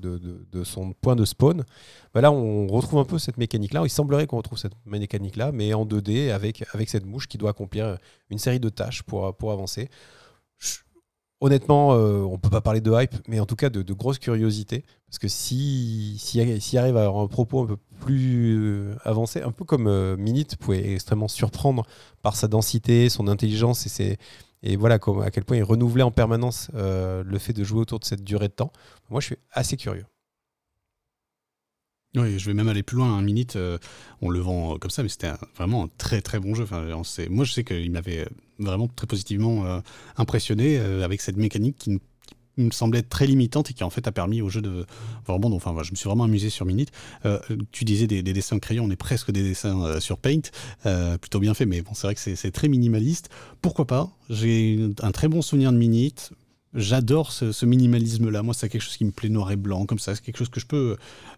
[0.65, 1.65] son point de spawn.
[2.13, 3.81] Bah là, on retrouve un peu cette mécanique-là.
[3.85, 7.51] Il semblerait qu'on retrouve cette mécanique-là, mais en 2D avec, avec cette mouche qui doit
[7.51, 7.97] accomplir
[8.29, 9.89] une série de tâches pour, pour avancer
[11.41, 14.85] honnêtement, euh, on peut pas parler de hype, mais en tout cas de, grosse curiosité.
[15.09, 19.51] Parce que si, si arrive à avoir un propos un peu plus euh, avancé, un
[19.51, 21.85] peu comme euh, Minute pouvait extrêmement surprendre
[22.23, 24.19] par sa densité, son intelligence et, ses,
[24.63, 28.05] et voilà à quel point il renouvelait en permanence le fait de jouer autour de
[28.05, 28.73] cette durée de temps,
[29.09, 30.05] moi je suis assez curieux.
[32.17, 33.17] Oui, je vais même aller plus loin.
[33.17, 33.57] Un Minute,
[34.21, 36.65] on le vend comme ça, mais c'était vraiment un très très bon jeu.
[36.65, 36.85] Enfin,
[37.29, 38.27] moi, je sais qu'il m'avait
[38.61, 39.81] vraiment très positivement euh,
[40.17, 42.01] impressionné euh, avec cette mécanique qui,
[42.57, 44.85] me semblait très limitante et qui en fait a permis au jeu de
[45.27, 46.91] vraiment enfin je me suis vraiment amusé sur Minute
[47.25, 47.39] euh,
[47.73, 50.43] tu disais des, dessins crayon on est presque des dessins sur Paint
[51.23, 53.31] plutôt bien fait mais bon c'est vrai que c'est très minimaliste
[53.63, 54.11] pourquoi pas?
[54.29, 56.33] J'ai un très bon souvenir de Minute
[56.73, 58.43] J'adore ce, minimalisme-là.
[58.43, 60.15] Moi, c'est quelque chose qui me plaît noir et blanc, comme ça.
[60.15, 60.97] C'est quelque chose que je peux,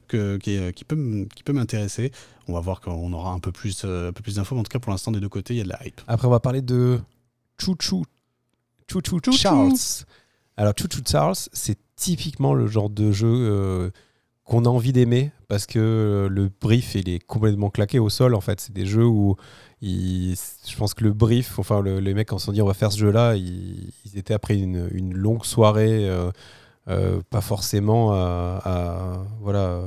[0.08, 2.12] que, qui, peut, qui peut m'intéresser.
[2.48, 4.54] On va voir quand on aura un peu plus, un peu plus d'infos.
[4.54, 6.00] Mais en tout cas, pour l'instant, des deux côtés, il y a de la hype.
[6.06, 7.00] Après, on va parler de
[7.58, 8.04] Chouchou,
[8.90, 9.72] Chouchou Charles.
[10.56, 13.90] Alors Chouchou Charles, c'est typiquement le genre de jeu euh,
[14.44, 18.34] qu'on a envie d'aimer parce que euh, le brief il est complètement claqué au sol
[18.34, 18.60] en fait.
[18.60, 19.36] C'est des jeux où
[19.82, 22.92] je pense que le brief, enfin les mecs quand se sont dit on va faire
[22.92, 26.08] ce jeu-là, ils, étaient après une, longue soirée,
[26.88, 29.82] euh, pas forcément à, voilà,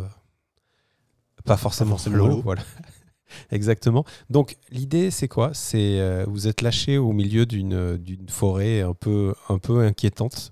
[1.45, 2.63] pas forcément, forcément voilà.
[3.51, 4.05] Exactement.
[4.29, 5.51] Donc l'idée c'est quoi?
[5.53, 10.51] C'est euh, vous êtes lâché au milieu d'une forêt un peu, un peu inquiétante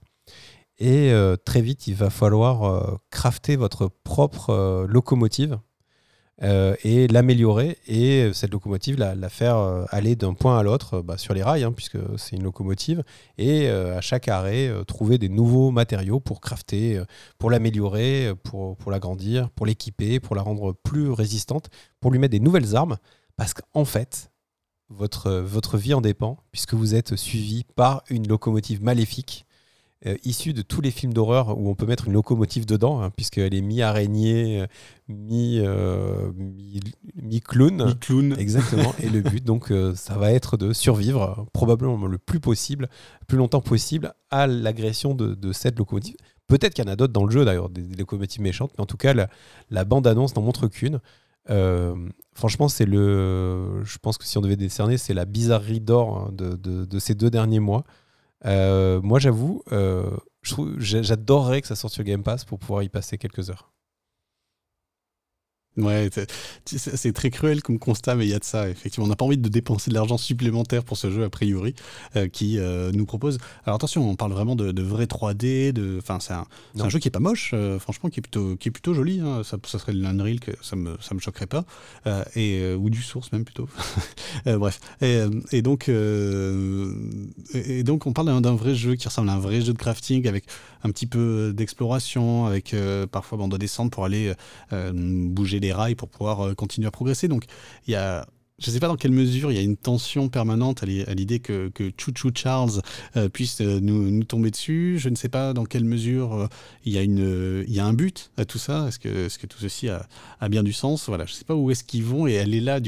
[0.79, 5.59] et euh, très vite il va falloir euh, crafter votre propre locomotive
[6.41, 7.77] euh, et l'améliorer.
[7.87, 11.63] Et cette locomotive la, faire euh, aller d'un point à l'autre bah, sur les rails,
[11.63, 13.03] hein, puisque c'est une locomotive,
[13.37, 17.01] et euh, à chaque arrêt trouver des nouveaux matériaux pour crafter,
[17.37, 21.69] pour l'améliorer, pour, pour l'agrandir, pour l'équiper, pour la rendre plus résistante,
[21.99, 22.97] pour lui mettre des nouvelles armes,
[23.35, 24.31] parce qu'en fait,
[24.89, 29.45] votre, votre vie en dépend, puisque vous êtes suivi par une locomotive maléfique
[30.05, 33.09] euh, issu de tous les films d'horreur où on peut mettre une locomotive dedans, hein,
[33.09, 34.67] puisqu'elle est mi-araignée, euh,
[35.09, 36.31] euh,
[37.21, 37.85] mi-clown.
[37.85, 38.35] Mi-clown.
[38.37, 38.93] Exactement.
[38.99, 42.89] et le but, donc, ça va être de survivre probablement le plus possible,
[43.21, 46.17] le plus longtemps possible, à l'agression de, cette locomotive.
[46.47, 48.87] Peut-être qu'il y en a d'autres dans le jeu, d'ailleurs, des, locomotives méchantes, mais en
[48.87, 50.99] tout cas, la, bande-annonce n'en montre qu'une.
[52.33, 53.85] franchement, c'est le.
[53.85, 57.29] Je pense que si on devait décerner, c'est la bizarrerie d'or hein, de, ces deux
[57.29, 57.85] derniers mois.
[58.45, 60.17] Euh, moi, j'avoue, euh,
[60.77, 63.71] j'adorerais que ça sorte sur Game Pass pour pouvoir y passer quelques heures.
[65.75, 66.07] Ouais,
[66.65, 69.05] c'est très cruel comme constat, mais il y a de ça, effectivement.
[69.05, 71.73] On n'a pas envie de dépenser de l'argent supplémentaire pour ce jeu, a priori,
[72.15, 73.39] euh, qui euh, nous propose.
[73.65, 75.97] Alors attention, on parle vraiment de, de vrai 3D, de...
[75.97, 78.71] enfin, c'est un, jeu qui est pas moche, euh, franchement, qui est plutôt, qui est
[78.71, 79.19] plutôt joli.
[79.19, 79.41] Hein.
[79.43, 81.65] Ça, ça, serait de l'Unreal, que ça me, ça me choquerait pas.
[82.35, 83.67] et, ou du Source, même plutôt.
[84.45, 84.79] bref.
[85.01, 89.73] Et, donc, et donc, on parle d'un vrai jeu qui ressemble à un vrai jeu
[89.73, 90.45] de crafting avec
[90.83, 92.75] un petit peu d'exploration, avec
[93.11, 94.33] parfois, on doit descendre pour aller
[94.71, 97.27] bouger des rails pour pouvoir euh, continuer à progresser.
[97.27, 97.45] Donc
[97.87, 98.27] il y a
[98.59, 101.39] je ne sais pas dans quelle mesure il y a une tension permanente à l'idée
[101.39, 102.81] que, que Chou Charles
[103.17, 104.97] euh, puisse euh, nous, tomber dessus.
[104.99, 106.47] Je ne sais pas dans quelle mesure euh,
[106.85, 108.87] il, y a un but à tout ça.
[108.87, 110.07] Est-ce que, tout ceci a,
[110.49, 111.07] bien du sens?
[111.07, 112.79] Voilà, je ne sais pas où est-ce qu'ils vont et elle est là.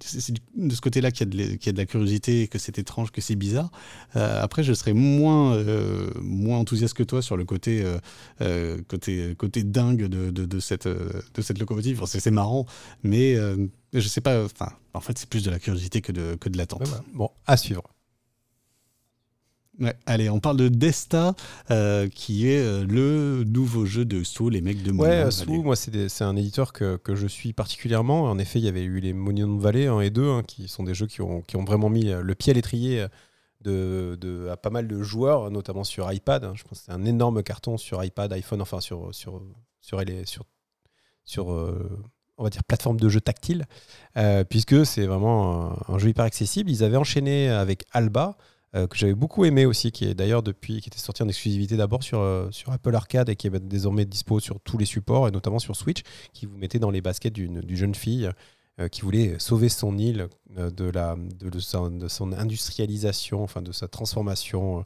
[0.00, 3.36] C'est de ce côté-là qu'il y, a de la curiosité, que c'est étrange, que c'est
[3.36, 3.70] bizarre.
[4.14, 5.62] après, je serais moins,
[6.50, 7.84] enthousiaste que toi sur le côté,
[8.40, 12.02] dingue de cette locomotive.
[12.06, 12.64] c'est marrant,
[13.02, 13.36] mais
[13.92, 16.56] je sais pas, enfin, en fait, c'est plus de la curiosité que de, que de
[16.56, 16.88] l'attente.
[17.12, 17.82] Bon, à suivre.
[19.80, 21.34] Ouais, allez, on parle de Desta,
[21.70, 25.62] euh, qui est euh, le nouveau jeu de Sou, les mecs de Monument Ouais, Sou,
[25.62, 28.24] moi, c'est un éditeur que, que, je suis particulièrement.
[28.24, 30.82] En effet, il y avait eu les Monument Valley 1 et 2, hein, qui sont
[30.82, 33.06] des jeux qui ont, qui ont vraiment mis le pied à l'étrier
[33.62, 36.44] de, de, à pas mal de joueurs, notamment sur iPad.
[36.44, 36.52] Hein.
[36.56, 39.42] Je pense que c'est un énorme carton sur iPad, iPhone, enfin sur, sur,
[39.80, 40.44] sur, sur, sur,
[41.24, 42.02] sur euh,
[42.40, 43.66] on va dire, plateforme de jeu tactile,
[44.16, 46.70] euh, puisque c'est vraiment un, jeu hyper accessible.
[46.70, 48.38] Ils avaient enchaîné avec Alba,
[48.74, 51.76] euh, que j'avais beaucoup aimé aussi, qui est d'ailleurs depuis, qui était sorti en exclusivité
[51.76, 55.28] d'abord sur, euh, sur Apple Arcade et qui est désormais dispo sur tous les supports,
[55.28, 56.00] et notamment sur Switch,
[56.32, 58.30] qui vous mettait dans les baskets d'une jeune fille
[58.90, 64.84] qui voulait sauver son île de, la, de, son industrialisation, enfin de sa transformation.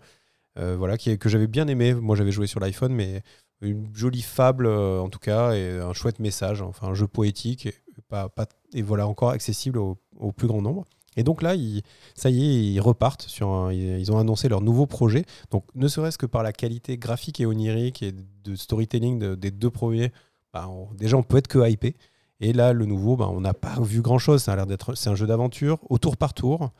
[0.56, 1.94] voilà, que j'avais bien aimé.
[1.94, 3.22] Moi, j'avais joué sur l'iPhone, mais
[3.70, 7.66] une jolie fable euh, en tout cas et un chouette message, enfin un jeu poétique
[7.66, 7.74] et,
[8.09, 9.99] pas, pas, et voilà encore accessible au,
[10.36, 10.85] plus grand nombre.
[11.16, 11.82] Et donc là, ils,
[12.15, 15.24] ça y est, ils repartent sur ils ont annoncé leur nouveau projet.
[15.51, 19.70] Donc ne serait-ce que par la qualité graphique et onirique et de storytelling des deux
[19.70, 20.12] premiers,
[20.53, 21.97] bah, déjà on peut être que hypé.
[22.41, 24.43] Et là, le nouveau, bah, on n'a pas vu grand-chose.
[24.43, 26.70] Ça a l'air d'être, c'est un jeu d'aventure au tour par tour.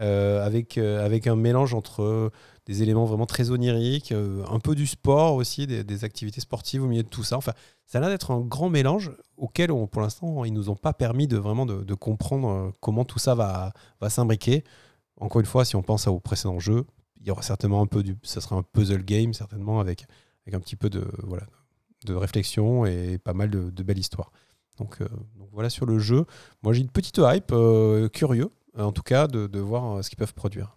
[0.00, 2.32] Euh, avec, euh, avec un mélange entre
[2.66, 6.86] des éléments vraiment très oniriques, euh, un peu du sport aussi, des, activités sportives au
[6.86, 7.36] milieu de tout ça.
[7.36, 7.52] Enfin,
[7.84, 11.26] ça a l'air d'être un grand mélange auquel, pour l'instant, ils nous ont pas permis
[11.26, 14.64] de vraiment de, comprendre euh, comment tout ça va, va s'imbriquer.
[15.20, 16.86] Encore une fois, si on pense aux précédents jeux,
[17.20, 20.06] il y aura certainement un peu du, ça sera un puzzle game certainement avec,
[20.46, 21.44] avec un petit peu de voilà
[22.04, 24.30] de réflexion et pas mal de, belles histoires.
[24.78, 25.08] Donc, euh,
[25.52, 26.26] voilà sur le jeu.
[26.62, 27.54] Moi j'ai une petite hype,
[28.12, 30.76] curieux en tout cas de, de voir ce qu'ils peuvent produire.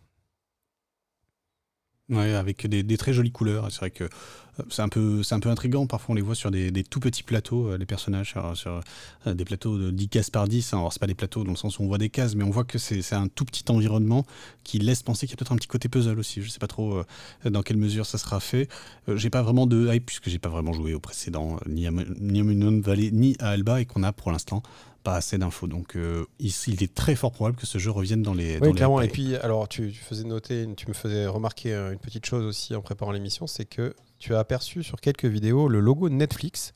[2.09, 3.67] Ouais, avec des, très jolies couleurs.
[3.69, 5.87] C'est vrai que euh, c'est un peu, c'est un peu intriguant.
[5.87, 8.81] Parfois, on les voit sur des, tout petits plateaux, euh, les personnages sur,
[9.27, 10.73] euh, des plateaux de 10 cases par 10.
[10.73, 12.49] Alors, c'est pas des plateaux dans le sens où on voit des cases, mais on
[12.49, 14.25] voit que c'est, un tout petit environnement
[14.63, 16.41] qui laisse penser qu'il y a peut-être un petit côté puzzle aussi.
[16.41, 17.03] Je sais pas trop
[17.43, 18.69] dans quelle mesure ça sera fait.
[19.13, 22.81] j'ai pas vraiment de hype puisque j'ai pas vraiment joué au précédent, ni à, ni
[22.81, 24.63] Valley, ni à Alba, et qu'on a pour l'instant
[25.07, 25.67] pas assez d'infos.
[25.67, 28.59] Donc euh, il, est très fort probable que ce jeu revienne dans les.
[28.59, 28.99] Oui, clairement.
[28.99, 32.75] et puis, alors, tu, faisais noter, tu me faisais remarquer euh, une petite chose aussi
[32.75, 36.73] en préparant l'émission, c'est que tu as aperçu sur quelques vidéos le logo Netflix.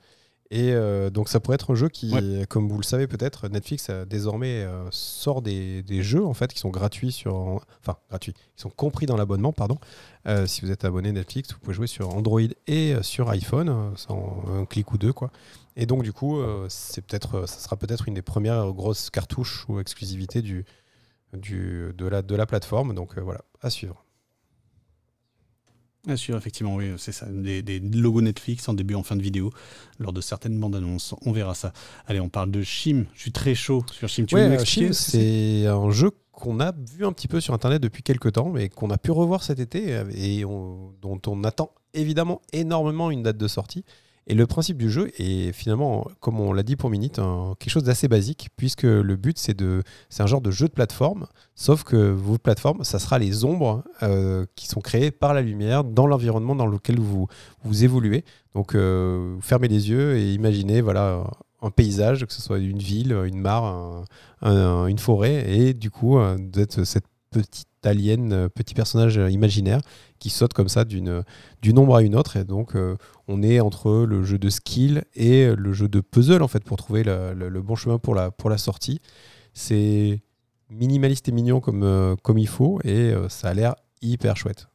[0.54, 2.14] Et euh, donc ça pourrait être un jeu qui,
[2.50, 6.60] comme vous le savez peut-être, Netflix a désormais sort des, des, jeux en fait qui
[6.60, 9.78] sont gratuits sur, enfin gratuits, qui sont compris dans l'abonnement, pardon.
[10.46, 14.66] si vous êtes abonné Netflix, vous pouvez jouer sur Android et sur iPhone, sans un
[14.66, 15.32] clic ou deux quoi.
[15.76, 19.10] Et donc, du coup, euh, c'est peut-être, euh, ça sera peut-être une des premières grosses
[19.10, 20.66] cartouches ou exclusivités du,
[21.34, 22.94] du, de, la, de la plateforme.
[22.94, 24.04] Donc, euh, voilà, à suivre.
[26.08, 27.28] À suivre, effectivement, oui, c'est ça.
[27.28, 29.52] Des, des, logos Netflix en début, en fin de vidéo,
[30.00, 31.14] lors de certaines bandes annonces.
[31.26, 31.74] On verra ça.
[32.08, 33.06] Allez, on parle de Shim.
[33.14, 34.26] Je suis très chaud sur Shim.
[34.26, 38.02] Tu ouais, Shim, c'est un jeu qu'on a vu un petit peu sur Internet depuis
[38.02, 43.12] quelques temps, mais qu'on a pu revoir cet été et dont on attend évidemment énormément
[43.12, 43.86] une date de sortie.
[44.28, 47.20] Et le principe du jeu est finalement, comme on l'a dit pour Minute,
[47.60, 50.74] quelque chose d'assez basique, puisque le but c'est de, c'est un genre de jeu de
[50.74, 51.26] plateforme,
[51.56, 55.84] sauf que vos plateformes, ça sera les ombres euh, qui sont créées par la lumière
[55.84, 57.28] dans l'environnement dans lequel vous,
[57.64, 58.24] vous évoluez.
[58.54, 61.24] Donc euh, fermez les yeux et imaginez voilà
[61.64, 64.04] un paysage, que ce soit une ville, une mare,
[64.42, 69.82] une forêt, et du coup d'être cette petite alien, petit personnage imaginaire
[70.22, 71.24] qui saute comme ça d'une
[71.76, 72.38] ombre à une autre.
[72.38, 72.96] Et donc, euh,
[73.28, 76.78] on est entre le jeu de skill et le jeu de puzzle, en fait, pour
[76.78, 79.02] trouver le, bon chemin pour la, pour la sortie.
[79.54, 80.22] C'est
[80.70, 84.71] minimaliste et mignon comme, euh, comme il faut, et euh, ça a l'air hyper chouette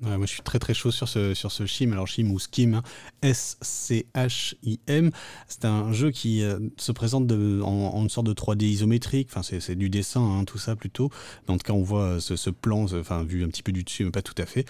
[0.00, 1.62] moi, je suis très très chaud sur ce, sur ce.
[1.92, 2.82] Alors, Shim ou Skim, hein.
[3.22, 5.10] S-C-H-I-M.
[5.46, 9.28] C'est un jeu qui euh, se présente de, en, une sorte de 3D isométrique.
[9.30, 11.10] Enfin, c'est du dessin, hein, tout ça plutôt.
[11.46, 14.04] Dans le cas, on voit ce, ce, plan, enfin, vu un petit peu du dessus,
[14.04, 14.64] mais pas tout à fait.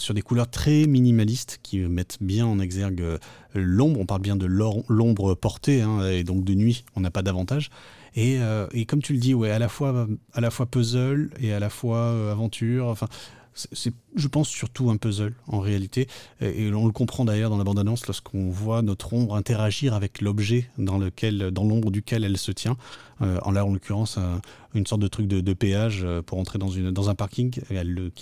[0.00, 3.18] sur des couleurs très minimalistes qui mettent bien en exergue euh,
[3.54, 4.00] l'ombre.
[4.00, 7.70] On parle bien de l'ombre portée, hein, et donc de nuit, on n'a pas d'avantage.
[8.16, 11.30] Et, euh, et, comme tu le dis, ouais, à la fois, à la fois puzzle
[11.38, 12.86] et à la fois aventure.
[12.86, 13.08] Enfin,
[13.56, 16.08] c'est, je pense, surtout un puzzle en réalité.
[16.40, 20.68] Et, on le comprend d'ailleurs dans la bande-annonce lorsqu'on voit notre ombre interagir avec l'objet
[20.78, 22.76] dans, lequel, dans l'ombre duquel elle se tient.
[23.22, 24.18] Euh, en là, en l'occurrence,
[24.74, 27.58] une sorte de truc de, péage euh, pour entrer dans, une, dans un parking.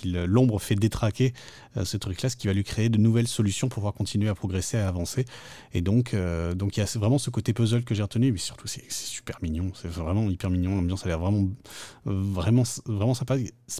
[0.03, 1.33] l'ombre fait détraquer
[1.77, 4.35] euh, ce truc-là, ce qui va lui créer de nouvelles solutions pour pouvoir continuer à
[4.35, 5.25] progresser, à avancer.
[5.73, 6.15] Et donc,
[6.55, 9.37] donc il y a vraiment ce côté puzzle que j'ai retenu, mais surtout, c'est, super
[9.41, 9.71] mignon.
[9.75, 10.75] C'est vraiment hyper mignon.
[10.75, 11.47] L'ambiance a l'air vraiment,
[12.05, 13.35] vraiment, vraiment sympa.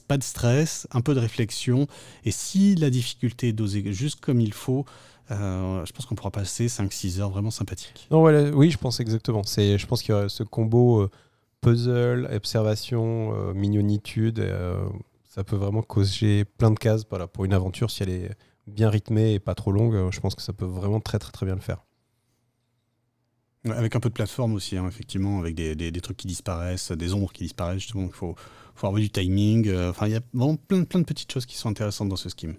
[0.07, 1.87] Pas de stress, un peu de réflexion
[2.23, 4.85] et si la difficulté est dosée juste comme il faut,
[5.31, 8.07] euh, je pense qu'on pourra passer 5-6 heures vraiment sympathiques.
[8.11, 9.41] Non, oui, je pense exactement.
[9.43, 11.09] Je pense qu'il y a ce combo euh,
[11.61, 14.45] puzzle, observation, euh, mignonitude.
[15.27, 17.91] ça peut vraiment causer plein de cases voilà, pour une aventure.
[17.91, 18.31] Si elle est
[18.67, 21.45] bien rythmée et pas trop longue, je pense que ça peut vraiment très très très
[21.45, 21.83] bien le faire.
[23.71, 27.13] Avec un peu de plateforme aussi, hein, effectivement, avec des, des, trucs qui disparaissent, des
[27.13, 28.35] ombres qui disparaissent, justement, il faut,
[28.75, 29.67] faut avoir du timing.
[29.67, 32.15] Euh, enfin, il y a vraiment plein, plein de petites choses qui sont intéressantes dans
[32.15, 32.57] ce scheme.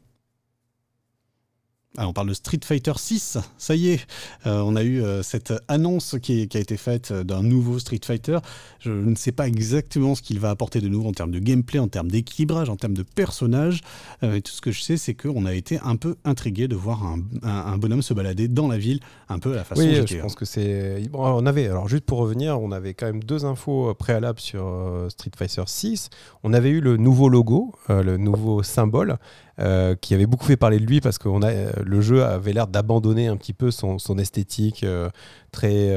[1.99, 4.07] Ah, on parle de Street Fighter 6, ça y est,
[4.47, 8.39] euh, on a eu euh, cette annonce qui, a été faite d'un nouveau Street Fighter.
[8.81, 11.79] Je ne sais pas exactement ce qu'il va apporter de nouveau en termes de gameplay,
[11.79, 13.81] en termes d'équilibrage, en termes de personnages.
[14.23, 17.03] et tout ce que je sais, c'est qu'on a été un peu intrigué de voir
[17.43, 20.35] un, bonhomme se balader dans la ville, un peu à la façon oui, je pense
[20.35, 21.03] que c'est.
[21.15, 24.67] on avait, alors juste pour revenir, on avait quand même deux infos préalables sur
[25.09, 26.11] Street Fighter 6.
[26.43, 29.19] On avait eu le nouveau logo, le nouveau symbole.
[29.59, 32.53] Euh, qui avait beaucoup fait parler de lui parce que a, euh, le jeu avait
[32.53, 35.09] l'air d'abandonner un petit peu son, esthétique euh,
[35.51, 35.89] très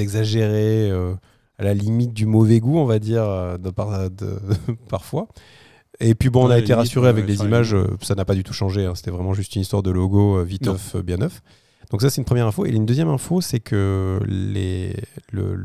[0.00, 0.90] exagérée,
[1.58, 3.24] à la limite du mauvais goût, on va dire,
[3.58, 3.70] de,
[4.88, 5.28] parfois.
[6.00, 8.54] Et puis bon, on a été rassuré avec les images, ça n'a pas du tout
[8.54, 8.94] changé, hein.
[8.94, 11.42] c'était vraiment juste une histoire de logo viteuf, bien neuf.
[11.90, 12.64] Donc ça c'est une première info.
[12.64, 14.96] Et une deuxième info, c'est que les,
[15.30, 15.62] le,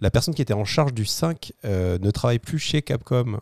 [0.00, 3.40] la personne qui était en charge du 5 ne travaille plus chez Capcom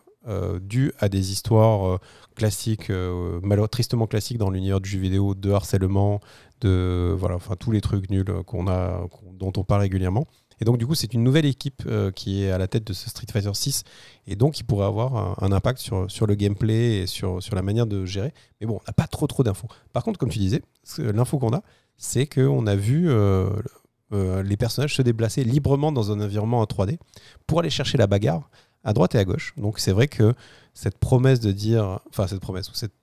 [0.61, 1.99] dû à des histoires
[2.41, 6.21] classique, euh, tristement classique dans l'univers du jeu vidéo, de harcèlement,
[6.63, 10.27] de voilà, enfin tous les trucs nuls qu'on a, dont on parle régulièrement.
[10.59, 12.95] Et donc du coup, c'est une nouvelle équipe euh, qui est à la tête de
[12.95, 13.85] ce Street Fighter 6
[14.27, 17.63] et donc il pourrait avoir un, impact sur, sur le gameplay et sur, sur la
[17.63, 18.33] manière de gérer.
[18.61, 19.69] Mais bon, on n'a pas trop trop d'infos.
[19.93, 20.63] Par contre, comme tu disais,
[20.99, 21.63] l'info qu'on a,
[21.99, 26.99] c'est qu'on a vu euh, les personnages se déplacer librement dans un environnement en 3D
[27.47, 28.49] pour aller chercher la bagarre
[28.85, 29.55] à droite et à gauche.
[29.57, 30.35] Donc c'est vrai que
[30.75, 32.95] cette promesse de dire, enfin cette promesse ou cette,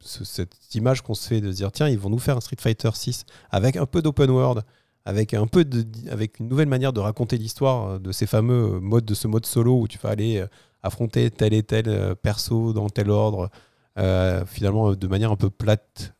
[0.00, 2.90] cette image qu'on se fait de dire tiens ils vont nous faire un Street Fighter
[2.92, 4.64] 6 avec un peu d'open world,
[5.04, 9.04] avec un peu de, avec une nouvelle manière de raconter l'histoire de ces fameux modes
[9.04, 10.46] de ce mode solo où tu vas aller euh,
[10.82, 13.50] affronter tel et tel euh, perso dans tel ordre,
[13.98, 16.14] euh, finalement de manière un peu plate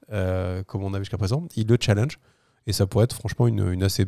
[0.66, 2.19] comme on a vu jusqu'à présent, il le challenge
[2.66, 4.05] et ça pourrait être franchement une, une assez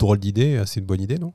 [0.00, 1.32] drôle d'idée, assez une bonne idée, non?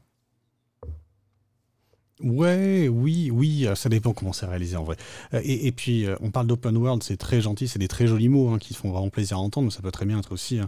[2.22, 4.98] Ouais, oui, oui, euh, ça dépend comment c'est réalisé en vrai.
[5.34, 8.28] Euh, et, puis, euh, on parle d'open world, c'est très gentil, c'est des très jolis
[8.28, 10.60] mots hein, qui font vraiment plaisir à entendre, mais ça peut très bien être aussi
[10.60, 10.68] un,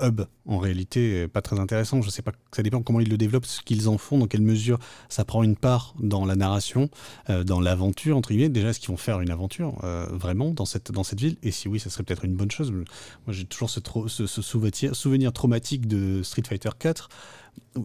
[0.00, 2.00] hub en réalité pas très intéressant.
[2.00, 4.40] Je sais pas, ça dépend comment ils le développent, ce qu'ils en font, dans quelle
[4.40, 4.78] mesure
[5.10, 6.88] ça prend une part dans la narration,
[7.28, 8.48] dans l'aventure, entre guillemets.
[8.48, 9.78] Déjà, est-ce qu'ils vont faire une aventure
[10.10, 11.36] vraiment dans cette, dans cette ville?
[11.44, 12.72] Et si oui, ça serait peut-être une bonne chose.
[12.72, 12.84] Moi,
[13.28, 13.78] j'ai toujours ce,
[14.08, 17.08] ce, ce souvenir, souvenir traumatique de Street Fighter 4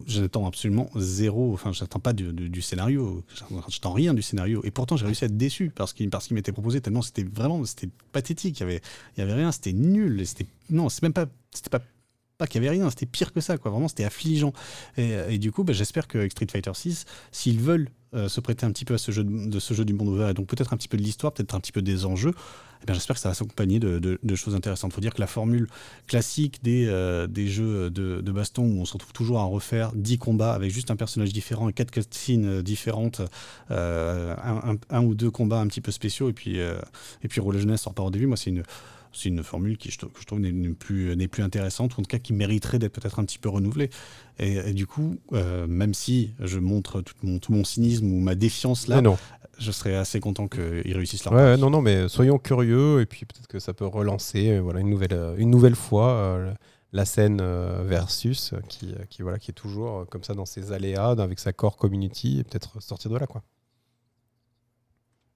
[0.06, 3.22] j'attends absolument zéro, enfin j'attends pas du, du, du scénario,
[3.68, 4.60] j'attends rien du scénario.
[4.64, 7.64] Et pourtant j'ai réussi à être déçu parce qu'il parce m'était proposé tellement c'était vraiment
[7.64, 8.80] c'était pathétique, il y avait
[9.18, 11.82] y avait rien, c'était nul, c'était non c'est même pas c'était pas
[12.38, 13.70] pas qu'il y avait rien, c'était pire que ça, quoi.
[13.70, 14.52] Vraiment, c'était affligeant.
[14.96, 18.70] Et, du coup, bah, j'espère qu'avec Street Fighter 6, s'ils veulent euh, se prêter un
[18.70, 20.76] petit peu à ce jeu de, ce jeu du monde ouvert, et donc peut-être un
[20.76, 22.32] petit peu de l'histoire, peut-être un petit peu des enjeux,
[22.86, 24.92] eh j'espère que ça va s'accompagner de, choses intéressantes.
[24.92, 25.68] Il faut dire que la formule
[26.06, 30.18] classique des, euh, des jeux de, baston où on se retrouve toujours à refaire 10
[30.18, 33.20] combats avec juste un personnage différent et 4 cutscenes différentes,
[33.72, 34.36] euh,
[34.90, 37.94] un, ou deux combats un petit peu spéciaux, et puis, et puis Roller Jeunesse sort
[37.94, 38.62] pas au début, moi c'est une
[39.14, 42.08] c'est une formule qui, je, que je trouve n'est plus, plus intéressante, ou en tout
[42.08, 43.90] cas qui mériterait d'être peut-être un petit peu renouvelée.
[44.38, 48.34] Et, du coup, euh, même si je montre tout mon, tout mon cynisme ou ma
[48.34, 49.00] défiance là,
[49.58, 53.24] je serais assez content qu'ils réussissent leur ouais, Non, non, mais soyons curieux, et puis
[53.24, 56.38] peut-être que ça peut relancer euh, voilà, une, nouvelle, euh, une nouvelle fois
[56.92, 57.42] la scène
[57.82, 61.76] versus, qui, qui, voilà, qui est toujours comme ça dans ses aléas, avec sa core
[61.76, 63.26] community, et peut-être sortir de là.
[63.26, 63.42] quoi.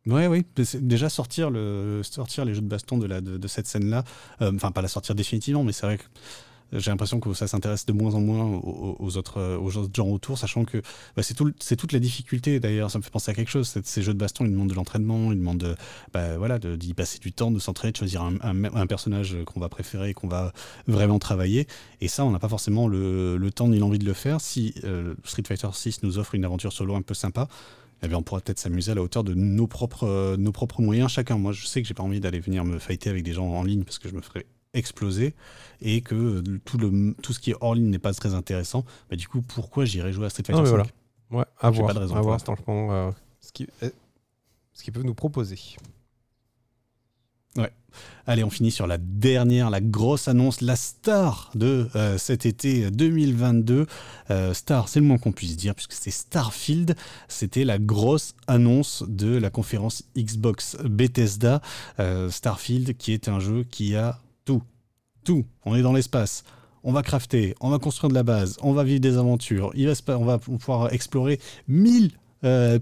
[0.08, 0.44] Ouais, oui.
[0.80, 4.04] Déjà sortir, le, sortir les jeux de baston de, cette scène-là,
[4.40, 6.04] euh, enfin pas la sortir définitivement, mais c'est vrai que
[6.72, 9.60] j'ai l'impression que ça s'intéresse de moins en moins aux, autres,
[9.94, 10.78] gens autour, sachant que
[11.16, 12.60] bah, c'est tout, toute la difficulté.
[12.60, 13.74] D'ailleurs, ça me fait penser à quelque chose.
[13.82, 15.76] Ces jeux de baston, ils demandent de l'entraînement, ils demandent
[16.12, 20.14] bah, voilà, d'y passer du temps, de s'entraîner, de choisir un, personnage qu'on va préférer,
[20.14, 20.52] qu'on va
[20.86, 21.66] vraiment travailler.
[22.00, 24.40] Et ça, on n'a pas forcément le, temps ni l'envie de le faire.
[24.40, 27.48] Si euh, Street Fighter 6 nous offre une aventure solo un peu sympa,
[28.02, 31.10] eh bien, on pourra peut-être s'amuser à la hauteur de nos propres, nos propres moyens
[31.10, 31.38] chacun.
[31.38, 33.62] Moi, je sais que j'ai pas envie d'aller venir me fighter avec des gens en
[33.62, 35.34] ligne parce que je me ferais exploser
[35.80, 38.84] et que tout, le, tout ce qui est hors ligne n'est pas très intéressant.
[39.10, 40.86] Bah, du coup, pourquoi j'irais jouer à Street Fighter 5 voilà.
[41.30, 41.88] Ouais, à voir.
[41.88, 43.10] Pas de raison à voir, euh,
[43.40, 43.90] ce qui, euh,
[44.72, 45.58] ce qu'ils peuvent nous proposer.
[47.56, 47.72] Ouais.
[48.26, 52.90] Allez, on finit sur la dernière, la grosse annonce, la star de euh, cet été
[52.90, 53.86] 2022.
[54.30, 56.94] Euh, star, c'est le moins qu'on puisse dire, puisque c'est Starfield.
[57.28, 61.62] C'était la grosse annonce de la conférence Xbox Bethesda.
[62.00, 64.62] Euh, Starfield, qui est un jeu qui a tout.
[65.24, 65.46] Tout.
[65.64, 66.44] On est dans l'espace.
[66.84, 69.88] On va crafter, on va construire de la base, on va vivre des aventures, il
[69.88, 72.12] va, on va pouvoir explorer 1000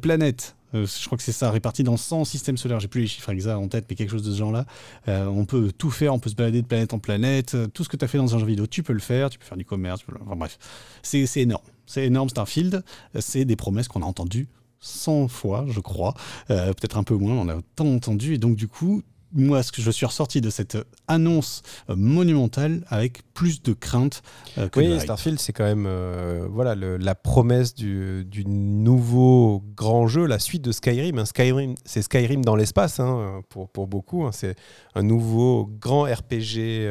[0.02, 2.81] planètes euh, je crois que c'est ça, réparti dans 100 systèmes solaires.
[2.81, 4.66] J'ai plus les chiffres exacts en tête, mais quelque chose de ce genre-là.
[5.09, 7.55] Euh, on peut tout faire, on peut se balader de planète en planète.
[7.55, 9.31] Euh, tout ce que tu as fait dans un jeu vidéo, tu peux le faire.
[9.31, 10.03] Tu peux faire du commerce.
[10.24, 10.59] Enfin bref,
[11.03, 11.65] c'est énorme.
[11.86, 12.82] C'est énorme, Starfield.
[13.19, 14.48] C'est des promesses qu'on a entendues
[14.81, 16.15] 100 fois, je crois.
[16.48, 18.35] Peut-être un peu moins, on a tant entendu.
[18.35, 19.03] Et donc, du coup,
[19.36, 24.22] moi, ce que je suis ressorti de cette annonce euh, monumentale avec plus de crainte
[24.58, 30.26] euh, que Oui, Starfield, c'est quand même euh, voilà, la promesse du, nouveau grand jeu,
[30.26, 31.18] la suite de Skyrim.
[31.18, 31.26] Hein.
[31.26, 34.24] Skyrim, c'est Skyrim dans l'espace hein, pour, pour, beaucoup.
[34.24, 34.30] Hein.
[34.32, 34.56] C'est
[34.94, 36.88] un nouveau grand RPG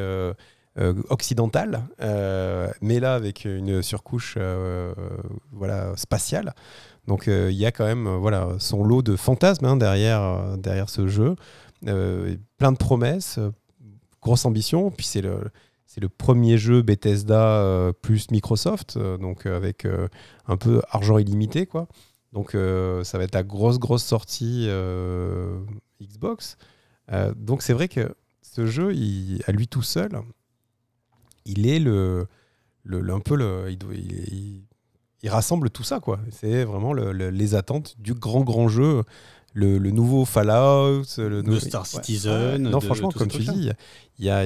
[1.09, 1.83] occidental,
[2.81, 4.37] mais là avec une surcouche
[5.53, 6.53] voilà, spatiale.
[7.07, 11.35] Donc il y a quand même voilà, son lot de fantasmes derrière, derrière ce jeu.
[11.87, 13.51] Euh, plein de promesses, euh,
[14.21, 14.89] grosse ambition.
[14.91, 15.51] Puis c'est le,
[15.85, 19.87] c'est le premier jeu Bethesda euh, plus Microsoft, donc avec
[20.47, 21.87] un peu argent illimité, quoi.
[22.33, 24.67] Donc ça va être la grosse, grosse sortie
[26.01, 26.57] Xbox.
[27.37, 28.89] donc c'est vrai que ce jeu,
[29.47, 30.19] à lui tout seul,
[31.45, 32.27] il est le,
[32.83, 36.19] le, un peu le, il, rassemble tout ça, quoi.
[36.29, 39.03] C'est vraiment les attentes du grand, grand jeu
[39.55, 42.57] le, nouveau Fallout, le, Star Citizen.
[42.57, 43.69] non, franchement, comme tu dis,
[44.19, 44.45] il y a,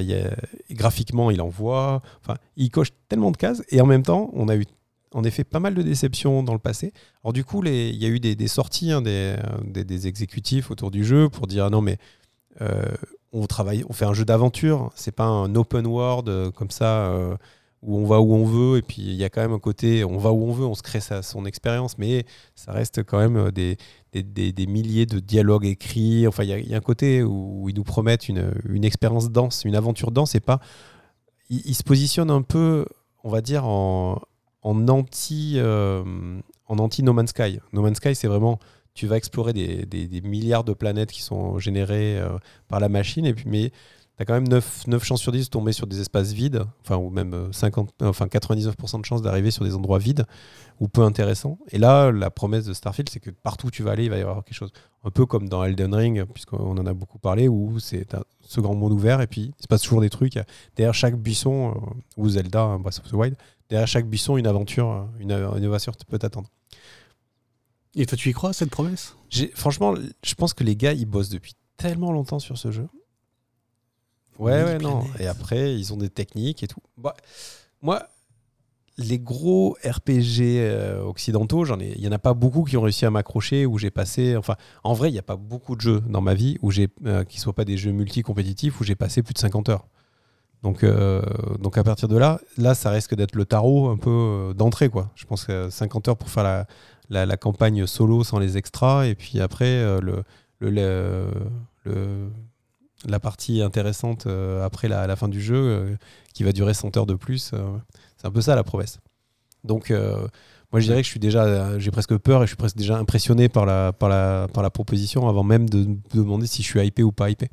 [0.70, 2.00] graphiquement, il envoie.
[2.22, 3.62] Enfin, il coche tellement de cases.
[3.70, 4.64] Et en même temps, on a eu
[5.12, 6.92] en effet pas mal de déceptions dans le passé.
[7.24, 11.04] Alors du coup, il y a eu des, sorties hein, des, des, exécutifs autour du
[11.04, 11.98] jeu pour dire ah non mais
[12.60, 12.84] euh,
[13.32, 14.92] on travaille, on fait un jeu d'aventure.
[14.94, 17.12] C'est pas un open world euh, comme ça.
[17.82, 19.58] Euh, où on va où on veut, et puis il y a quand même un
[19.58, 22.24] côté, on va où on veut, on se crée sa, son expérience, mais
[22.54, 23.76] ça reste quand même des,
[24.12, 26.26] des, des, milliers de dialogues écrits.
[26.26, 29.76] Enfin, il y, a un côté où, ils nous promettent une, une expérience dense, une
[29.76, 30.60] aventure dense, et pas.
[31.48, 32.84] Ils, se positionnent un peu,
[33.24, 34.20] on va dire, en,
[34.62, 36.04] en anti, euh,
[36.66, 37.60] en anti No Man's Sky.
[37.72, 38.58] No Man's Sky, c'est vraiment
[38.92, 42.38] tu vas explorer des, des, milliards de planètes qui sont générées euh,
[42.68, 43.72] par la machine, et puis, mais
[44.20, 46.62] tu as quand même 9, 9, chances sur 10 de tomber sur des espaces vides,
[46.82, 50.26] enfin, ou même 50, euh, enfin, 99% de chances d'arriver sur des endroits vides
[50.78, 51.58] ou peu intéressants.
[51.70, 54.18] Et là, la promesse de Starfield, c'est que partout où tu vas aller, il va
[54.18, 54.72] y avoir quelque chose.
[55.04, 58.06] Un peu comme dans Elden Ring, puisqu'on en a beaucoup parlé, où c'est
[58.42, 60.38] ce grand monde ouvert, et puis il se passe toujours des trucs.
[60.76, 63.36] Derrière chaque buisson, euh, ou Zelda, hein, Breath of the Wild,
[63.70, 66.50] derrière chaque buisson, une aventure, euh, une innovation peut t'attendre.
[67.94, 69.16] Et toi, tu y crois, cette promesse?
[69.54, 72.86] Franchement, je pense que les gars, ils bossent depuis tellement longtemps sur ce jeu.
[74.40, 75.04] Ouais, ouais, non.
[75.18, 76.80] Et après, ils ont des techniques et tout.
[76.96, 77.14] Bah,
[77.82, 78.08] moi,
[78.96, 82.82] les gros RPG euh, occidentaux, j'en ai, il y en a pas beaucoup qui ont
[82.82, 84.36] réussi à m'accrocher où j'ai passé.
[84.36, 86.88] Enfin, en vrai, il n'y a pas beaucoup de jeux dans ma vie où j'ai,
[87.04, 89.86] euh, qui soient pas des jeux multi-compétitifs où j'ai passé plus de 50 heures.
[90.62, 91.22] Donc, euh,
[91.58, 95.10] donc à partir de là, là, ça risque d'être le tarot un peu d'entrée, quoi.
[95.16, 96.66] Je pense que 50 heures pour faire la,
[97.10, 100.22] la, la, campagne solo sans les extras, et puis après le,
[100.58, 101.30] le,
[101.84, 102.30] le
[103.08, 105.96] la partie intéressante euh, après la, fin du jeu, euh,
[106.34, 107.52] qui va durer 100 heures de plus.
[107.52, 107.76] Euh,
[108.16, 108.98] c'est un peu ça la promesse.
[109.64, 109.90] Donc,
[110.72, 112.96] moi, je dirais que je suis déjà, j'ai presque peur et je suis presque déjà
[112.96, 116.80] impressionné par la, par la, par la proposition avant même de demander si je suis
[116.80, 117.50] hypé ou pas hypé.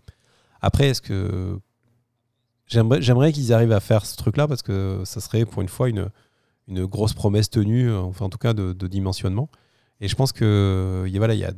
[0.61, 1.59] Après, est-ce que
[2.67, 6.09] j'aimerais qu'ils arrivent à faire ce truc-là parce que ça serait pour une fois une,
[6.69, 9.49] une grosse promesse tenue, enfin en tout cas de, de dimensionnement.
[9.99, 11.51] Et je pense que voilà, il y a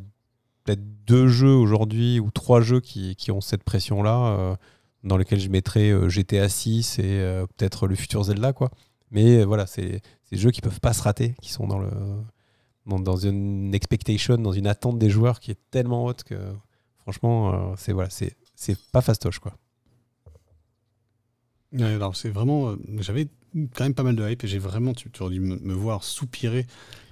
[0.70, 4.56] peut-être deux jeux aujourd'hui ou trois jeux qui, qui ont cette pression-là, euh,
[5.04, 8.54] dans lesquels je mettrais euh, GTA 6 et euh, peut-être le futur Zelda.
[8.54, 8.70] Quoi.
[9.10, 10.02] Mais voilà, c'est
[10.32, 11.90] des jeux qui peuvent pas se rater, qui sont dans, le,
[12.86, 16.36] dans, une expectation, dans une attente des joueurs qui est tellement haute que
[17.00, 18.36] franchement, c'est voilà, c'est
[18.92, 19.40] pas fastoche.
[19.40, 19.54] Quoi.
[22.14, 22.76] c'est vraiment.
[23.00, 26.04] J'avais quand même pas mal de hype et j'ai vraiment, tu, aurais dû me, voir
[26.04, 26.66] soupirer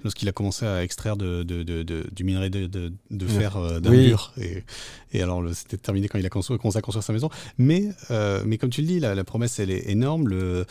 [0.04, 1.82] lorsqu'il a commencé à extraire de, de, de,
[2.12, 4.32] du minerai de, fer euh, d'un mur.
[4.40, 4.64] Et,
[5.12, 7.30] et alors, c'était terminé quand il a commencé à construire sa maison.
[7.58, 10.28] Mais, euh, mais comme tu le dis, la, la, promesse, elle est énorme.
[10.28, 10.64] Le,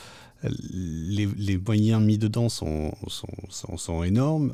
[0.44, 4.54] les, les, moyens mis dedans sont, sont, sont, sont énormes.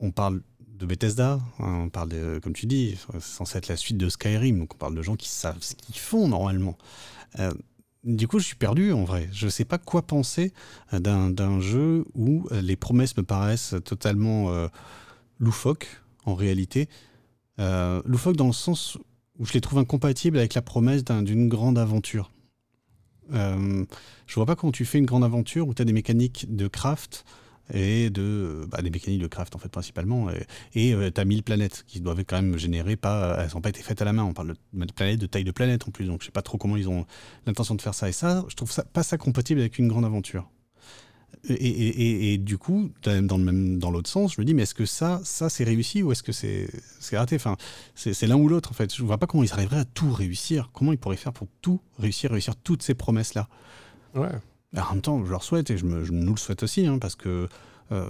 [0.00, 0.40] On parle
[0.78, 1.40] de Bethesda.
[1.58, 4.74] Hein, on parle, de, comme tu dis, c'est censé être la suite de Skyrim, donc
[4.74, 6.78] on parle de gens qui savent ce qu'ils font normalement.
[7.38, 7.52] Euh,
[8.04, 9.28] du coup, je suis perdu en vrai.
[9.32, 10.52] Je ne sais pas quoi penser
[10.92, 14.50] euh, d'un jeu où euh, les promesses me paraissent totalement
[15.38, 16.88] loufoques en réalité.
[17.58, 18.98] loufoques dans le sens
[19.38, 22.30] où je les trouve incompatibles avec la promesse d'une grande aventure.
[23.32, 23.84] Euh,
[24.26, 26.66] je vois pas comment tu fais une grande aventure où tu as des mécaniques de
[26.66, 27.24] craft
[27.72, 30.28] et de bah, des mécaniques de craft en fait principalement
[30.74, 33.68] et euh, tu as 1000 planètes qui doivent quand même générer pas elles n'ont pas
[33.68, 36.06] été faites à la main on parle de planètes de taille de planète en plus
[36.06, 37.06] donc je sais pas trop comment ils ont
[37.46, 40.04] l'intention de faire ça et ça je trouve ça pas ça compatible avec une grande
[40.04, 40.50] aventure
[41.48, 44.86] et, du coup, dans le même dans l'autre sens, je me dis, mais est-ce que
[44.86, 46.68] ça, ça c'est réussi ou est-ce que c'est
[47.12, 47.36] raté?
[47.36, 47.56] Enfin,
[47.94, 48.94] c'est l'un ou l'autre en fait.
[48.94, 50.70] Je vois pas comment ils arriveraient à tout réussir.
[50.72, 53.48] Comment ils pourraient faire pour tout réussir, réussir toutes ces promesses là.
[54.14, 54.32] Ouais.
[54.76, 57.16] En même temps, je leur souhaite et je, me, nous le souhaite aussi, hein, parce
[57.16, 57.48] que.
[57.90, 58.04] Euh,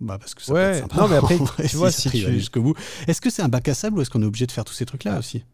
[0.00, 0.70] bah parce que ça ouais.
[0.70, 0.96] peut être sympa.
[0.96, 1.38] Non, mais après,
[1.68, 2.18] tu vois, si tu...
[2.18, 2.74] jusqu'au bout.
[3.06, 4.74] Est-ce que c'est un bac à sable ou est-ce qu'on est obligé de faire tous
[4.74, 5.44] ces trucs-là aussi?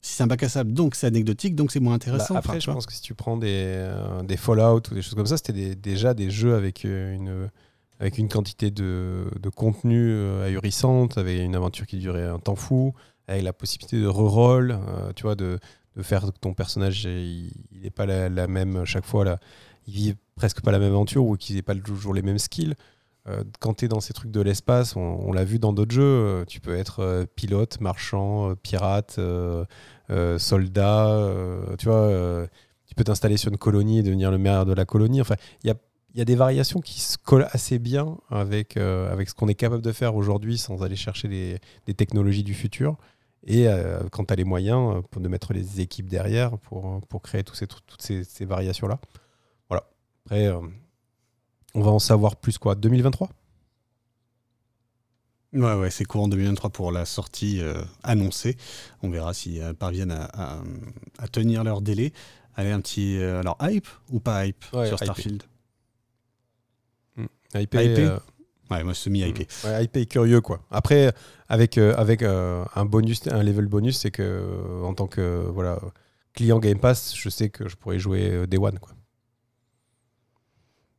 [0.00, 2.34] Si c'est un bac à sable, donc c'est anecdotique, donc c'est moins intéressant.
[2.34, 5.14] Bah, après, je pense que si tu prends des, euh, des Fallout ou des choses
[5.14, 7.50] comme ça, c'était déjà des jeux avec euh, une,
[8.00, 12.56] avec une quantité de, de contenu euh, ahurissante, avec une aventure qui durait un temps
[12.56, 12.94] fou,
[13.28, 14.76] avec la possibilité de reroll,
[15.14, 15.60] tu vois, de,
[15.96, 17.52] de, faire que ton personnage, il
[17.82, 19.38] n'est pas la, même chaque fois, là,
[19.86, 22.74] il vit presque pas la même aventure ou qu'il n'ait pas toujours les mêmes skills.
[23.60, 26.60] quand tu es dans ces trucs de l'espace, on, l'a vu dans d'autres jeux, tu
[26.60, 29.18] peux être pilote, marchand, pirate,
[30.10, 32.46] euh, euh, tu vois, euh,
[32.86, 35.20] tu peux t'installer sur une colonie et devenir le maire de la colonie.
[35.20, 35.74] Enfin, il y a
[36.14, 39.54] il y a des variations qui se collent assez bien avec, avec ce qu'on est
[39.54, 41.26] capable de faire aujourd'hui sans aller chercher
[41.86, 42.98] des, technologies du futur.
[43.44, 43.66] Et
[44.12, 47.56] quand tu as les moyens pour de mettre les équipes derrière pour, pour créer tous
[47.56, 49.00] ces, toutes ces, ces variations-là.
[49.68, 49.84] Voilà.
[50.24, 50.48] Après,
[51.74, 53.30] on va en savoir plus quoi 2023
[55.52, 58.56] Ouais, ouais, c'est courant 2023 pour la sortie euh, annoncée.
[59.02, 60.62] On verra s'ils euh, parviennent à,
[61.30, 62.12] tenir leur délai.
[62.54, 63.18] Allez, un petit.
[63.18, 65.42] Euh, alors, hype ou pas hype sur Starfield?
[67.16, 67.26] Mmh.
[67.54, 67.74] Hype,
[68.72, 69.46] Ouais, moi, semi-hypé.
[69.64, 69.68] Hmm.
[69.68, 70.60] Ouais, hypé curieux, quoi.
[70.70, 71.12] Après,
[71.48, 75.78] avec, avec un bonus, un level bonus, c'est que en tant que voilà,
[76.32, 78.92] client Game Pass, je sais que je pourrais jouer Day One, quoi.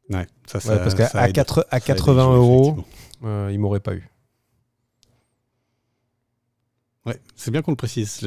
[0.10, 2.78] Ouais, ça, ça Parce qu'à à, 80 euros,
[3.24, 4.08] il m'aurait pas eu.
[7.06, 8.22] Ouais, c'est bien qu'on le précise.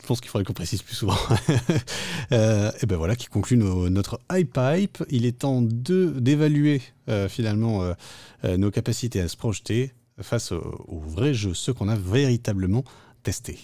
[0.00, 1.16] Je pense qu'il faudrait qu'on précise plus souvent.
[2.32, 5.04] euh, et ben voilà qui conclut notre hype pipe.
[5.10, 7.82] Il est temps d'évaluer euh, finalement
[8.44, 12.84] euh, nos capacités à se projeter face aux vrais jeux, ceux qu'on a véritablement
[13.22, 13.58] testés.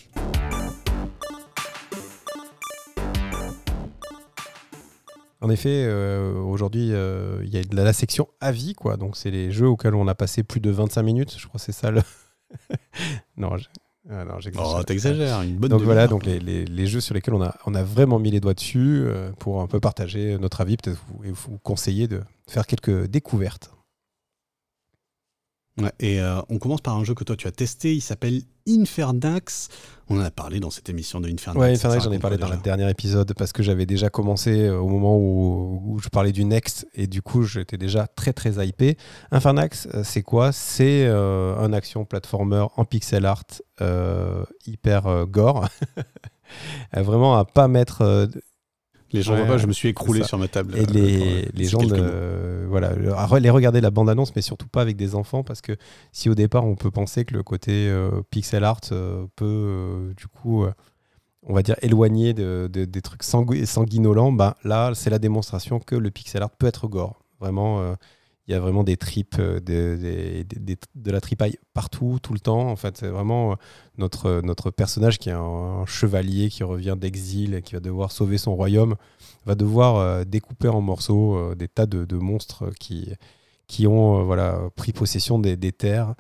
[5.40, 8.96] En effet, aujourd'hui, il y a la, section avis, quoi.
[8.96, 11.36] Donc, c'est les jeux auxquels on a passé plus de 25 minutes.
[11.38, 12.00] Je crois que c'est ça le.
[13.36, 13.56] non,
[14.10, 17.42] ah oh, t'exagères, une bonne Donc voilà, donc les, les, les, jeux sur lesquels on
[17.42, 20.76] a, on a vraiment mis les doigts dessus euh, pour un peu partager notre avis,
[20.76, 23.73] peut-être vous, et vous conseiller de faire quelques découvertes
[25.98, 29.68] et euh, on commence par un jeu que toi tu as testé, il s'appelle Infernax.
[30.08, 31.60] On en a parlé dans cette émission de Infernax.
[31.60, 34.78] Ouais, Infernax, j'en ai parlé dans le dernier épisode parce que j'avais déjà commencé euh,
[34.78, 38.96] au moment où, je parlais du Next et du coup j'étais déjà très très hypé.
[39.32, 40.52] Infernax, euh, c'est quoi?
[40.52, 43.44] C'est un action platformer en pixel art
[44.66, 45.68] hyper gore.
[46.92, 48.28] Vraiment à pas mettre
[49.12, 50.76] les gens voient pas, je me suis écroulé sur ma table.
[50.76, 52.92] Et euh, les, les gens, de, voilà,
[53.38, 55.76] les regarder la bande-annonce, mais surtout pas avec des enfants, parce que
[56.12, 60.26] si au départ on peut penser que le côté euh, pixel art euh, peut, du
[60.26, 60.66] coup,
[61.42, 66.10] on va dire, éloigner de, des trucs sanguinolents, bah, là, c'est la démonstration que le
[66.10, 67.20] pixel art peut être gore.
[67.40, 67.94] Vraiment,
[68.46, 72.68] il y a vraiment des tripes, euh, de la tripaille partout, tout le temps.
[72.68, 73.54] En fait, c'est vraiment euh,
[73.96, 78.36] notre, notre personnage qui est un, chevalier qui revient d'exil et qui va devoir sauver
[78.36, 78.96] son royaume,
[79.46, 83.12] va devoir euh, découper en morceaux des tas de, monstres qui,
[83.66, 86.14] qui ont voilà, pris possession des, terres.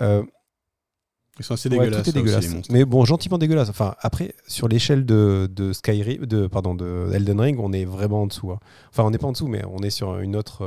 [0.00, 2.68] Ils sont assez dégueulasses.
[2.70, 3.68] mais bon, gentiment dégueulasses.
[3.68, 8.22] Enfin, après, sur l'échelle de, de Skyrim, de, pardon, de Elden Ring, on est vraiment
[8.22, 8.50] en dessous.
[8.50, 8.58] Hein.
[8.90, 10.64] Enfin, on n'est pas en dessous, mais on est sur une autre,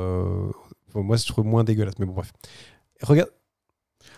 [0.96, 2.32] moi, je trouve moins dégueulasse, mais bon, bref.
[3.02, 3.30] Regarde.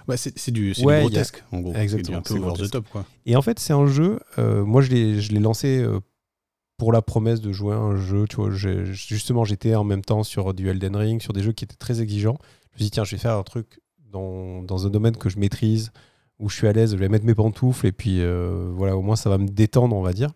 [0.07, 1.73] Bah, c'est du, grotesque, en gros.
[1.75, 2.17] Exactement.
[2.17, 3.05] un peu over the top, quoi.
[3.25, 4.19] Et en fait, c'est un jeu.
[4.37, 5.99] Euh, moi, je l'ai lancé euh,
[6.77, 8.25] pour la promesse de jouer à un jeu.
[8.29, 11.63] Tu vois, justement, j'étais en même temps sur du Elden Ring, sur des jeux qui
[11.63, 12.37] étaient très exigeants.
[12.41, 13.81] Je me suis dit, tiens, je vais faire un truc
[14.11, 15.91] dans, dans un domaine que je maîtrise,
[16.39, 19.01] où je suis à l'aise, je vais mettre mes pantoufles, et puis euh, voilà, au
[19.01, 20.31] moins, ça va me détendre, on va dire.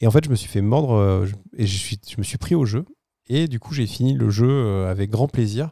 [0.00, 1.26] Et en fait, je me suis fait mordre,
[1.56, 2.84] et je, suis, je me suis pris au jeu.
[3.28, 5.70] Et du coup, j'ai fini le jeu euh, avec grand plaisir.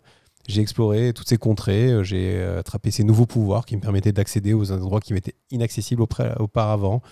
[0.49, 4.73] j'ai exploré toutes ces contrées, j'ai attrapé ces nouveaux pouvoirs qui me permettaient d'accéder aux
[4.73, 7.03] endroits qui m'étaient inaccessibles auparavant.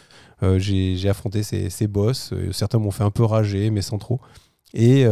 [0.57, 2.35] j'ai affronté ces, boss.
[2.53, 4.21] certains m'ont fait un peu rager, mais sans trop.
[4.75, 5.05] Et,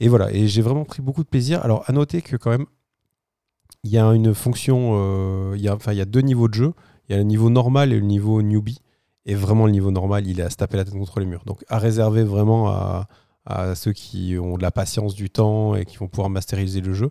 [0.00, 1.62] et voilà, et j'ai vraiment pris beaucoup de plaisir.
[1.62, 2.66] Alors, à noter que quand même,
[3.84, 6.54] il y a une fonction, il y a, enfin, il y a deux niveaux de
[6.54, 6.72] jeu.
[7.10, 8.78] Il y a le niveau normal et le niveau newbie.
[9.26, 11.42] Et vraiment, le niveau normal, il est à se taper la tête contre les murs.
[11.44, 13.08] Donc, à réserver vraiment à,
[13.74, 17.10] ceux qui ont de la patience, du temps et qui vont pouvoir masteriser le jeu.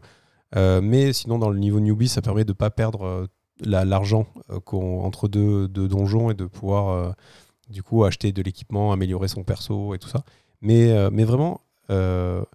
[0.56, 3.26] Euh, mais sinon, dans le niveau newbie, ça permet de ne pas perdre euh,
[3.62, 7.16] l'argent euh, entre deux, donjons et de pouvoir
[7.70, 10.24] du coup acheter de l'équipement, améliorer son perso et tout ça.
[10.62, 12.46] Mais, mais vraiment, ce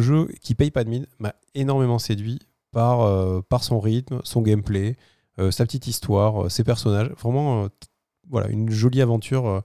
[0.00, 2.40] jeu qui paye pas de mine m'a énormément séduit
[2.72, 4.96] par, par son rythme, son gameplay,
[5.50, 7.10] sa petite histoire, ses personnages.
[7.20, 7.68] Vraiment,
[8.28, 9.62] voilà, une jolie aventure.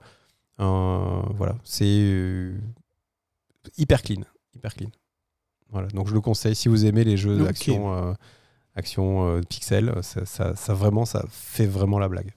[0.58, 2.52] Voilà, c'est
[3.76, 4.22] hyper clean,
[4.54, 4.90] hyper clean.
[5.70, 8.12] Voilà, donc je le conseille si vous aimez les jeux d'action, euh,
[8.74, 12.32] action euh, pixel, ça, ça, vraiment, ça fait vraiment la blague.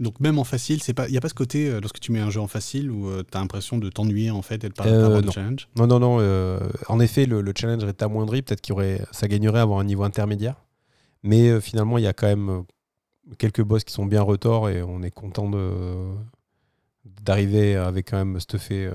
[0.00, 2.12] Donc même en facile, c'est pas, il y a pas ce côté euh, lorsque tu
[2.12, 4.74] mets un jeu en facile où tu as l'impression de t'ennuyer en fait et de
[4.74, 5.68] pas, avoir de challenge?
[5.76, 6.60] Non non non.
[6.88, 8.42] en effet, le, le challenge est amoindri.
[8.42, 10.56] Peut-être qu'il aurait, ça gagnerait à avoir un niveau intermédiaire.
[11.24, 12.64] Mais finalement, il y a quand même
[13.36, 15.50] quelques boss qui sont bien retors et on est content
[17.04, 18.90] d'arriver avec quand même stuffé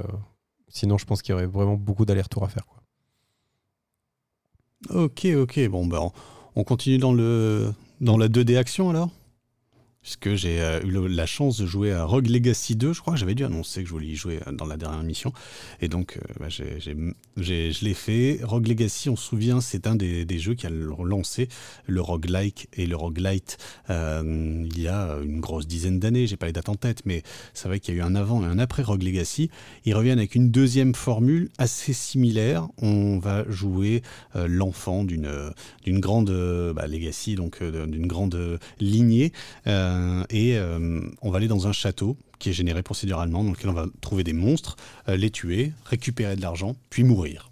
[0.73, 2.65] Sinon, je pense qu'il y aurait vraiment beaucoup d'allers-retours à faire.
[2.65, 2.79] Quoi.
[5.03, 5.67] Ok, ok.
[5.69, 6.11] Bon, ben,
[6.55, 9.11] on continue dans, le, dans la 2D action alors?
[10.03, 13.19] Puisque j'ai euh, eu la chance de jouer à Rogue Legacy 2, je crois que
[13.19, 15.31] j'avais dû annoncer que je voulais y jouer euh, dans la dernière mission,
[15.81, 18.41] et donc euh, bah, je l'ai fait.
[18.43, 21.47] Rogue Legacy, on se souvient, c'est un des, jeux qui a lancé
[21.85, 23.57] le roguelike et le roguelite
[23.89, 27.23] il y a une grosse dizaine d'années, j'ai pas les dates en tête, mais
[27.53, 29.49] c'est vrai qu'il y a eu un avant et un après Rogue Legacy.
[29.85, 34.01] Ils reviennent avec une deuxième formule assez similaire, on va jouer
[34.33, 35.53] l'enfant d'une
[35.87, 36.31] grande
[36.75, 39.31] bah, Legacy, donc d'une grande lignée.
[39.93, 43.69] Euh, et euh, on va aller dans un château qui est généré procéduralement, dans lequel
[43.69, 44.75] on va trouver des monstres,
[45.07, 47.49] euh, les tuer, récupérer de l'argent, puis mourir.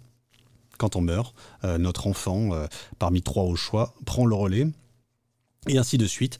[0.78, 1.36] Quand on meurt,
[1.78, 2.50] notre enfant,
[2.98, 4.66] parmi trois au choix, prend le relais
[5.68, 6.38] et ainsi de suite.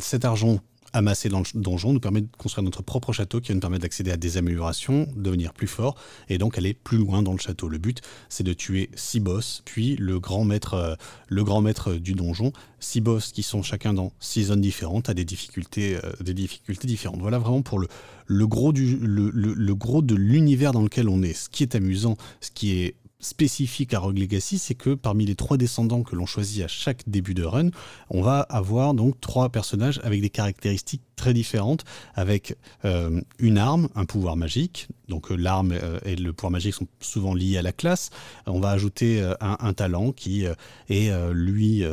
[0.00, 0.58] cet argent
[0.92, 3.82] amasser dans le donjon nous permet de construire notre propre château qui va nous permettre
[3.82, 5.96] d'accéder à des améliorations, devenir plus fort
[6.28, 7.68] et donc aller plus loin dans le château.
[7.68, 10.94] Le but, c'est de tuer six boss, puis le grand maître, euh,
[11.28, 12.52] le grand maître du donjon.
[12.80, 16.86] Six boss qui sont chacun dans six zones différentes, à des difficultés, euh, des difficultés
[16.86, 17.20] différentes.
[17.20, 21.34] Voilà vraiment pour le, gros, du, le gros de l'univers dans lequel on est.
[21.34, 25.36] Ce qui est amusant, ce qui est spécifique à Rogue Legacy, c'est que parmi les
[25.36, 27.70] trois descendants que l'on choisit à chaque début de run,
[28.10, 31.84] on va avoir donc trois personnages avec des caractéristiques très différentes,
[32.14, 34.88] avec euh, une arme, un pouvoir magique.
[35.08, 38.10] Donc euh, l'arme euh, et le pouvoir magique sont souvent liés à la classe.
[38.46, 40.44] On va ajouter un, talent qui
[40.88, 41.84] est lui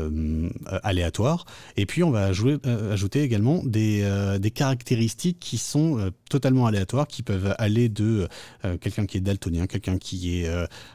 [0.83, 1.45] aléatoire.
[1.77, 7.89] Et puis on va ajouter également des, caractéristiques qui sont totalement aléatoires, qui peuvent aller
[7.89, 8.27] de
[8.81, 10.49] quelqu'un qui est daltonien, quelqu'un qui est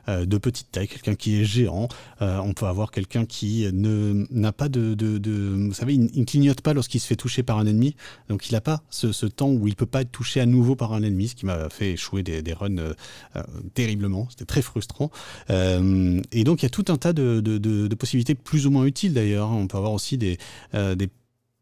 [0.08, 1.88] de petite taille, quelqu'un qui est géant.
[2.20, 6.74] on peut avoir quelqu'un qui n'a pas de, de, Vous savez, il ne clignote pas
[6.74, 7.96] lorsqu'il se fait toucher par un ennemi.
[8.28, 10.76] Donc il n'a pas ce, temps où il ne peut pas être touché à nouveau
[10.76, 12.94] par un ennemi, ce qui m'a fait échouer des, runs euh,
[13.36, 13.42] euh,
[13.74, 14.26] terriblement.
[14.30, 15.10] C'était très frustrant.
[15.50, 19.14] Euh, et donc il y a tout un tas de, possibilités plus ou moins utiles
[19.14, 19.50] d'ailleurs.
[19.50, 20.38] On peut avoir aussi des,
[20.72, 21.08] des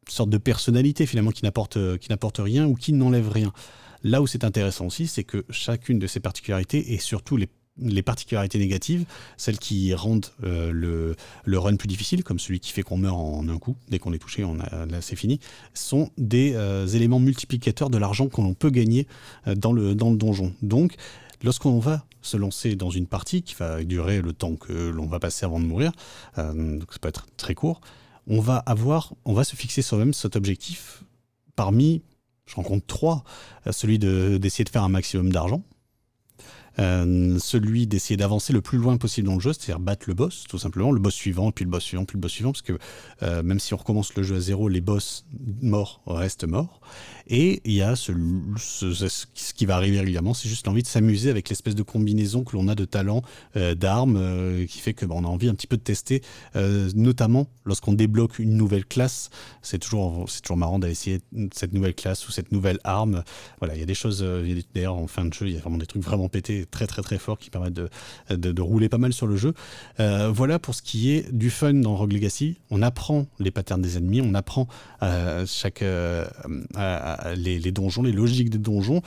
[0.08, 1.78] sortes de personnalités finalement qui n'apportent
[2.38, 3.52] rien ou qui n'enlèvent rien.
[4.04, 7.48] Là où c'est intéressant aussi, c'est que chacune de ces particularités et surtout les
[7.84, 9.04] les particularités négatives,
[9.36, 13.48] celles qui rendent euh, le, run plus difficile, comme celui qui fait qu'on meurt en
[13.48, 15.40] un coup, dès qu'on est touché, on a, c'est fini,
[15.74, 19.06] sont des euh, éléments multiplicateurs de l'argent qu'on peut gagner
[19.46, 20.52] euh, dans, le, dans le donjon.
[20.62, 20.94] Donc,
[21.42, 25.18] lorsqu'on va se lancer dans une partie qui va durer le temps que l'on va
[25.18, 25.90] passer avant de mourir,
[26.36, 27.80] donc ça peut être très court,
[28.28, 31.02] on va avoir, on va se fixer soi-même cet objectif
[31.56, 32.00] parmi,
[32.46, 33.24] je rencontre trois,
[33.72, 35.64] celui d'essayer de faire un maximum d'argent,
[36.78, 40.44] euh, celui d'essayer d'avancer le plus loin possible dans le jeu, c'est-à-dire battre le boss,
[40.48, 42.78] tout simplement, le boss suivant, puis le boss suivant, puis le boss suivant, parce que
[43.22, 45.26] euh, même si on recommence le jeu à zéro, les boss
[45.60, 46.80] morts restent morts.
[47.28, 48.12] Et il y a ce,
[48.56, 52.56] ce, qui va arriver régulièrement, c'est juste l'envie de s'amuser avec l'espèce de combinaison que
[52.56, 53.22] l'on a de talents,
[53.56, 56.22] euh, d'armes, qui fait que bah, on a envie un petit peu de tester,
[56.94, 59.30] notamment lorsqu'on débloque une nouvelle classe.
[59.62, 61.20] C'est toujours, c'est toujours marrant d'essayer
[61.52, 63.22] cette nouvelle classe ou cette nouvelle arme.
[63.60, 64.24] Voilà, il y a des choses.
[64.74, 67.02] D'ailleurs, en fin de jeu, il y a vraiment des trucs vraiment pétés très très
[67.02, 67.88] très forts qui permettent de,
[68.30, 69.54] de, rouler pas mal sur le jeu.
[69.98, 72.58] voilà pour ce qui est du fun dans Rogue Legacy.
[72.70, 74.66] On apprend les patterns des ennemis, on apprend
[75.46, 75.84] chaque,
[77.36, 79.02] les, donjons, les logiques des donjons,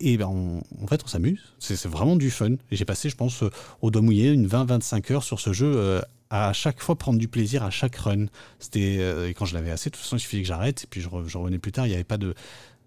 [0.00, 1.40] et ben en fait on s'amuse.
[1.58, 2.52] C'est vraiment du fun.
[2.70, 3.42] Et j'ai passé, je pense,
[3.82, 6.00] au doigt mouillé une 20-25 heures sur ce jeu
[6.34, 8.26] à chaque fois prendre du plaisir à chaque run.
[8.58, 11.00] C'était euh, quand je l'avais assez, de toute façon il suffisait que j'arrête et puis
[11.00, 11.86] je, revenais plus tard.
[11.86, 12.34] Il n'y avait pas de,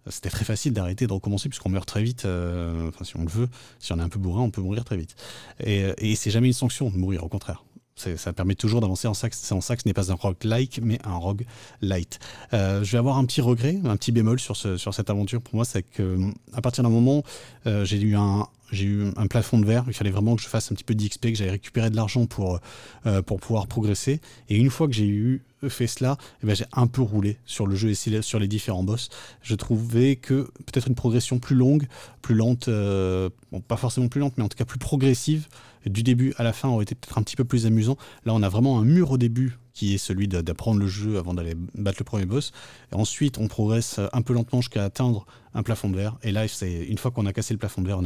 [0.09, 2.25] c'était très facile d'arrêter de recommencer puisqu'on meurt très vite.
[2.25, 3.47] Euh, enfin, si on le veut,
[3.79, 5.15] si on est un peu bourrin, on peut mourir très vite.
[5.61, 7.63] Et, euh, et c'est jamais une sanction de mourir, au contraire.
[7.97, 9.33] Ça permet toujours d'avancer en sac.
[9.33, 11.45] C'est en sac, ce n'est pas un rogue-like, mais un rogue
[11.81, 12.19] light.
[12.51, 15.41] je vais avoir un petit regret, un petit bémol sur, ce, sur cette aventure.
[15.41, 16.19] Pour moi, c'est que
[16.53, 17.23] à partir d'un moment,
[17.65, 19.85] j'ai eu un, j'ai eu un plafond de verre.
[19.87, 22.25] Il fallait vraiment que je fasse un petit peu d'XP, que j'aille récupérer de l'argent
[22.25, 22.59] pour,
[23.05, 24.19] euh, pour pouvoir progresser.
[24.49, 27.75] Et une fois que j'ai fait cela, eh ben, j'ai un peu roulé sur le
[27.75, 29.09] jeu et sur les différents boss.
[29.41, 31.87] Je trouvais que peut-être une progression plus longue,
[32.21, 33.29] plus lente, euh,
[33.67, 35.47] pas forcément plus lente, mais en tout cas plus progressive,
[35.89, 37.97] du début à la fin aurait été peut-être un petit peu plus amusant.
[38.25, 41.35] Là, on a vraiment un mur au début qui est celui d'apprendre le jeu avant
[41.35, 42.51] d'aller battre le premier boss.
[42.91, 46.17] Ensuite, on progresse un peu lentement jusqu'à atteindre un plafond de verre.
[46.23, 48.01] Et là, c'est une fois qu'on a cassé le plafond de verre,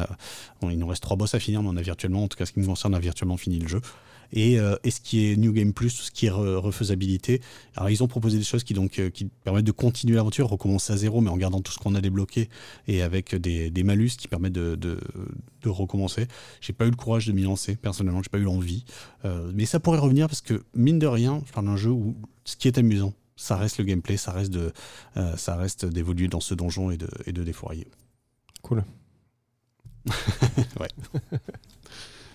[0.64, 2.52] il nous reste trois boss à finir, mais on a virtuellement, en tout cas ce
[2.52, 3.80] qui me concerne, on a virtuellement fini le jeu.
[4.38, 7.42] Euh, et, ce qui est New Game Plus, tout ce qui est refaisabilité.
[7.76, 10.94] Alors ils ont proposé des choses qui donc euh, qui permettent de continuer l'aventure, recommencer
[10.94, 12.50] à zéro, mais en gardant tout ce qu'on a débloqué
[12.88, 15.00] et avec des, malus qui permettent de, de,
[15.62, 16.28] de recommencer.
[16.62, 18.86] J'ai pas eu le courage de m'y lancer personnellement, j'ai pas eu l'envie,
[19.26, 22.16] euh, mais ça pourrait revenir parce que mine de rien, je parle d'un jeu où
[22.46, 24.72] ce qui est amusant, ça reste le gameplay, ça reste de,
[25.36, 27.88] ça reste d'évoluer dans ce donjon et de, et de défourailler.
[28.62, 28.84] Cool.
[30.80, 30.88] ouais.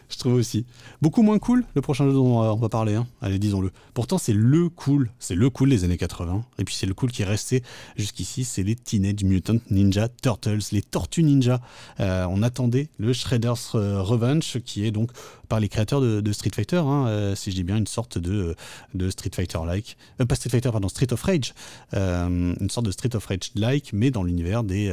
[0.08, 0.66] je trouve aussi.
[1.02, 3.06] Beaucoup moins cool, le prochain jeu dont on va parler, hein.
[3.20, 3.70] allez, disons-le.
[3.94, 6.44] Pourtant, c'est le cool, c'est le cool des années 80.
[6.58, 7.62] Et puis, c'est le cool qui est resté
[7.96, 11.60] jusqu'ici, c'est les Teenage Mutant Ninja Turtles, les Tortues Ninja.
[12.00, 15.10] Euh, on attendait le Shredder's euh, Revenge, qui est donc
[15.48, 18.54] par les créateurs de, Street Fighter, hein, euh, si je dis bien une sorte de,
[19.10, 21.54] Street Fighter-like, euh, pas Street Fighter, pardon, Street of Rage,
[21.94, 24.92] euh, une sorte de Street of Rage-like, mais dans l'univers des,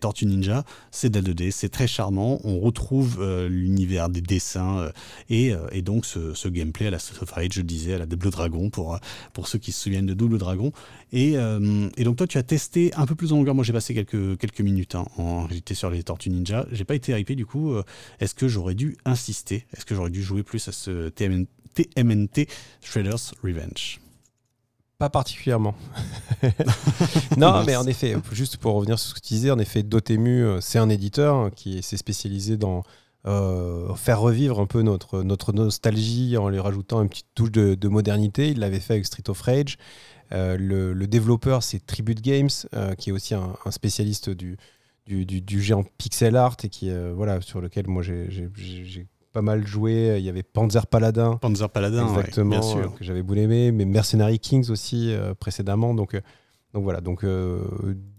[0.00, 0.64] Tortues Ninja.
[0.90, 4.90] C'est de 2D, c'est très charmant, on retrouve l'univers des dessins
[5.28, 8.70] et, donc ce, gameplay à la Street of Rage, je disais, à la Double Dragon,
[8.70, 8.98] pour,
[9.32, 10.72] pour ceux qui se souviennent de Double Dragon.
[11.12, 13.92] Et, et donc toi, tu as testé un peu plus en longueur, moi j'ai passé
[13.92, 17.44] quelques, quelques minutes hein, en réalité sur les Tortues Ninja, j'ai pas été hypé du
[17.44, 17.74] coup,
[18.18, 19.66] est-ce que j'aurais dû insister?
[19.76, 22.48] Est-ce que j'aurais dû jouer plus à ce TMNT
[22.80, 24.00] Shredder's Revenge?
[25.02, 25.74] Pas particulièrement.
[27.36, 30.44] non, mais en effet, juste pour revenir sur ce que tu disais, en effet, Dotemu,
[30.44, 32.84] euh, c'est un éditeur qui s'est spécialisé dans
[33.26, 37.88] euh, faire revivre un peu notre, notre nostalgie en lui rajoutant une petite touche de,
[37.88, 38.50] modernité.
[38.50, 39.76] Il l'avait fait avec Street of Rage.
[40.32, 42.50] Euh, le, développeur, c'est Tribute Games,
[42.98, 44.56] qui est aussi un spécialiste du,
[45.06, 48.28] du, du, géant pixel art et qui, euh, voilà, sur lequel moi j'ai
[49.32, 50.16] pas mal joué.
[50.18, 51.36] Il y avait Panzer Paladin.
[51.36, 52.78] Panzer Paladin, exactement, bien sûr.
[52.78, 55.94] Euh, que j'avais beaucoup aimé, mais Mercenary Kings aussi euh, précédemment.
[55.94, 56.14] Donc,
[56.74, 57.26] donc voilà, donc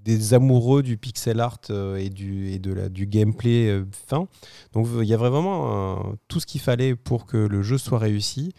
[0.03, 1.59] des amoureux du pixel art
[1.97, 4.27] et, du, et de la, du gameplay fin.
[4.73, 8.53] Donc il y avait vraiment tout ce qu'il fallait pour que le jeu soit réussi.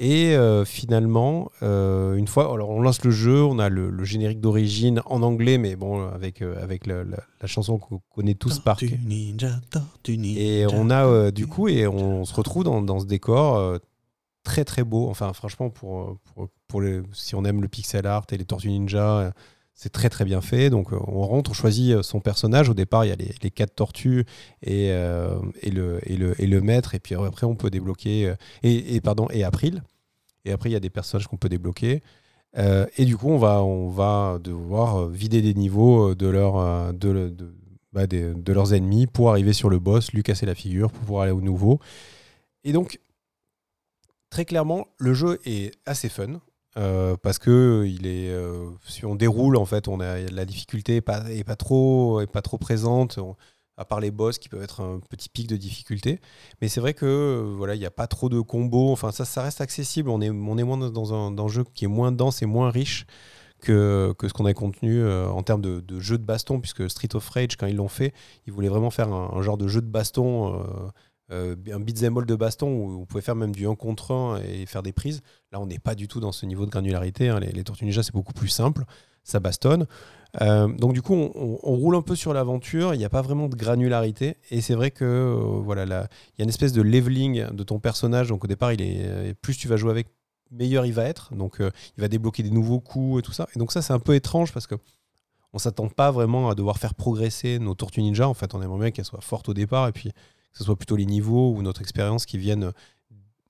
[0.00, 4.40] Et euh, finalement, euh, une fois, alors on lance le jeu, on a le, générique
[4.40, 7.04] d'origine en anglais, mais bon, avec, euh, avec la,
[7.46, 8.88] chanson qu'on connaît tous par cœur.
[10.36, 13.78] Et on a du coup, et on, se retrouve dans, dans ce décor
[14.42, 15.08] très très beau.
[15.08, 18.70] Enfin, franchement, pour, pour, pour les, si on aime le pixel art et les Tortues
[18.70, 19.32] Ninja,
[19.74, 20.70] c'est très très bien fait.
[20.70, 22.68] Donc on rentre, on choisit son personnage.
[22.68, 24.24] Au départ, il y a les, quatre tortues
[24.62, 26.94] et, et, le, et, et maître.
[26.94, 28.34] Et puis après, on peut débloquer.
[28.62, 29.82] Et, pardon, et April.
[30.44, 32.02] Et après, il y a des personnages qu'on peut débloquer.
[32.56, 36.30] Euh, et du coup, on va, on va devoir vider des niveaux de,
[37.92, 41.22] bah, de, leurs ennemis pour arriver sur le boss, lui casser la figure pour pouvoir
[41.22, 41.80] aller au nouveau.
[42.62, 43.00] Et donc,
[44.30, 46.40] très clairement, le jeu est assez fun.
[46.76, 50.94] Euh, parce que il est, euh, si on déroule, en fait, on a, la difficulté
[50.94, 53.18] n'est pas, est pas, trop, est pas trop présente
[53.76, 56.20] à part les boss qui peuvent être un petit pic de difficulté.
[56.60, 58.92] Mais c'est vrai que euh, voilà, il n'y a pas trop de combos.
[58.92, 60.10] Enfin, ça, ça reste accessible.
[60.10, 63.06] On est, on est moins dans un, jeu qui est moins dense et moins riche
[63.60, 67.28] que, que ce qu'on a contenu en termes de, jeu de baston, puisque Street of
[67.28, 68.12] Rage, quand ils l'ont fait,
[68.46, 70.64] ils voulaient vraiment faire un, genre de jeu de baston.
[71.32, 74.42] Euh, un beat'em all de baston où on pouvait faire même du 1 contre 1
[74.42, 75.22] et faire des prises.
[75.52, 77.28] Là, on n'est pas du tout dans ce niveau de granularité.
[77.28, 77.40] Hein.
[77.40, 78.84] Les, Tortues Ninja, c'est beaucoup plus simple.
[79.22, 79.86] Ça bastonne.
[80.42, 83.48] Euh, donc du coup, on, roule un peu sur l'aventure, il n'y a pas vraiment
[83.48, 85.88] de granularité, et c'est vrai que euh, voilà, il
[86.38, 88.28] y a une espèce de leveling de ton personnage.
[88.28, 90.08] Donc au départ, il est plus tu vas jouer avec,
[90.50, 91.34] meilleur il va être.
[91.34, 93.46] Donc il va débloquer des nouveaux coups et tout ça.
[93.56, 94.74] Et donc ça, c'est un peu étrange parce que
[95.54, 98.28] on s'attend pas vraiment à devoir faire progresser nos Tortues Ninja.
[98.28, 100.10] En fait, on aimerait bien qu'elles soient fortes au départ et puis
[100.54, 102.72] que ce soit plutôt les niveaux ou notre expérience qui viennent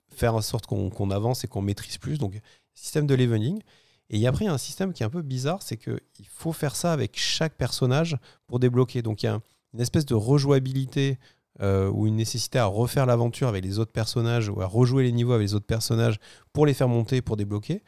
[0.09, 2.17] faire en sorte qu'on avance et qu'on maîtrise plus.
[2.17, 2.39] Donc,
[2.73, 3.61] système de leveling.
[4.09, 6.51] Et après, il y a un système qui est un peu bizarre, c'est qu'il faut
[6.51, 8.17] faire ça avec chaque personnage
[8.47, 9.01] pour débloquer.
[9.01, 9.39] Donc, il y a
[9.73, 11.19] une espèce de rejouabilité
[11.61, 15.11] euh, ou une nécessité à refaire l'aventure avec les autres personnages ou à rejouer les
[15.11, 16.17] niveaux avec les autres personnages
[16.53, 17.83] pour les faire monter, pour débloquer.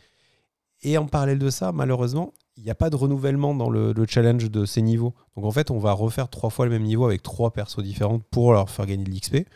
[0.84, 4.50] Et en parallèle de ça, malheureusement, il n'y a pas de renouvellement dans le, challenge
[4.50, 5.14] de ces niveaux.
[5.36, 8.24] Donc en fait, on va refaire trois fois le même niveau avec trois persos différentes
[8.26, 9.48] pour leur faire gagner de l'XP.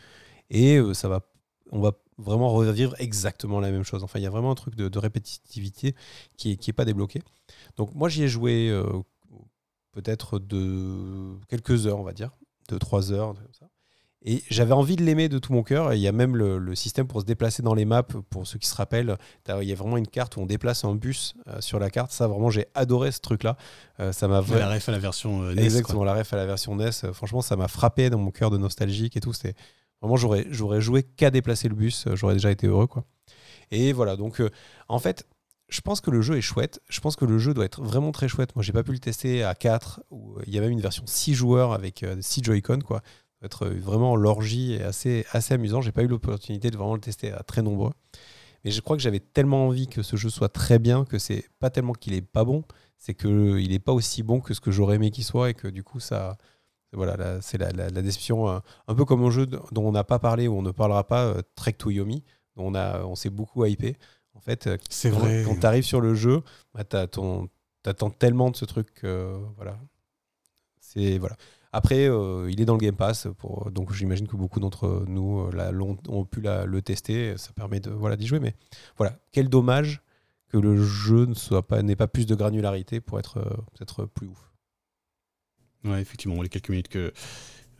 [0.50, 1.20] Et euh, ça va,
[1.70, 4.04] on va vraiment revivre exactement la même chose.
[4.04, 5.94] Enfin, il y a vraiment un truc de, répétitivité
[6.36, 7.22] qui n'est est pas débloqué.
[7.76, 8.84] Donc moi, j'y ai joué euh,
[9.92, 12.30] peut-être de quelques heures, on va dire,
[12.68, 13.68] de trois heures, ça.
[14.24, 15.92] Et j'avais envie de l'aimer de tout mon cœur.
[15.94, 18.68] il y a même le, système pour se déplacer dans les maps, pour ceux qui
[18.68, 19.16] se rappellent.
[19.48, 22.12] Il y a vraiment une carte où on déplace un bus euh, sur la carte.
[22.12, 23.56] Ça, vraiment, j'ai adoré ce truc-là.
[24.00, 25.64] Euh, ça m'a La ref à la version euh, NES.
[25.64, 26.90] Exactement, la ref à la version NES.
[27.12, 29.32] franchement, ça m'a frappé dans mon cœur de nostalgique et tout.
[29.32, 29.54] C'était
[30.00, 32.06] vraiment, j'aurais, j'aurais joué qu'à déplacer le bus.
[32.14, 33.04] J'aurais déjà été heureux, quoi.
[33.72, 34.16] Et voilà.
[34.16, 34.40] Donc,
[34.88, 35.26] en fait,
[35.68, 36.80] je pense que le jeu est chouette.
[36.88, 38.54] Je pense que le jeu doit être vraiment très chouette.
[38.54, 40.02] Moi, j'ai pas pu le tester à 4.
[40.46, 43.02] il y a même une version 6 joueurs avec 6 Joy-Con, quoi
[43.42, 45.80] être vraiment l'orgie et assez, assez amusant.
[45.80, 47.92] J'ai pas eu l'opportunité de vraiment le tester à très nombreux.
[48.64, 51.44] Mais je crois que j'avais tellement envie que ce jeu soit très bien que c'est
[51.58, 52.64] pas tellement qu'il est pas bon,
[52.98, 55.68] c'est qu'il est pas aussi bon que ce que j'aurais aimé qu'il soit et que
[55.68, 56.36] du coup ça.
[56.94, 58.50] Voilà, c'est la, la, déception.
[58.50, 61.06] Euh, un peu comme un jeu dont on n'a pas parlé ou on ne parlera
[61.06, 62.22] pas, euh, Trek to Yomi,
[62.54, 63.96] dont on, a, on s'est beaucoup hypé.
[64.34, 65.42] En fait, euh, c'est quand, vrai.
[65.46, 66.42] quand tu arrives sur le jeu,
[66.74, 67.48] bah, t'attends
[68.18, 69.06] tellement de ce truc.
[69.56, 69.78] voilà.
[70.80, 71.36] C'est voilà.
[71.72, 73.26] Après, euh, il est dans le Game Pass,
[73.70, 77.34] donc j'imagine que beaucoup d'entre nous euh, ont pu le tester.
[77.38, 78.54] Ça permet de voilà d'y jouer, mais
[78.98, 80.02] voilà, quel dommage
[80.48, 84.04] que le jeu ne soit pas n'ait pas plus de granularité pour être euh, peut-être
[84.04, 84.52] plus ouf.
[85.84, 87.10] Ouais, effectivement, les quelques minutes que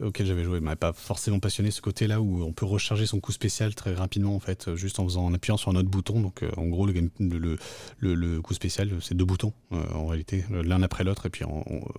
[0.00, 3.30] auquel j'avais joué m'avait pas forcément passionné ce côté-là où on peut recharger son coup
[3.30, 6.42] spécial très rapidement en fait juste en faisant en appuyant sur un autre bouton donc
[6.56, 11.26] en gros le, le, le, coup spécial c'est deux boutons en réalité l'un après l'autre
[11.26, 11.44] et puis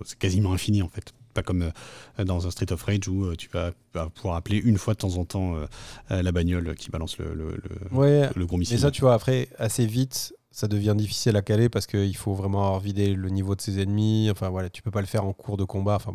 [0.03, 1.71] c'est quasiment infini en fait pas comme
[2.19, 3.71] euh, dans un Street of Rage où euh, tu vas,
[4.09, 8.45] pouvoir appeler une fois de temps en temps euh, la bagnole qui balance le, le,
[8.45, 8.75] gros missile.
[8.75, 12.33] Mais ça, tu vois, après, assez vite, ça devient difficile à caler parce qu'il faut
[12.33, 14.29] vraiment avoir vidé le niveau de ses ennemis.
[14.31, 15.95] Enfin, voilà, tu peux pas le faire en cours de combat.
[15.95, 16.13] Enfin,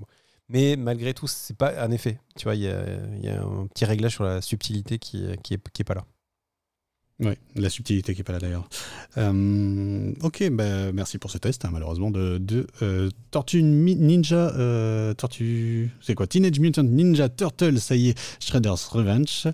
[0.49, 2.19] Mais malgré tout, c'est pas un effet.
[2.37, 5.83] Tu vois, il y, a, un petit réglage sur la subtilité qui, qui, est, qui
[5.83, 6.05] est pas là.
[7.21, 8.69] Oui, la subtilité qui n'est pas là d'ailleurs.
[9.17, 14.53] Euh, ok, bah, merci pour ce test, hein, malheureusement, de, euh, Tortue Ninja.
[14.57, 15.91] Euh, Tortue.
[16.01, 16.29] C'est quoi?
[16.29, 19.49] Teenage Mutant Ninja Turtle, ça y est, Shredder's Revenge.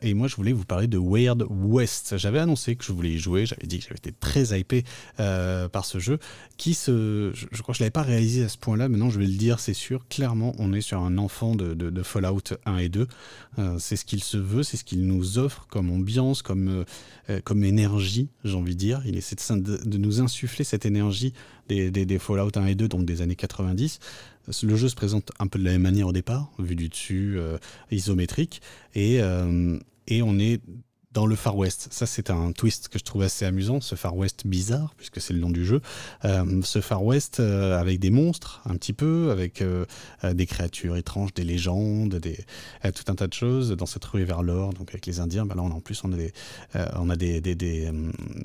[0.00, 2.16] et moi, je voulais vous parler de Weird West.
[2.16, 4.84] J'avais annoncé que je voulais y jouer, j'avais dit que j'avais été très hypé
[5.16, 6.18] par ce jeu,
[6.56, 7.32] qui se.
[7.34, 9.36] Je, crois que je ne l'avais pas réalisé à ce point-là, maintenant je vais le
[9.36, 10.08] dire, c'est sûr.
[10.08, 13.06] Clairement, on est sur un enfant de, de, de Fallout 1 et 2.
[13.78, 16.84] c'est ce qu'il se veut, c'est ce qu'il nous offre comme ambiance, comme euh,
[17.30, 19.02] euh, comme énergie, j'ai envie de dire.
[19.06, 21.32] Il essaie de, de, nous insuffler cette énergie
[21.68, 23.98] des, des, Fallout 1 et 2, donc des années 90.
[24.62, 27.34] Le jeu se présente un peu de la même manière au départ, vu du dessus,
[27.38, 27.58] euh,
[27.90, 28.62] isométrique,
[28.94, 29.20] et,
[30.06, 30.60] et on est
[31.12, 31.88] dans le Far West.
[31.90, 35.32] Ça, c'est un twist que je trouve assez amusant, ce Far West bizarre, puisque c'est
[35.32, 35.80] le nom du jeu.
[36.24, 39.86] Euh, ce Far West euh, avec des monstres, un petit peu, avec euh,
[40.22, 42.38] des créatures étranges, des légendes, des,
[42.94, 44.74] tout un tas de choses dans cette rue vers l'or.
[44.74, 46.32] Donc avec les Indiens, ben là, en plus, on a des,
[46.96, 47.90] on a des, des, des,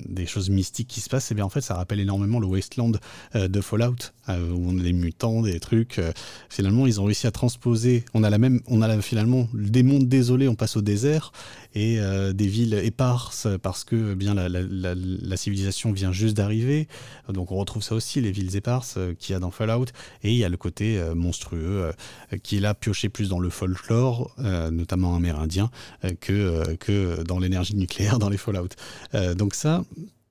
[0.06, 1.30] des, choses mystiques qui se passent.
[1.30, 2.92] Et bien en fait, ça rappelle énormément le Wasteland
[3.34, 4.32] de Fallout, où
[4.66, 6.00] on a des mutants, des trucs.
[6.48, 8.04] finalement, ils ont réussi à transposer.
[8.14, 11.32] On a la même, on a finalement des mondes désolés, on passe au désert
[11.74, 11.98] et
[12.32, 16.88] des villes éparses parce que eh bien la, civilisation vient juste d'arriver.
[17.28, 19.86] Donc on retrouve ça aussi, les villes éparses euh, qu'il y a dans Fallout.
[20.22, 21.92] Et il y a le côté euh, monstrueux
[22.32, 25.70] euh, qui est là pioché plus dans le folklore, notamment amérindien,
[26.20, 28.68] que, que dans l'énergie nucléaire dans les Fallout.
[29.36, 29.84] donc ça,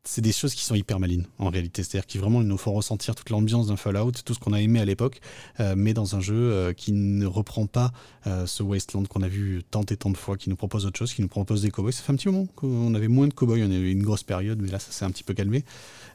[0.05, 1.81] c'est des choses qui sont hyper malines en réalité.
[1.81, 4.80] C'est-à-dire qui vraiment nous font ressentir toute l'ambiance d'un Fallout, tout ce qu'on a aimé
[4.81, 5.21] à l'époque,
[5.61, 7.91] euh, mais dans un jeu euh, qui ne reprend pas
[8.27, 10.99] euh, ce Wasteland qu'on a vu tant et tant de fois, qui nous propose autre
[10.99, 11.93] chose, qui nous propose des cowboys.
[11.93, 14.23] Ça fait un petit moment qu'on avait moins de cowboys, on a eu une grosse
[14.23, 15.63] période, mais là ça s'est un petit peu calmé.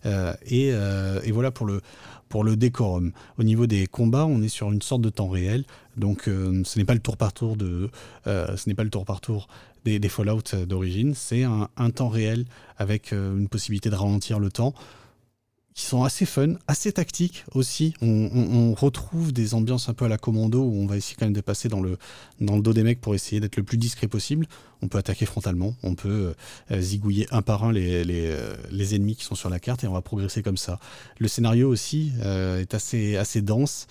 [0.04, 0.72] Et,
[1.32, 1.80] voilà pour le,
[2.28, 3.12] pour le décorum.
[3.38, 5.64] Au niveau des combats, on est sur une sorte de temps réel.
[5.96, 7.56] Donc ce n'est pas le tour par tour
[9.98, 11.14] des, Fallout d'origine.
[11.14, 12.44] C'est un, temps réel
[12.76, 14.74] avec euh, une possibilité de ralentir le temps
[15.78, 17.94] qui sont assez fun, assez tactiques aussi.
[18.02, 21.32] On, retrouve des ambiances un peu à la commando où on va essayer quand même
[21.32, 21.98] de passer dans le,
[22.40, 24.48] dans le dos des mecs pour essayer d'être le plus discret possible.
[24.82, 26.34] On peut attaquer frontalement, on peut
[26.72, 29.86] euh, zigouiller un par un les, euh, les, ennemis qui sont sur la carte et
[29.86, 30.80] on va progresser comme ça.
[31.20, 33.86] Le scénario aussi euh, est assez, assez dense,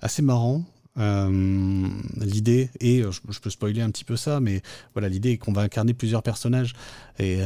[0.00, 0.64] assez marrant.
[0.96, 4.62] l'idée et je, peux spoiler un petit peu ça, mais
[4.94, 6.72] voilà, l'idée est qu'on va incarner plusieurs personnages
[7.18, 7.40] et,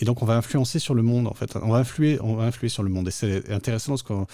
[0.00, 1.56] et donc on va influencer sur le monde en fait.
[1.56, 3.08] On va influer, on va influer sur le monde.
[3.08, 4.26] Et c'est intéressant parce qu'on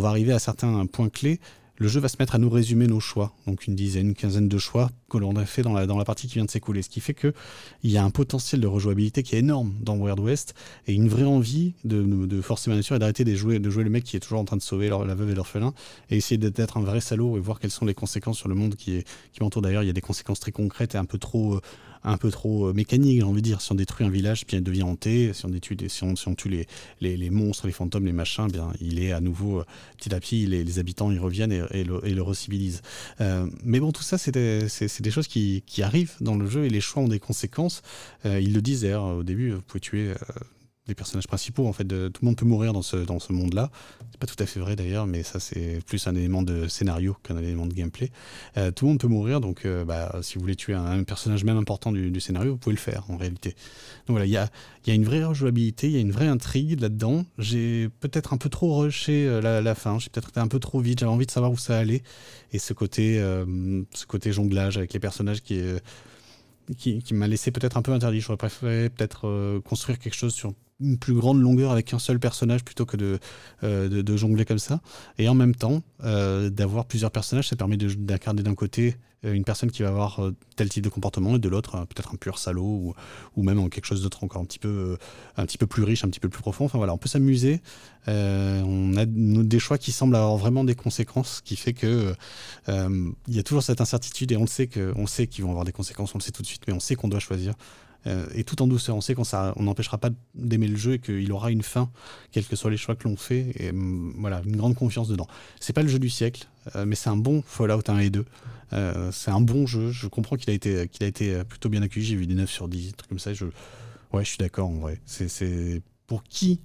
[0.00, 1.40] va arriver à certains points clés.
[1.76, 4.48] Le jeu va se mettre à nous résumer nos choix, donc une dizaine, une quinzaine
[4.48, 6.82] de choix que l'on a fait dans la, dans la partie qui vient de s'écouler.
[6.82, 7.32] Ce qui fait qu'il
[7.84, 10.52] y a un potentiel de rejouabilité qui est énorme dans Weird West
[10.86, 13.82] et une vraie envie de, de forcer ma nature et d'arrêter de jouer, de jouer
[13.82, 15.72] le mec qui est toujours en train de sauver la veuve et l'orphelin
[16.10, 18.74] et essayer d'être un vrai salaud et voir quelles sont les conséquences sur le monde
[18.74, 19.02] qui,
[19.32, 19.62] qui m'entoure.
[19.62, 21.54] D'ailleurs, il y a des conséquences très concrètes et un peu trop.
[21.54, 21.60] Euh,
[22.02, 23.60] un peu trop euh, mécanique, j'ai envie de dire.
[23.60, 25.32] Si on détruit un village, bien il devient hanté.
[25.32, 26.66] Si on, détruit, si on, tue les,
[27.00, 29.64] les, les, monstres, les fantômes, les machins, bien il est à nouveau, euh,
[29.98, 32.82] petit à petit, les, habitants y reviennent et, le, et le recivilisent.
[33.20, 36.70] Euh, mais bon, tout ça, c'est des, choses qui, qui, arrivent dans le jeu et
[36.70, 37.82] les choix ont des conséquences.
[38.24, 40.14] Ils le disent d'ailleurs au début, vous pouvez tuer
[40.90, 41.66] les personnages principaux.
[41.66, 43.70] En fait, de, tout le monde peut mourir dans ce, dans ce monde-là.
[44.10, 47.16] C'est pas tout à fait vrai d'ailleurs, mais ça c'est plus un élément de scénario
[47.22, 48.10] qu'un élément de gameplay.
[48.56, 51.44] Euh, tout le monde peut mourir, donc euh, bah, si vous voulez tuer un, personnage
[51.44, 53.50] même important du, scénario, vous pouvez le faire en réalité.
[54.06, 54.50] Donc voilà, il y a,
[54.86, 57.24] y a, une vraie rejouabilité, il y a une vraie intrigue là-dedans.
[57.38, 60.80] J'ai peut-être un peu trop rushé euh, la, fin, j'ai peut-être été un peu trop
[60.80, 62.02] vite, j'avais envie de savoir où ça allait.
[62.52, 63.18] Et ce côté,
[63.94, 65.60] ce côté jonglage avec les personnages qui
[66.76, 68.20] qui, qui m'a laissé peut-être un peu interdit.
[68.20, 72.64] J'aurais préféré peut-être construire quelque chose sur une plus grande longueur avec un seul personnage
[72.64, 73.18] plutôt que de,
[73.62, 74.80] euh, jongler comme ça.
[75.18, 79.44] Et en même temps, euh, d'avoir plusieurs personnages, ça permet d'incarner d'un côté euh, une
[79.44, 80.20] personne qui va avoir
[80.56, 82.94] tel type de comportement et de l'autre peut-être un pur salaud ou,
[83.36, 84.96] ou même quelque chose d'autre encore un petit, peu,
[85.36, 86.64] un petit peu plus riche, un petit peu plus profond.
[86.64, 87.60] Enfin voilà, on peut s'amuser.
[88.06, 92.14] on a des choix qui semblent avoir vraiment des conséquences, ce qui fait que
[92.68, 95.64] il y a toujours cette incertitude et on le sait qu'on sait qu'ils vont avoir
[95.64, 97.54] des conséquences, on le sait tout de suite, mais on sait qu'on doit choisir.
[98.06, 98.96] Euh, et tout en douceur.
[98.96, 99.24] On sait qu'on
[99.62, 101.90] n'empêchera pas d'aimer le jeu et qu'il aura une fin,
[102.32, 103.52] quels que soient les choix que l'on fait.
[103.56, 105.26] Et mm, voilà, une grande confiance dedans.
[105.60, 108.24] C'est pas le jeu du siècle, euh, mais c'est un bon Fallout 1 et 2.
[108.72, 109.90] Euh, c'est un bon jeu.
[109.90, 112.06] Je comprends qu'il a, été, a été plutôt bien accueilli.
[112.06, 113.32] J'ai vu des 9 sur 10, des trucs comme ça.
[114.12, 115.00] Ouais, je suis d'accord en vrai.
[115.04, 116.60] C'est pour qui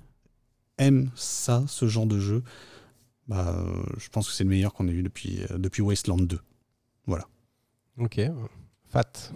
[0.77, 2.43] aime ça, ce genre de jeu,
[3.27, 3.55] bah,
[3.97, 6.39] je pense que c'est le meilleur qu'on ait eu depuis, depuis Wasteland 2.
[7.07, 7.27] Voilà.
[7.97, 8.21] Ok.
[8.89, 9.31] Fat.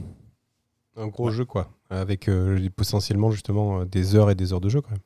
[1.00, 1.72] Un gros jeu, quoi.
[1.90, 5.00] Avec euh, potentiellement, justement, euh, des heures et des heures de jeu, quand même.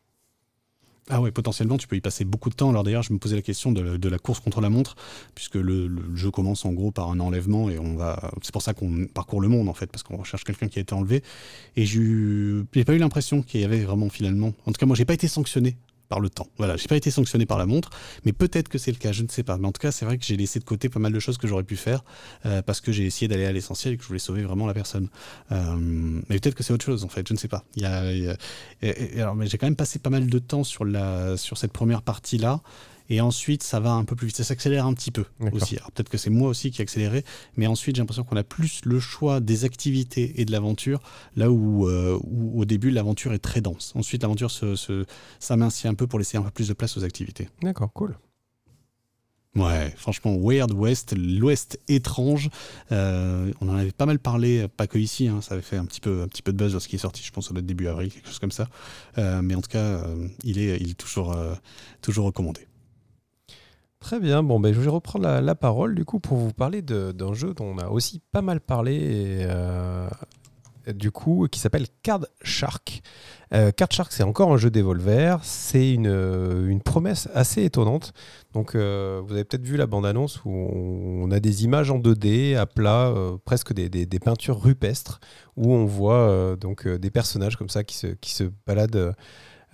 [1.10, 2.70] Ah ouais, potentiellement, tu peux y passer beaucoup de temps.
[2.70, 4.96] Alors d'ailleurs, je me posais la question de, la course contre la montre,
[5.36, 8.32] puisque le, jeu commence en gros par un enlèvement et on va.
[8.42, 10.82] C'est pour ça qu'on parcourt le monde en fait, parce qu'on recherche quelqu'un qui a
[10.82, 11.22] été enlevé.
[11.76, 14.54] Et j'ai pas eu l'impression qu'il y avait vraiment finalement.
[14.66, 15.76] En tout cas, moi, j'ai pas été sanctionné
[16.10, 16.48] par le temps.
[16.58, 17.90] Voilà, j'ai pas été sanctionné par la montre,
[18.26, 19.58] mais peut-être que c'est le cas, je ne sais pas.
[19.58, 21.38] Mais en tout cas, c'est vrai que j'ai laissé de côté pas mal de choses
[21.38, 22.04] que j'aurais pu faire
[22.46, 24.74] euh, parce que j'ai essayé d'aller à l'essentiel et que je voulais sauver vraiment la
[24.74, 25.10] personne.
[25.52, 25.76] Euh,
[26.30, 27.64] mais peut-être que c'est autre chose en fait, je ne sais pas.
[27.76, 28.36] Il y a,
[29.22, 32.02] alors, mais j'ai quand même passé pas mal de temps sur la sur cette première
[32.02, 32.62] partie là.
[33.10, 34.36] Et ensuite, ça va un peu plus vite.
[34.36, 35.78] Ça s'accélère un petit peu aussi.
[35.78, 37.24] Alors peut-être que c'est moi aussi qui ai accéléré,
[37.58, 41.02] mais ensuite, j'ai l'impression qu'on a plus le choix des activités et de l'aventure,
[41.36, 42.18] là où, euh,
[42.56, 43.94] au début, l'aventure est très dense.
[43.96, 44.52] Ensuite, l'aventure
[45.40, 47.50] s'amincit un peu pour laisser un peu plus de place aux activités.
[47.62, 48.18] D'accord, cool.
[49.56, 52.50] Ouais, franchement, Weird West, l'Ouest étrange.
[52.92, 55.86] Euh, on en avait pas mal parlé, pas que ici, hein, ça avait fait un
[55.86, 58.12] petit peu, un petit peu de buzz lorsqu'il est sorti, je pense au début avril,
[58.12, 58.68] quelque chose comme ça.
[59.20, 60.08] Euh, mais en tout cas,
[60.44, 61.38] il est, il est toujours,
[62.02, 62.68] toujours recommandé.
[64.04, 67.34] Très bien, bon, ben, je vais reprendre la, parole du coup pour vous parler d'un
[67.34, 69.00] jeu dont on a aussi pas mal parlé,
[69.48, 70.10] euh,
[70.94, 73.02] du coup, qui s'appelle Card Shark.
[73.54, 76.08] Euh, Card Shark, c'est encore un jeu d'Evolver, c'est une,
[76.68, 78.12] une, promesse assez étonnante.
[78.52, 82.58] Donc, euh, vous avez peut-être vu la bande-annonce où on a des images en 2D
[82.58, 83.14] à plat,
[83.46, 85.22] presque des, des, peintures rupestres,
[85.56, 89.16] où on voit donc des personnages comme ça qui se, qui se baladent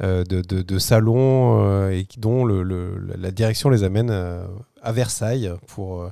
[0.02, 4.48] euh, de, salons euh, dont la direction les amène euh,
[4.82, 6.10] à Versailles pour,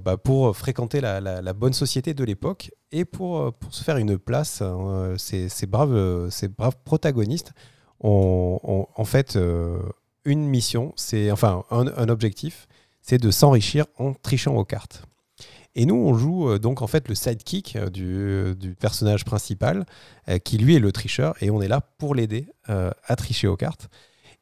[0.00, 4.62] bah, pour fréquenter la, bonne société de l'époque et pour, se faire une place.
[4.62, 7.52] Hein, ces, braves, ces braves protagonistes
[8.00, 9.38] ont, en fait
[10.24, 12.66] une mission, c'est enfin un objectif,
[13.02, 15.04] c'est de s'enrichir en trichant aux cartes.
[15.74, 19.86] Et nous, on joue euh, donc en fait le sidekick euh, du, du personnage principal,
[20.28, 23.56] euh, qui lui est le tricheur, et on est là pour l'aider à tricher aux
[23.56, 23.88] cartes.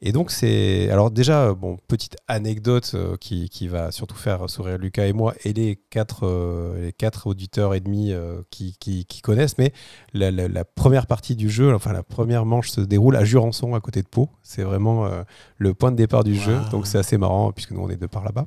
[0.03, 0.91] Et donc, c'est.
[0.91, 5.55] Alors, déjà, bon, petite anecdote qui, qui, va surtout faire sourire Lucas et moi et
[5.55, 8.13] les quatre, les quatre auditeurs et demi
[8.51, 9.73] qui, qui, qui, connaissent, mais
[10.13, 13.81] la, la, première partie du jeu, enfin, la première manche se déroule à Jurançon, à
[13.81, 14.29] côté de Pau.
[14.43, 15.09] C'est vraiment
[15.57, 16.59] le point de départ du jeu.
[16.71, 18.47] Donc, c'est assez marrant, puisque nous, on est de par là-bas.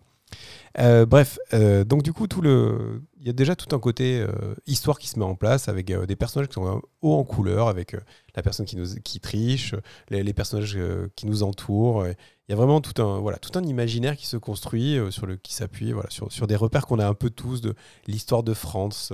[0.79, 4.99] Euh, bref, euh, donc du coup, il y a déjà tout un côté euh, histoire
[4.99, 7.95] qui se met en place avec des personnages qui sont haut en couleur, avec
[8.35, 8.85] la personne qui nous,
[9.21, 9.75] triche,
[10.09, 10.77] les, personnages
[11.15, 12.07] qui nous entourent.
[12.07, 15.35] Il y a vraiment tout un, voilà, tout un imaginaire qui se construit sur le,
[15.35, 17.75] qui s'appuie, sur, des repères qu'on a un peu tous de
[18.07, 19.11] l'histoire de France,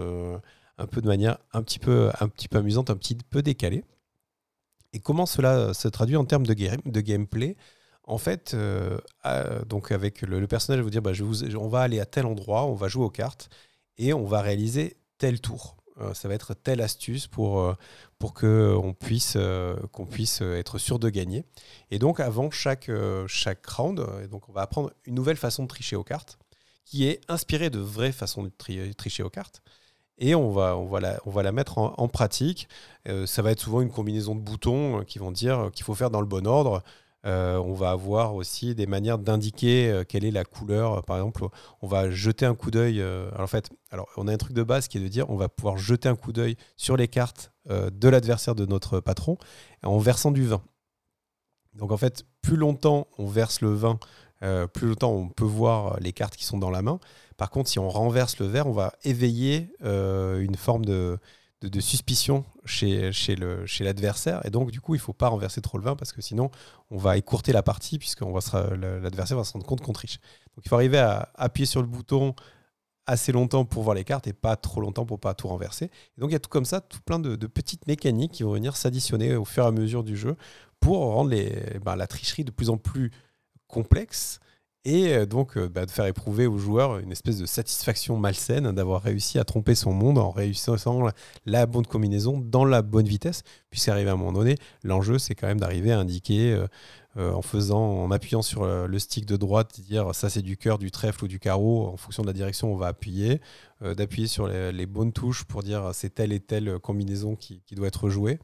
[0.77, 3.83] un peu de manière un petit peu, un petit peu amusante, un petit peu décalée.
[4.93, 7.57] Et comment cela se traduit en termes de, game, de gameplay?
[8.07, 8.97] En fait, euh,
[9.65, 11.11] donc avec le, personnage, vous dire, bah,
[11.59, 13.49] on va aller à tel endroit, on va jouer aux cartes
[13.97, 15.75] et on va réaliser tel tour.
[15.99, 17.73] Euh, ça va être telle astuce pour, euh,
[18.17, 19.37] pour qu'on puisse,
[20.09, 21.43] puisse être sûr de gagner.
[21.91, 22.89] Et donc, avant chaque,
[23.27, 26.39] chaque round, donc on va apprendre une nouvelle façon de tricher aux cartes
[26.85, 28.51] qui est inspirée de vraies façons de
[28.93, 29.61] tricher aux cartes
[30.17, 32.69] et on va, on va, la, on va la mettre en, pratique.
[33.25, 36.21] ça va être souvent une combinaison de boutons qui vont dire qu'il faut faire dans
[36.21, 36.81] le bon ordre.
[37.25, 41.03] Euh, on va avoir aussi des manières d'indiquer euh, quelle est la couleur.
[41.03, 41.47] Par exemple,
[41.81, 43.01] on va jeter un coup d'œil.
[43.01, 45.35] Euh, en fait, alors on a un truc de base qui est de dire on
[45.35, 49.37] va pouvoir jeter un coup d'œil sur les cartes de l'adversaire de notre patron
[49.83, 50.61] en versant du vin.
[51.73, 53.99] Donc en fait, plus longtemps on verse le vin,
[54.73, 57.01] plus longtemps on peut voir les cartes qui sont dans la main.
[57.35, 61.19] Par contre, si on renverse le verre, on va éveiller une forme de,
[61.61, 64.45] de, suspicion chez, chez, le, chez l'adversaire.
[64.45, 66.51] Et donc, du coup, il ne faut pas renverser trop le vin parce que sinon,
[66.91, 70.19] on va écourter la partie puisque l'adversaire va se rendre compte qu'on triche.
[70.55, 72.35] Donc, il faut arriver à appuyer sur le bouton
[73.07, 75.85] assez longtemps pour voir les cartes et pas trop longtemps pour pas tout renverser.
[75.85, 78.51] Et donc, il y a tout comme ça, tout plein de, petites mécaniques qui vont
[78.51, 80.35] venir s'additionner au fur et à mesure du jeu
[80.79, 81.31] pour rendre
[81.83, 83.11] ben, la tricherie de plus en plus
[83.67, 84.39] complexe
[84.87, 88.71] et euh, donc euh, bah, de faire éprouver aux joueurs une espèce de satisfaction malsaine
[88.71, 91.09] d'avoir réussi à tromper son monde en réussissant
[91.45, 95.47] la bonne combinaison dans la bonne vitesse, puisqu'arrivé à un moment donné, l'enjeu c'est quand
[95.47, 96.53] même d'arriver à indiquer
[97.17, 100.77] euh, en faisant, en appuyant sur le stick de droite, dire ça c'est du cœur,
[100.77, 103.41] du trèfle ou du carreau, en fonction de la direction on va appuyer,
[103.81, 107.87] d'appuyer sur les, bonnes touches pour dire c'est telle et telle combinaison qui, qui doit
[107.87, 108.39] être jouée.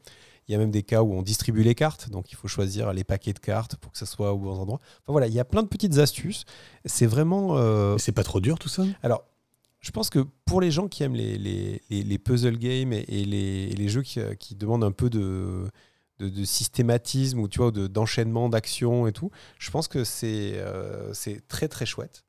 [0.48, 2.92] Il y a même des cas où on distribue les cartes, donc il faut choisir
[2.92, 4.80] les paquets de cartes pour que ça soit au bon endroit.
[4.82, 6.44] Enfin voilà, il y a plein de petites astuces.
[6.84, 7.56] C'est vraiment.
[7.56, 8.84] Euh, c'est pas trop dur tout ça?
[9.02, 9.24] Alors,
[9.80, 13.68] je pense que pour les gens qui aiment les, les, les, puzzle games et, les,
[13.68, 15.66] les, jeux qui, qui, demandent un peu de,
[16.18, 21.46] de, systématisme ou tu vois, d'enchaînement d'actions et tout, je pense que c'est euh, c'est
[21.48, 22.24] très très chouette.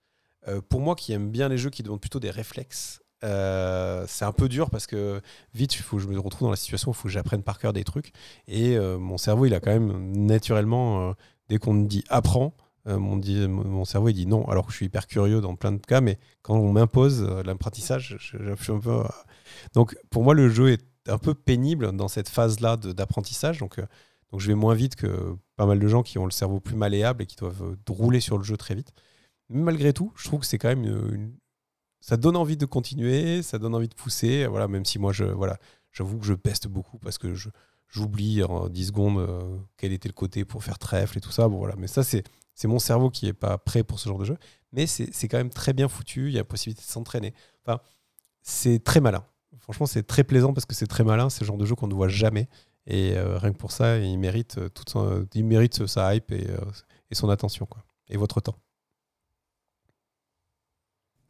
[0.47, 4.25] Euh, pour moi qui aime bien les jeux qui demandent plutôt des réflexes euh, c'est
[4.25, 5.21] un peu dur parce que
[5.53, 7.59] vite, il faut je me retrouve dans la situation où il faut que j'apprenne par
[7.59, 8.11] cœur des trucs.
[8.47, 11.13] Et euh, mon cerveau, il a quand même naturellement, euh,
[11.49, 12.53] dès qu'on me dit apprends,
[12.87, 15.79] mon, mon, cerveau il dit non, alors que je suis hyper curieux dans plein de
[15.79, 19.01] cas, mais quand on m'impose l'apprentissage, je, suis un peu.
[19.73, 23.57] Donc pour moi, le jeu est un peu pénible dans cette phase-là d'apprentissage.
[23.57, 23.79] Donc,
[24.31, 26.75] donc je vais moins vite que pas mal de gens qui ont le cerveau plus
[26.75, 28.91] malléable et qui doivent rouler sur le jeu très vite.
[29.49, 31.33] Malgré tout, je trouve que c'est quand même une,
[32.01, 34.45] ça donne envie de continuer, ça donne envie de pousser.
[34.47, 35.57] Voilà, même si moi, je, voilà,
[35.91, 37.49] j'avoue que je peste beaucoup parce que je,
[37.89, 41.47] j'oublie en 10 secondes euh, quel était le côté pour faire trèfle et tout ça.
[41.47, 41.75] Bon, voilà.
[41.77, 42.23] Mais ça, c'est,
[42.53, 44.37] c'est mon cerveau qui n'est pas prêt pour ce genre de jeu.
[44.71, 46.27] Mais c'est, c'est quand même très bien foutu.
[46.27, 47.33] Il y a la possibilité de s'entraîner.
[47.65, 47.79] Enfin,
[48.41, 49.23] c'est très malin.
[49.59, 51.29] Franchement, c'est très plaisant parce que c'est très malin.
[51.29, 52.47] C'est le genre de jeu qu'on ne voit jamais.
[52.87, 56.31] Et euh, rien que pour ça, il mérite, euh, toute son, il mérite sa hype
[56.31, 56.47] et,
[57.09, 57.65] et son attention.
[57.65, 57.83] Quoi.
[58.09, 58.55] Et votre temps.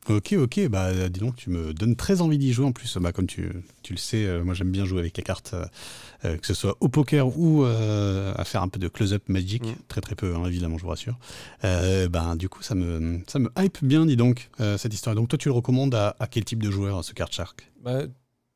[0.07, 2.98] Ok, ok, bah dis donc, tu me donnes très envie d'y jouer en plus.
[2.98, 3.52] Bah, comme tu,
[3.82, 5.65] tu le sais, euh, moi j'aime bien jouer avec les cartes, euh,
[6.26, 9.76] euh, que ce soit au poker ou à faire un peu de close-up magic, mm.
[9.88, 11.18] très très peu hein, évidemment, je vous rassure.
[11.64, 15.15] bah, du coup, ça me, ça me hype bien, dis donc, cette histoire.
[15.15, 17.72] Donc toi, tu le recommandes à, quel type de joueur, ce card shark?
[17.82, 18.03] Bah,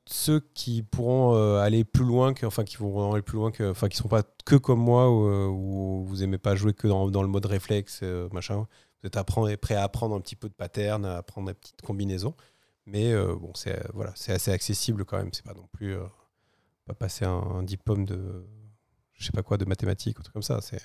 [0.05, 3.87] Ceux qui pourront aller plus loin, que, enfin qui vont aller plus loin, que, enfin
[3.87, 7.27] qui sont pas que comme moi, où, vous aimez pas jouer que dans, dans le
[7.27, 8.67] mode réflexe, machin
[9.01, 12.35] vous êtes prêt à apprendre un petit peu de pattern, à apprendre des petites combinaisons.
[12.85, 15.29] Mais euh, bon, c'est euh, voilà, c'est assez accessible quand même.
[15.31, 16.03] C'est pas non plus euh,
[16.85, 18.45] pas passer un, diplôme de
[19.13, 20.59] je sais pas quoi de mathématiques ou truc comme ça.
[20.61, 20.81] C'est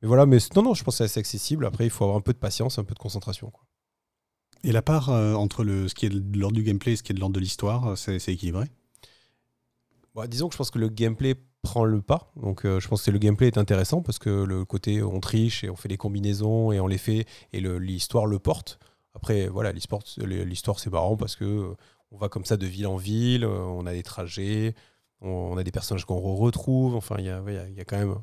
[0.00, 1.66] mais voilà, mais non non, je pense que c'est assez accessible.
[1.66, 3.50] Après, il faut avoir un peu de patience, un peu de concentration.
[3.50, 3.64] Quoi.
[4.62, 7.10] Et la part entre le, ce qui est de l'ordre du gameplay et ce qui
[7.10, 8.66] est de l'ordre de l'histoire, c'est équilibré?
[10.14, 11.34] Bah, Disons que je pense que le gameplay
[11.68, 12.32] prend le pas.
[12.36, 15.64] Donc euh, je pense que le gameplay est intéressant parce que le côté on triche
[15.64, 18.78] et on fait des combinaisons et on les fait et l'histoire le, porte.
[19.14, 20.02] Après voilà, l'histoire
[20.78, 21.74] c'est marrant parce que euh,
[22.10, 24.74] on va comme ça de ville en ville, euh, on a des trajets,
[25.20, 26.94] on, a des personnages qu'on retrouve.
[26.94, 28.16] Enfin il y a, y a, quand même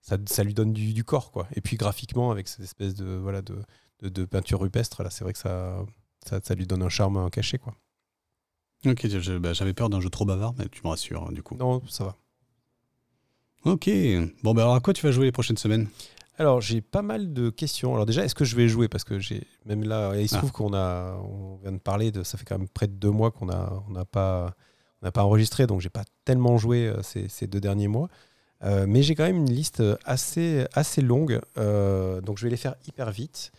[0.00, 1.48] ça, lui donne du, corps, quoi.
[1.56, 3.58] Et puis graphiquement, avec cette espèce de, voilà, de,
[4.02, 5.84] de, peinture rupestre, là, c'est vrai que ça,
[6.24, 7.74] ça, lui donne un charme caché, quoi.
[8.86, 9.04] Ok,
[9.40, 11.56] bah, j'avais peur d'un jeu trop bavard, mais tu me rassures, hein, du coup.
[11.56, 12.16] Non, ça va.
[13.66, 13.90] Ok.
[14.44, 15.88] Bon, bah alors à quoi tu vas jouer les prochaines semaines?
[16.38, 17.94] Alors j'ai pas mal de questions.
[17.94, 18.86] Alors déjà, est-ce que je vais jouer?
[18.86, 20.38] Parce que j'ai même là, il se ah.
[20.38, 23.10] trouve qu'on a, on vient de parler de, ça fait quand même près de deux
[23.10, 24.54] mois qu'on a, on n'a pas,
[25.02, 28.08] on n'a pas enregistré, donc j'ai pas tellement joué euh, ces, ces, deux derniers mois.
[28.62, 32.56] Euh, mais j'ai quand même une liste assez, assez longue, euh, donc je vais les
[32.56, 33.50] faire hyper vite.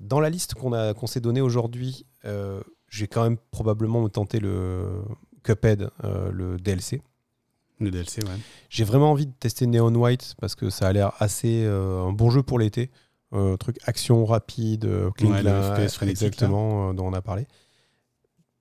[0.00, 2.04] dans la liste qu'on a, qu'on s'est donnée aujourd'hui,
[2.88, 5.02] j'ai quand même probablement me tenter le
[5.44, 7.00] Cuphead, le DLC.
[7.80, 8.30] Le DLC, ouais.
[8.68, 12.12] J'ai vraiment envie de tester Neon White parce que ça a l'air assez euh, un
[12.12, 12.90] bon jeu pour l'été.
[13.32, 15.34] Euh, truc action rapide, euh, clean
[16.02, 17.46] exactement, dont on a parlé.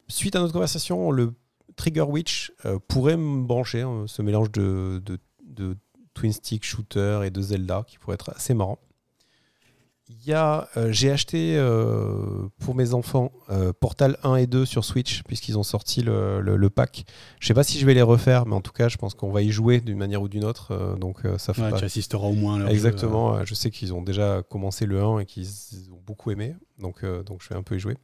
[0.08, 1.34] Suite à notre conversation, le
[1.76, 2.52] Trigger Witch
[2.88, 5.76] pourrait me brancher, hein, ce mélange de, de, de
[6.14, 8.80] twin stick shooter et de Zelda qui pourrait être assez marrant.
[10.30, 15.58] Euh, j'ai acheté euh, pour mes enfants euh, Portal 1 et 2 sur Switch, puisqu'ils
[15.58, 17.06] ont sorti le, pack.
[17.40, 19.32] Je sais pas si je vais les refaire, mais en tout cas, je pense qu'on
[19.32, 20.98] va y jouer d'une manière ou d'une autre.
[21.00, 23.44] donc, ça fait Tu assisteras au moins à Exactement.
[23.46, 25.48] je sais qu'ils ont déjà commencé le 1 et qu'ils
[25.92, 26.56] ont beaucoup aimé.
[26.80, 27.98] Donc, donc, je vais un peu y jouer.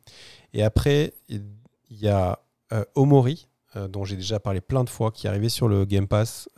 [0.53, 1.43] Et après, il
[1.91, 2.39] y a
[2.95, 3.47] Omori,
[3.89, 6.49] dont j'ai déjà parlé plein de fois, qui est arrivé sur le Game Pass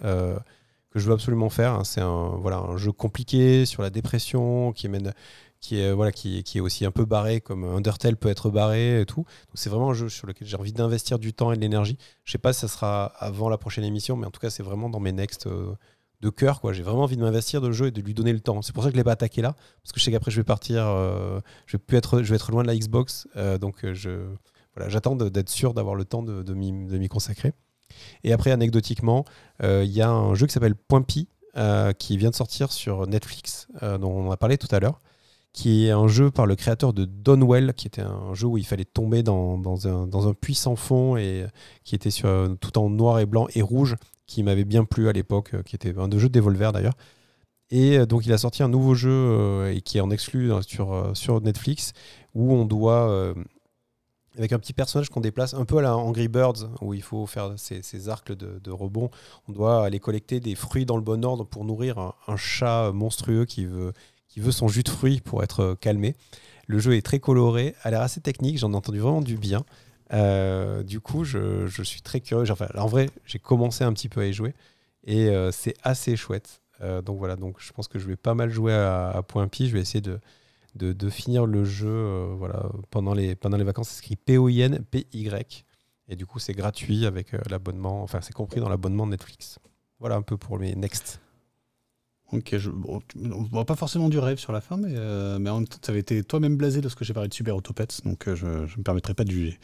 [0.91, 1.73] que je veux absolument faire.
[1.73, 1.83] Hein.
[1.83, 5.13] C'est un, voilà, un jeu compliqué sur la dépression qui mène
[5.59, 9.05] qui est, voilà, qui, est aussi un peu barré, comme Undertale peut être barré et
[9.05, 9.25] tout.
[9.53, 11.97] c'est vraiment un jeu sur lequel j'ai envie d'investir du temps et de l'énergie.
[12.23, 14.63] Je sais pas si ça sera avant la prochaine émission, mais en tout cas, c'est
[14.63, 15.73] vraiment dans mes next euh,
[16.21, 16.61] de cœur.
[16.73, 18.61] J'ai vraiment envie de m'investir dans le jeu et de lui donner le temps.
[18.61, 19.53] C'est pour ça que je ne l'ai pas attaqué là,
[19.83, 22.35] parce que je sais qu'après, je vais partir, euh, je, vais plus être, je vais
[22.35, 23.27] être loin de la Xbox.
[23.35, 24.27] Euh, donc, je,
[24.75, 27.53] voilà, j'attends d'être sûr d'avoir le temps de m'y consacrer.
[28.23, 29.25] Et après, anecdotiquement,
[29.61, 31.27] il y a un jeu qui s'appelle Point Pi,
[31.97, 35.01] qui vient de sortir sur Netflix, dont on a parlé tout à l'heure
[35.53, 38.65] qui est un jeu par le créateur de Donwell, qui était un jeu où il
[38.65, 41.47] fallait tomber dans, un, dans un, puits sans fond et
[41.83, 43.95] qui était sur, tout en noir et blanc et rouge,
[44.27, 46.93] qui m'avait bien plu à l'époque, qui était un de jeux de Devolver d'ailleurs.
[47.69, 50.51] Et euh, donc il a sorti un nouveau jeu euh, et qui est en exclu
[50.51, 51.93] euh, sur, sur Netflix,
[52.33, 53.33] où on doit,
[54.37, 57.25] avec un petit personnage qu'on déplace un peu à la Angry Birds, où il faut
[57.25, 59.09] faire ces, arcs de, rebond,
[59.47, 63.45] on doit aller collecter des fruits dans le bon ordre pour nourrir un, chat monstrueux
[63.45, 63.93] qui veut
[64.51, 66.15] son jus de fruits pour être euh, calmé.
[66.67, 69.63] Le jeu est très coloré, a l'air assez technique, j'en ai entendu vraiment du bien.
[70.13, 72.49] Euh, du coup, je, suis très curieux.
[72.51, 74.53] Enfin, en vrai, j'ai commencé un petit peu à y jouer
[75.05, 76.61] et euh, c'est assez chouette.
[77.03, 79.67] donc voilà, donc je pense que je vais pas mal jouer à, Point Pi.
[79.67, 80.19] Je vais essayer de,
[80.77, 83.89] de, finir le jeu voilà, pendant, les, pendant les vacances.
[83.89, 85.65] C'est écrit P-O-I-N, P-Y.
[86.09, 88.01] Et du coup, c'est gratuit avec l'abonnement.
[88.03, 89.59] Enfin, c'est compris dans l'abonnement Netflix.
[89.99, 91.19] Voilà un peu pour les next.
[92.33, 95.59] Ok, je, on voit pas forcément du rêve sur la fin, mais, euh, mais en
[95.59, 98.35] même temps, tu avais été toi-même blasé lorsque j'ai parlé de Super Autopets, donc euh,
[98.35, 99.57] je ne me permettrai pas de juger.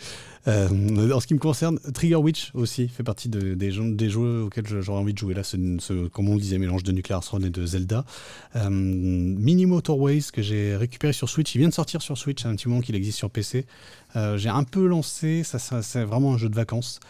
[0.47, 4.65] Euh, en ce qui me concerne, Trigger Witch aussi fait partie de, des, jeux, auxquels
[4.65, 5.33] j'aurais envie de jouer.
[5.33, 8.05] Là, ce, comme on le disait, mélange de Nuclear Throne et de Zelda.
[8.55, 12.69] Mini Motorways que j'ai récupéré sur Switch, il vient de sortir sur Switch, un petit
[12.69, 13.65] moment qu'il existe sur PC.
[14.35, 17.01] j'ai un peu lancé, ça c'est vraiment un jeu de vacances.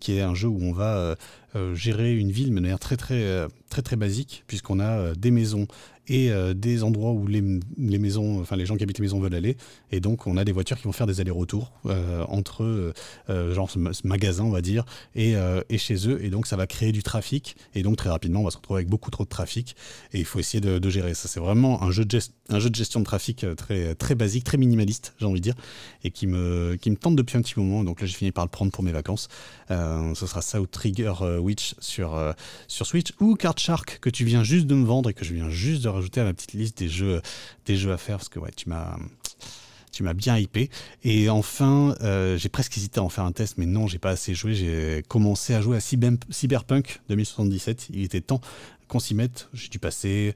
[0.00, 1.16] Qui est un jeu où on va
[1.56, 5.14] euh, gérer une ville de manière très très euh, très très basique puisqu'on a euh,
[5.14, 5.66] des maisons
[6.08, 7.42] et des endroits où les,
[7.76, 9.56] les, maisons, enfin les gens qui habitent les maisons veulent aller.
[9.90, 11.72] Et donc on a des voitures qui vont faire des allers-retours
[12.28, 12.92] entre
[13.28, 14.84] genre ce, magasin, on va dire,
[15.14, 15.34] et,
[15.68, 16.24] et, chez eux.
[16.24, 17.56] Et donc ça va créer du trafic.
[17.74, 19.76] Et donc très rapidement, on va se retrouver avec beaucoup trop de trafic.
[20.12, 21.28] Et il faut essayer de, de gérer ça.
[21.28, 22.18] C'est vraiment un jeu de,
[22.48, 25.54] un jeu de gestion de trafic très très basique, très minimaliste, j'ai envie de dire,
[26.04, 27.84] et qui me qui me tente depuis un petit moment.
[27.84, 29.28] Donc là, j'ai fini par le prendre pour mes vacances.
[29.68, 32.32] Ce sera ça ou Trigger Witch sur, euh,
[32.68, 35.34] sur Switch ou Card Shark que tu viens juste de me vendre et que je
[35.34, 37.20] viens juste de rajouter à ma petite liste des jeux,
[37.64, 38.96] des jeux à faire parce que ouais, tu m'as
[39.92, 40.68] tu m'as bien hypé.
[41.04, 44.10] Et enfin, euh, j'ai presque hésité à en faire un test, mais non, j'ai pas
[44.10, 44.54] assez joué.
[44.54, 47.86] J'ai commencé à jouer à Cyberpunk 2077.
[47.94, 48.42] Il était temps
[48.88, 49.48] qu'on s'y mette.
[49.54, 50.34] J'ai dû passer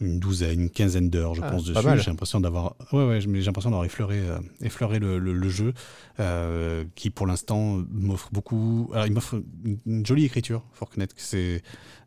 [0.00, 1.80] une douzaine, une quinzaine d'heures, je ah, pense, dessus.
[1.98, 5.74] J'ai l'impression d'avoir, ouais, ouais, j'ai l'impression d'avoir effleuré, euh, effleuré le, le, jeu,
[6.20, 8.90] euh, qui pour l'instant m'offre beaucoup.
[8.92, 9.42] Alors, il m'offre
[9.86, 11.62] une, jolie écriture, faut reconnaître que c'est,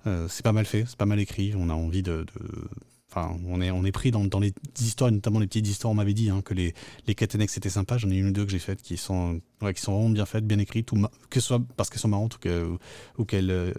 [0.07, 1.53] euh, c'est pas mal fait, c'est pas mal écrit.
[1.57, 2.69] On a envie de, de
[3.15, 5.91] On est, on est pris dans, les histoires, notamment les petites histoires.
[5.91, 6.73] On m'avait dit hein, que les,
[7.07, 7.97] les quêtes annexes étaient sympas.
[7.97, 9.41] J'en ai une ou deux que j'ai faites qui sont,
[9.75, 12.39] qui sont vraiment bien faites, bien écrites, ou que ce soit parce qu'elles sont marrantes
[12.45, 12.77] ou,
[13.17, 13.73] ou qu'elles euh,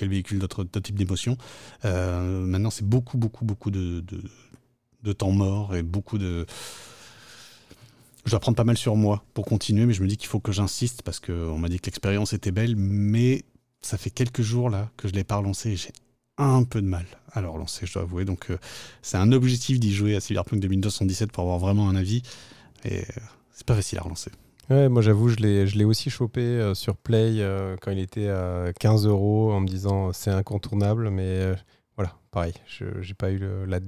[0.00, 1.36] véhiculent d'autres types d'émotions.
[1.84, 4.22] Euh, maintenant, c'est beaucoup, beaucoup, beaucoup de, de,
[5.02, 6.46] de, temps mort et beaucoup de.
[8.24, 10.40] Je dois prendre pas mal sur moi pour continuer, mais je me dis qu'il faut
[10.40, 13.44] que j'insiste parce qu'on m'a dit que l'expérience était belle, mais
[13.82, 15.90] ça fait quelques jours là que je l'ai pas relancé et j'ai
[16.44, 18.24] un peu de mal à le relancer, je dois avouer.
[18.24, 18.48] Donc
[19.02, 22.22] c'est un objectif d'y jouer à Cyberpunk 2077 pour avoir vraiment un avis.
[22.84, 23.04] Et
[23.52, 24.30] c'est pas facile à relancer.
[24.68, 27.44] Ouais, moi j'avoue, je l'ai aussi chopé sur Play
[27.80, 31.54] quand il était à 15 euros en me disant c'est incontournable, mais
[31.96, 33.80] voilà, pareil, je n'ai pas eu le, la,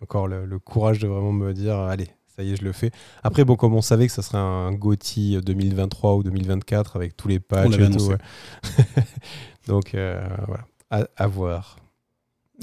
[0.00, 2.90] encore le, courage de vraiment me dire allez, ça y est, je le fais.
[3.22, 7.28] Après, bon, comme on savait que ça serait un GOTY 2023 ou 2024 avec tous
[7.28, 8.12] les patchs et tout.
[9.66, 10.64] Donc euh, voilà,
[11.16, 11.76] à, voir.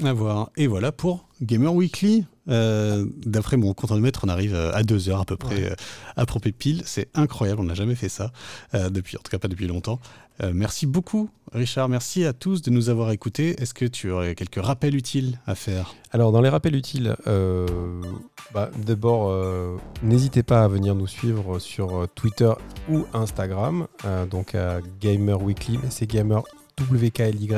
[0.04, 0.50] À voir.
[0.56, 2.24] Et voilà pour Gamer Weekly.
[2.48, 5.74] Euh, d'après mon chronomètre, on arrive à deux heures à peu près
[6.16, 6.82] à propos pile.
[6.84, 8.32] C'est incroyable, on n'a jamais fait ça,
[8.74, 9.98] euh, depuis, en tout cas pas depuis longtemps.
[10.42, 11.88] Euh, merci beaucoup, Richard.
[11.88, 13.60] Merci à tous de nous avoir écoutés.
[13.60, 15.94] Est-ce que tu aurais quelques rappels utiles à faire?
[16.12, 17.16] Alors, dans les rappels utiles,
[18.54, 19.34] bah, d'abord,
[20.02, 22.52] n'hésitez pas à venir nous suivre sur Twitter
[22.88, 23.88] ou Instagram,
[24.30, 26.44] donc à Gamer Weekly, mais c'est Gamer
[26.80, 27.48] WKLY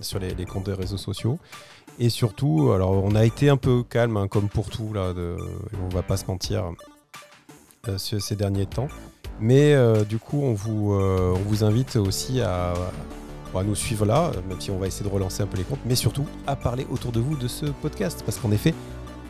[0.00, 1.38] sur les, les comptes des réseaux sociaux.
[2.02, 5.36] Et surtout, alors on a été un peu calme, hein, comme pour tout, là, de,
[5.84, 6.64] on va pas se mentir,
[7.88, 8.88] euh, ces derniers temps.
[9.38, 12.72] Mais euh, du coup, on vous, euh, invite aussi à,
[13.52, 15.94] nous suivre là, même si on va essayer de relancer un peu les comptes, mais
[15.94, 18.22] surtout à parler autour de vous de ce podcast.
[18.24, 18.72] Parce qu'en effet,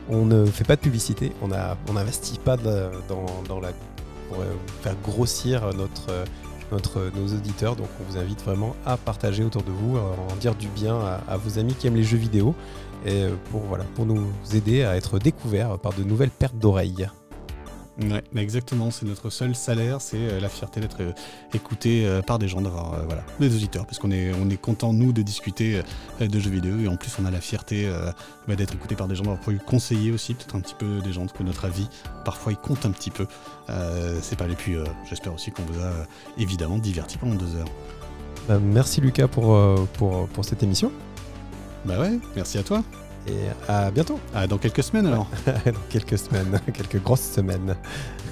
[0.09, 1.49] on ne fait pas de publicité, on
[1.93, 3.71] n'investit pas dans, dans, la,
[4.29, 4.45] pour
[4.83, 6.13] faire grossir notre
[6.73, 7.77] notre, nos auditeurs.
[7.77, 10.03] Donc on vous invite vraiment à partager autour de vous, à
[10.33, 10.99] en dire du bien
[11.29, 12.55] à, vos amis qui aiment les jeux vidéo
[13.07, 13.35] et euh,
[13.95, 17.09] pour nous aider à être découverts par de nouvelles pertes d'oreilles.
[18.01, 21.13] Ouais, exactement, c'est notre seul salaire, c'est euh, la fierté d'être euh,
[21.53, 24.95] écouté euh, par des gens, d'avoir voilà, des auditeurs, parce qu'on est, on est content,
[24.95, 25.83] nous, de discuter
[26.21, 27.89] de jeux vidéo, et en plus, on a la fierté
[28.49, 31.13] bah, d'être écouté par des gens, d'avoir pu conseiller aussi, peut-être un petit peu des
[31.13, 31.89] gens, que notre avis,
[32.25, 33.27] parfois, il compte un petit peu.
[34.23, 34.75] c'est pas les puis
[35.09, 35.93] j'espère aussi qu'on vous a
[36.39, 37.69] évidemment diverti pendant deux heures.
[38.49, 39.59] Bah, merci Lucas pour,
[39.95, 40.91] pour, pour cette émission.
[41.85, 42.83] Bah ouais, merci à toi.
[43.27, 43.33] Et
[43.69, 44.19] à bientôt.
[44.35, 47.77] Ah, dans quelques semaines alors Dans quelques semaines, quelques grosses semaines.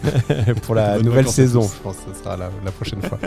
[0.62, 3.18] pour la nouvelle saison, je pense que ce sera la, prochaine fois.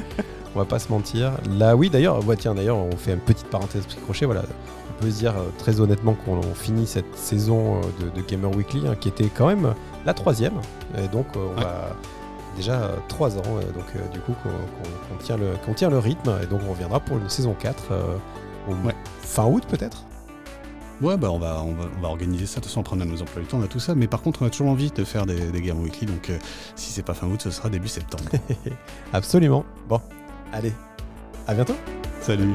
[0.55, 1.33] on va pas se mentir.
[1.49, 4.25] Là, oui, d'ailleurs, tiens, d'ailleurs, on fait une petite parenthèse crochet.
[4.25, 4.43] Voilà,
[4.89, 8.87] on peut se dire euh, très honnêtement qu'on finit cette saison euh, de, Gamer Weekly,
[8.87, 9.73] hein, qui était quand même
[10.05, 10.53] la troisième.
[10.97, 11.95] Et donc, euh, on va
[12.55, 13.43] déjà trois ans.
[13.43, 16.31] donc, du coup, qu'on tient, le, tient le rythme.
[16.41, 17.83] Et donc, on reviendra pour une saison 4
[19.21, 20.03] fin août peut-être
[21.01, 22.55] Ouais, bah on va, on va, organiser ça.
[22.55, 23.95] De toute façon, on prendra nos emplois du temps, on a tout ça.
[23.95, 26.05] Mais par contre, on a toujours envie de faire des, des Game Weekly.
[26.05, 26.37] Donc, euh,
[26.75, 28.25] si c'est pas fin août, ce sera début septembre.
[29.13, 29.65] Absolument.
[29.89, 29.99] Bon,
[30.53, 30.73] allez,
[31.47, 31.75] à bientôt.
[32.21, 32.53] Salut.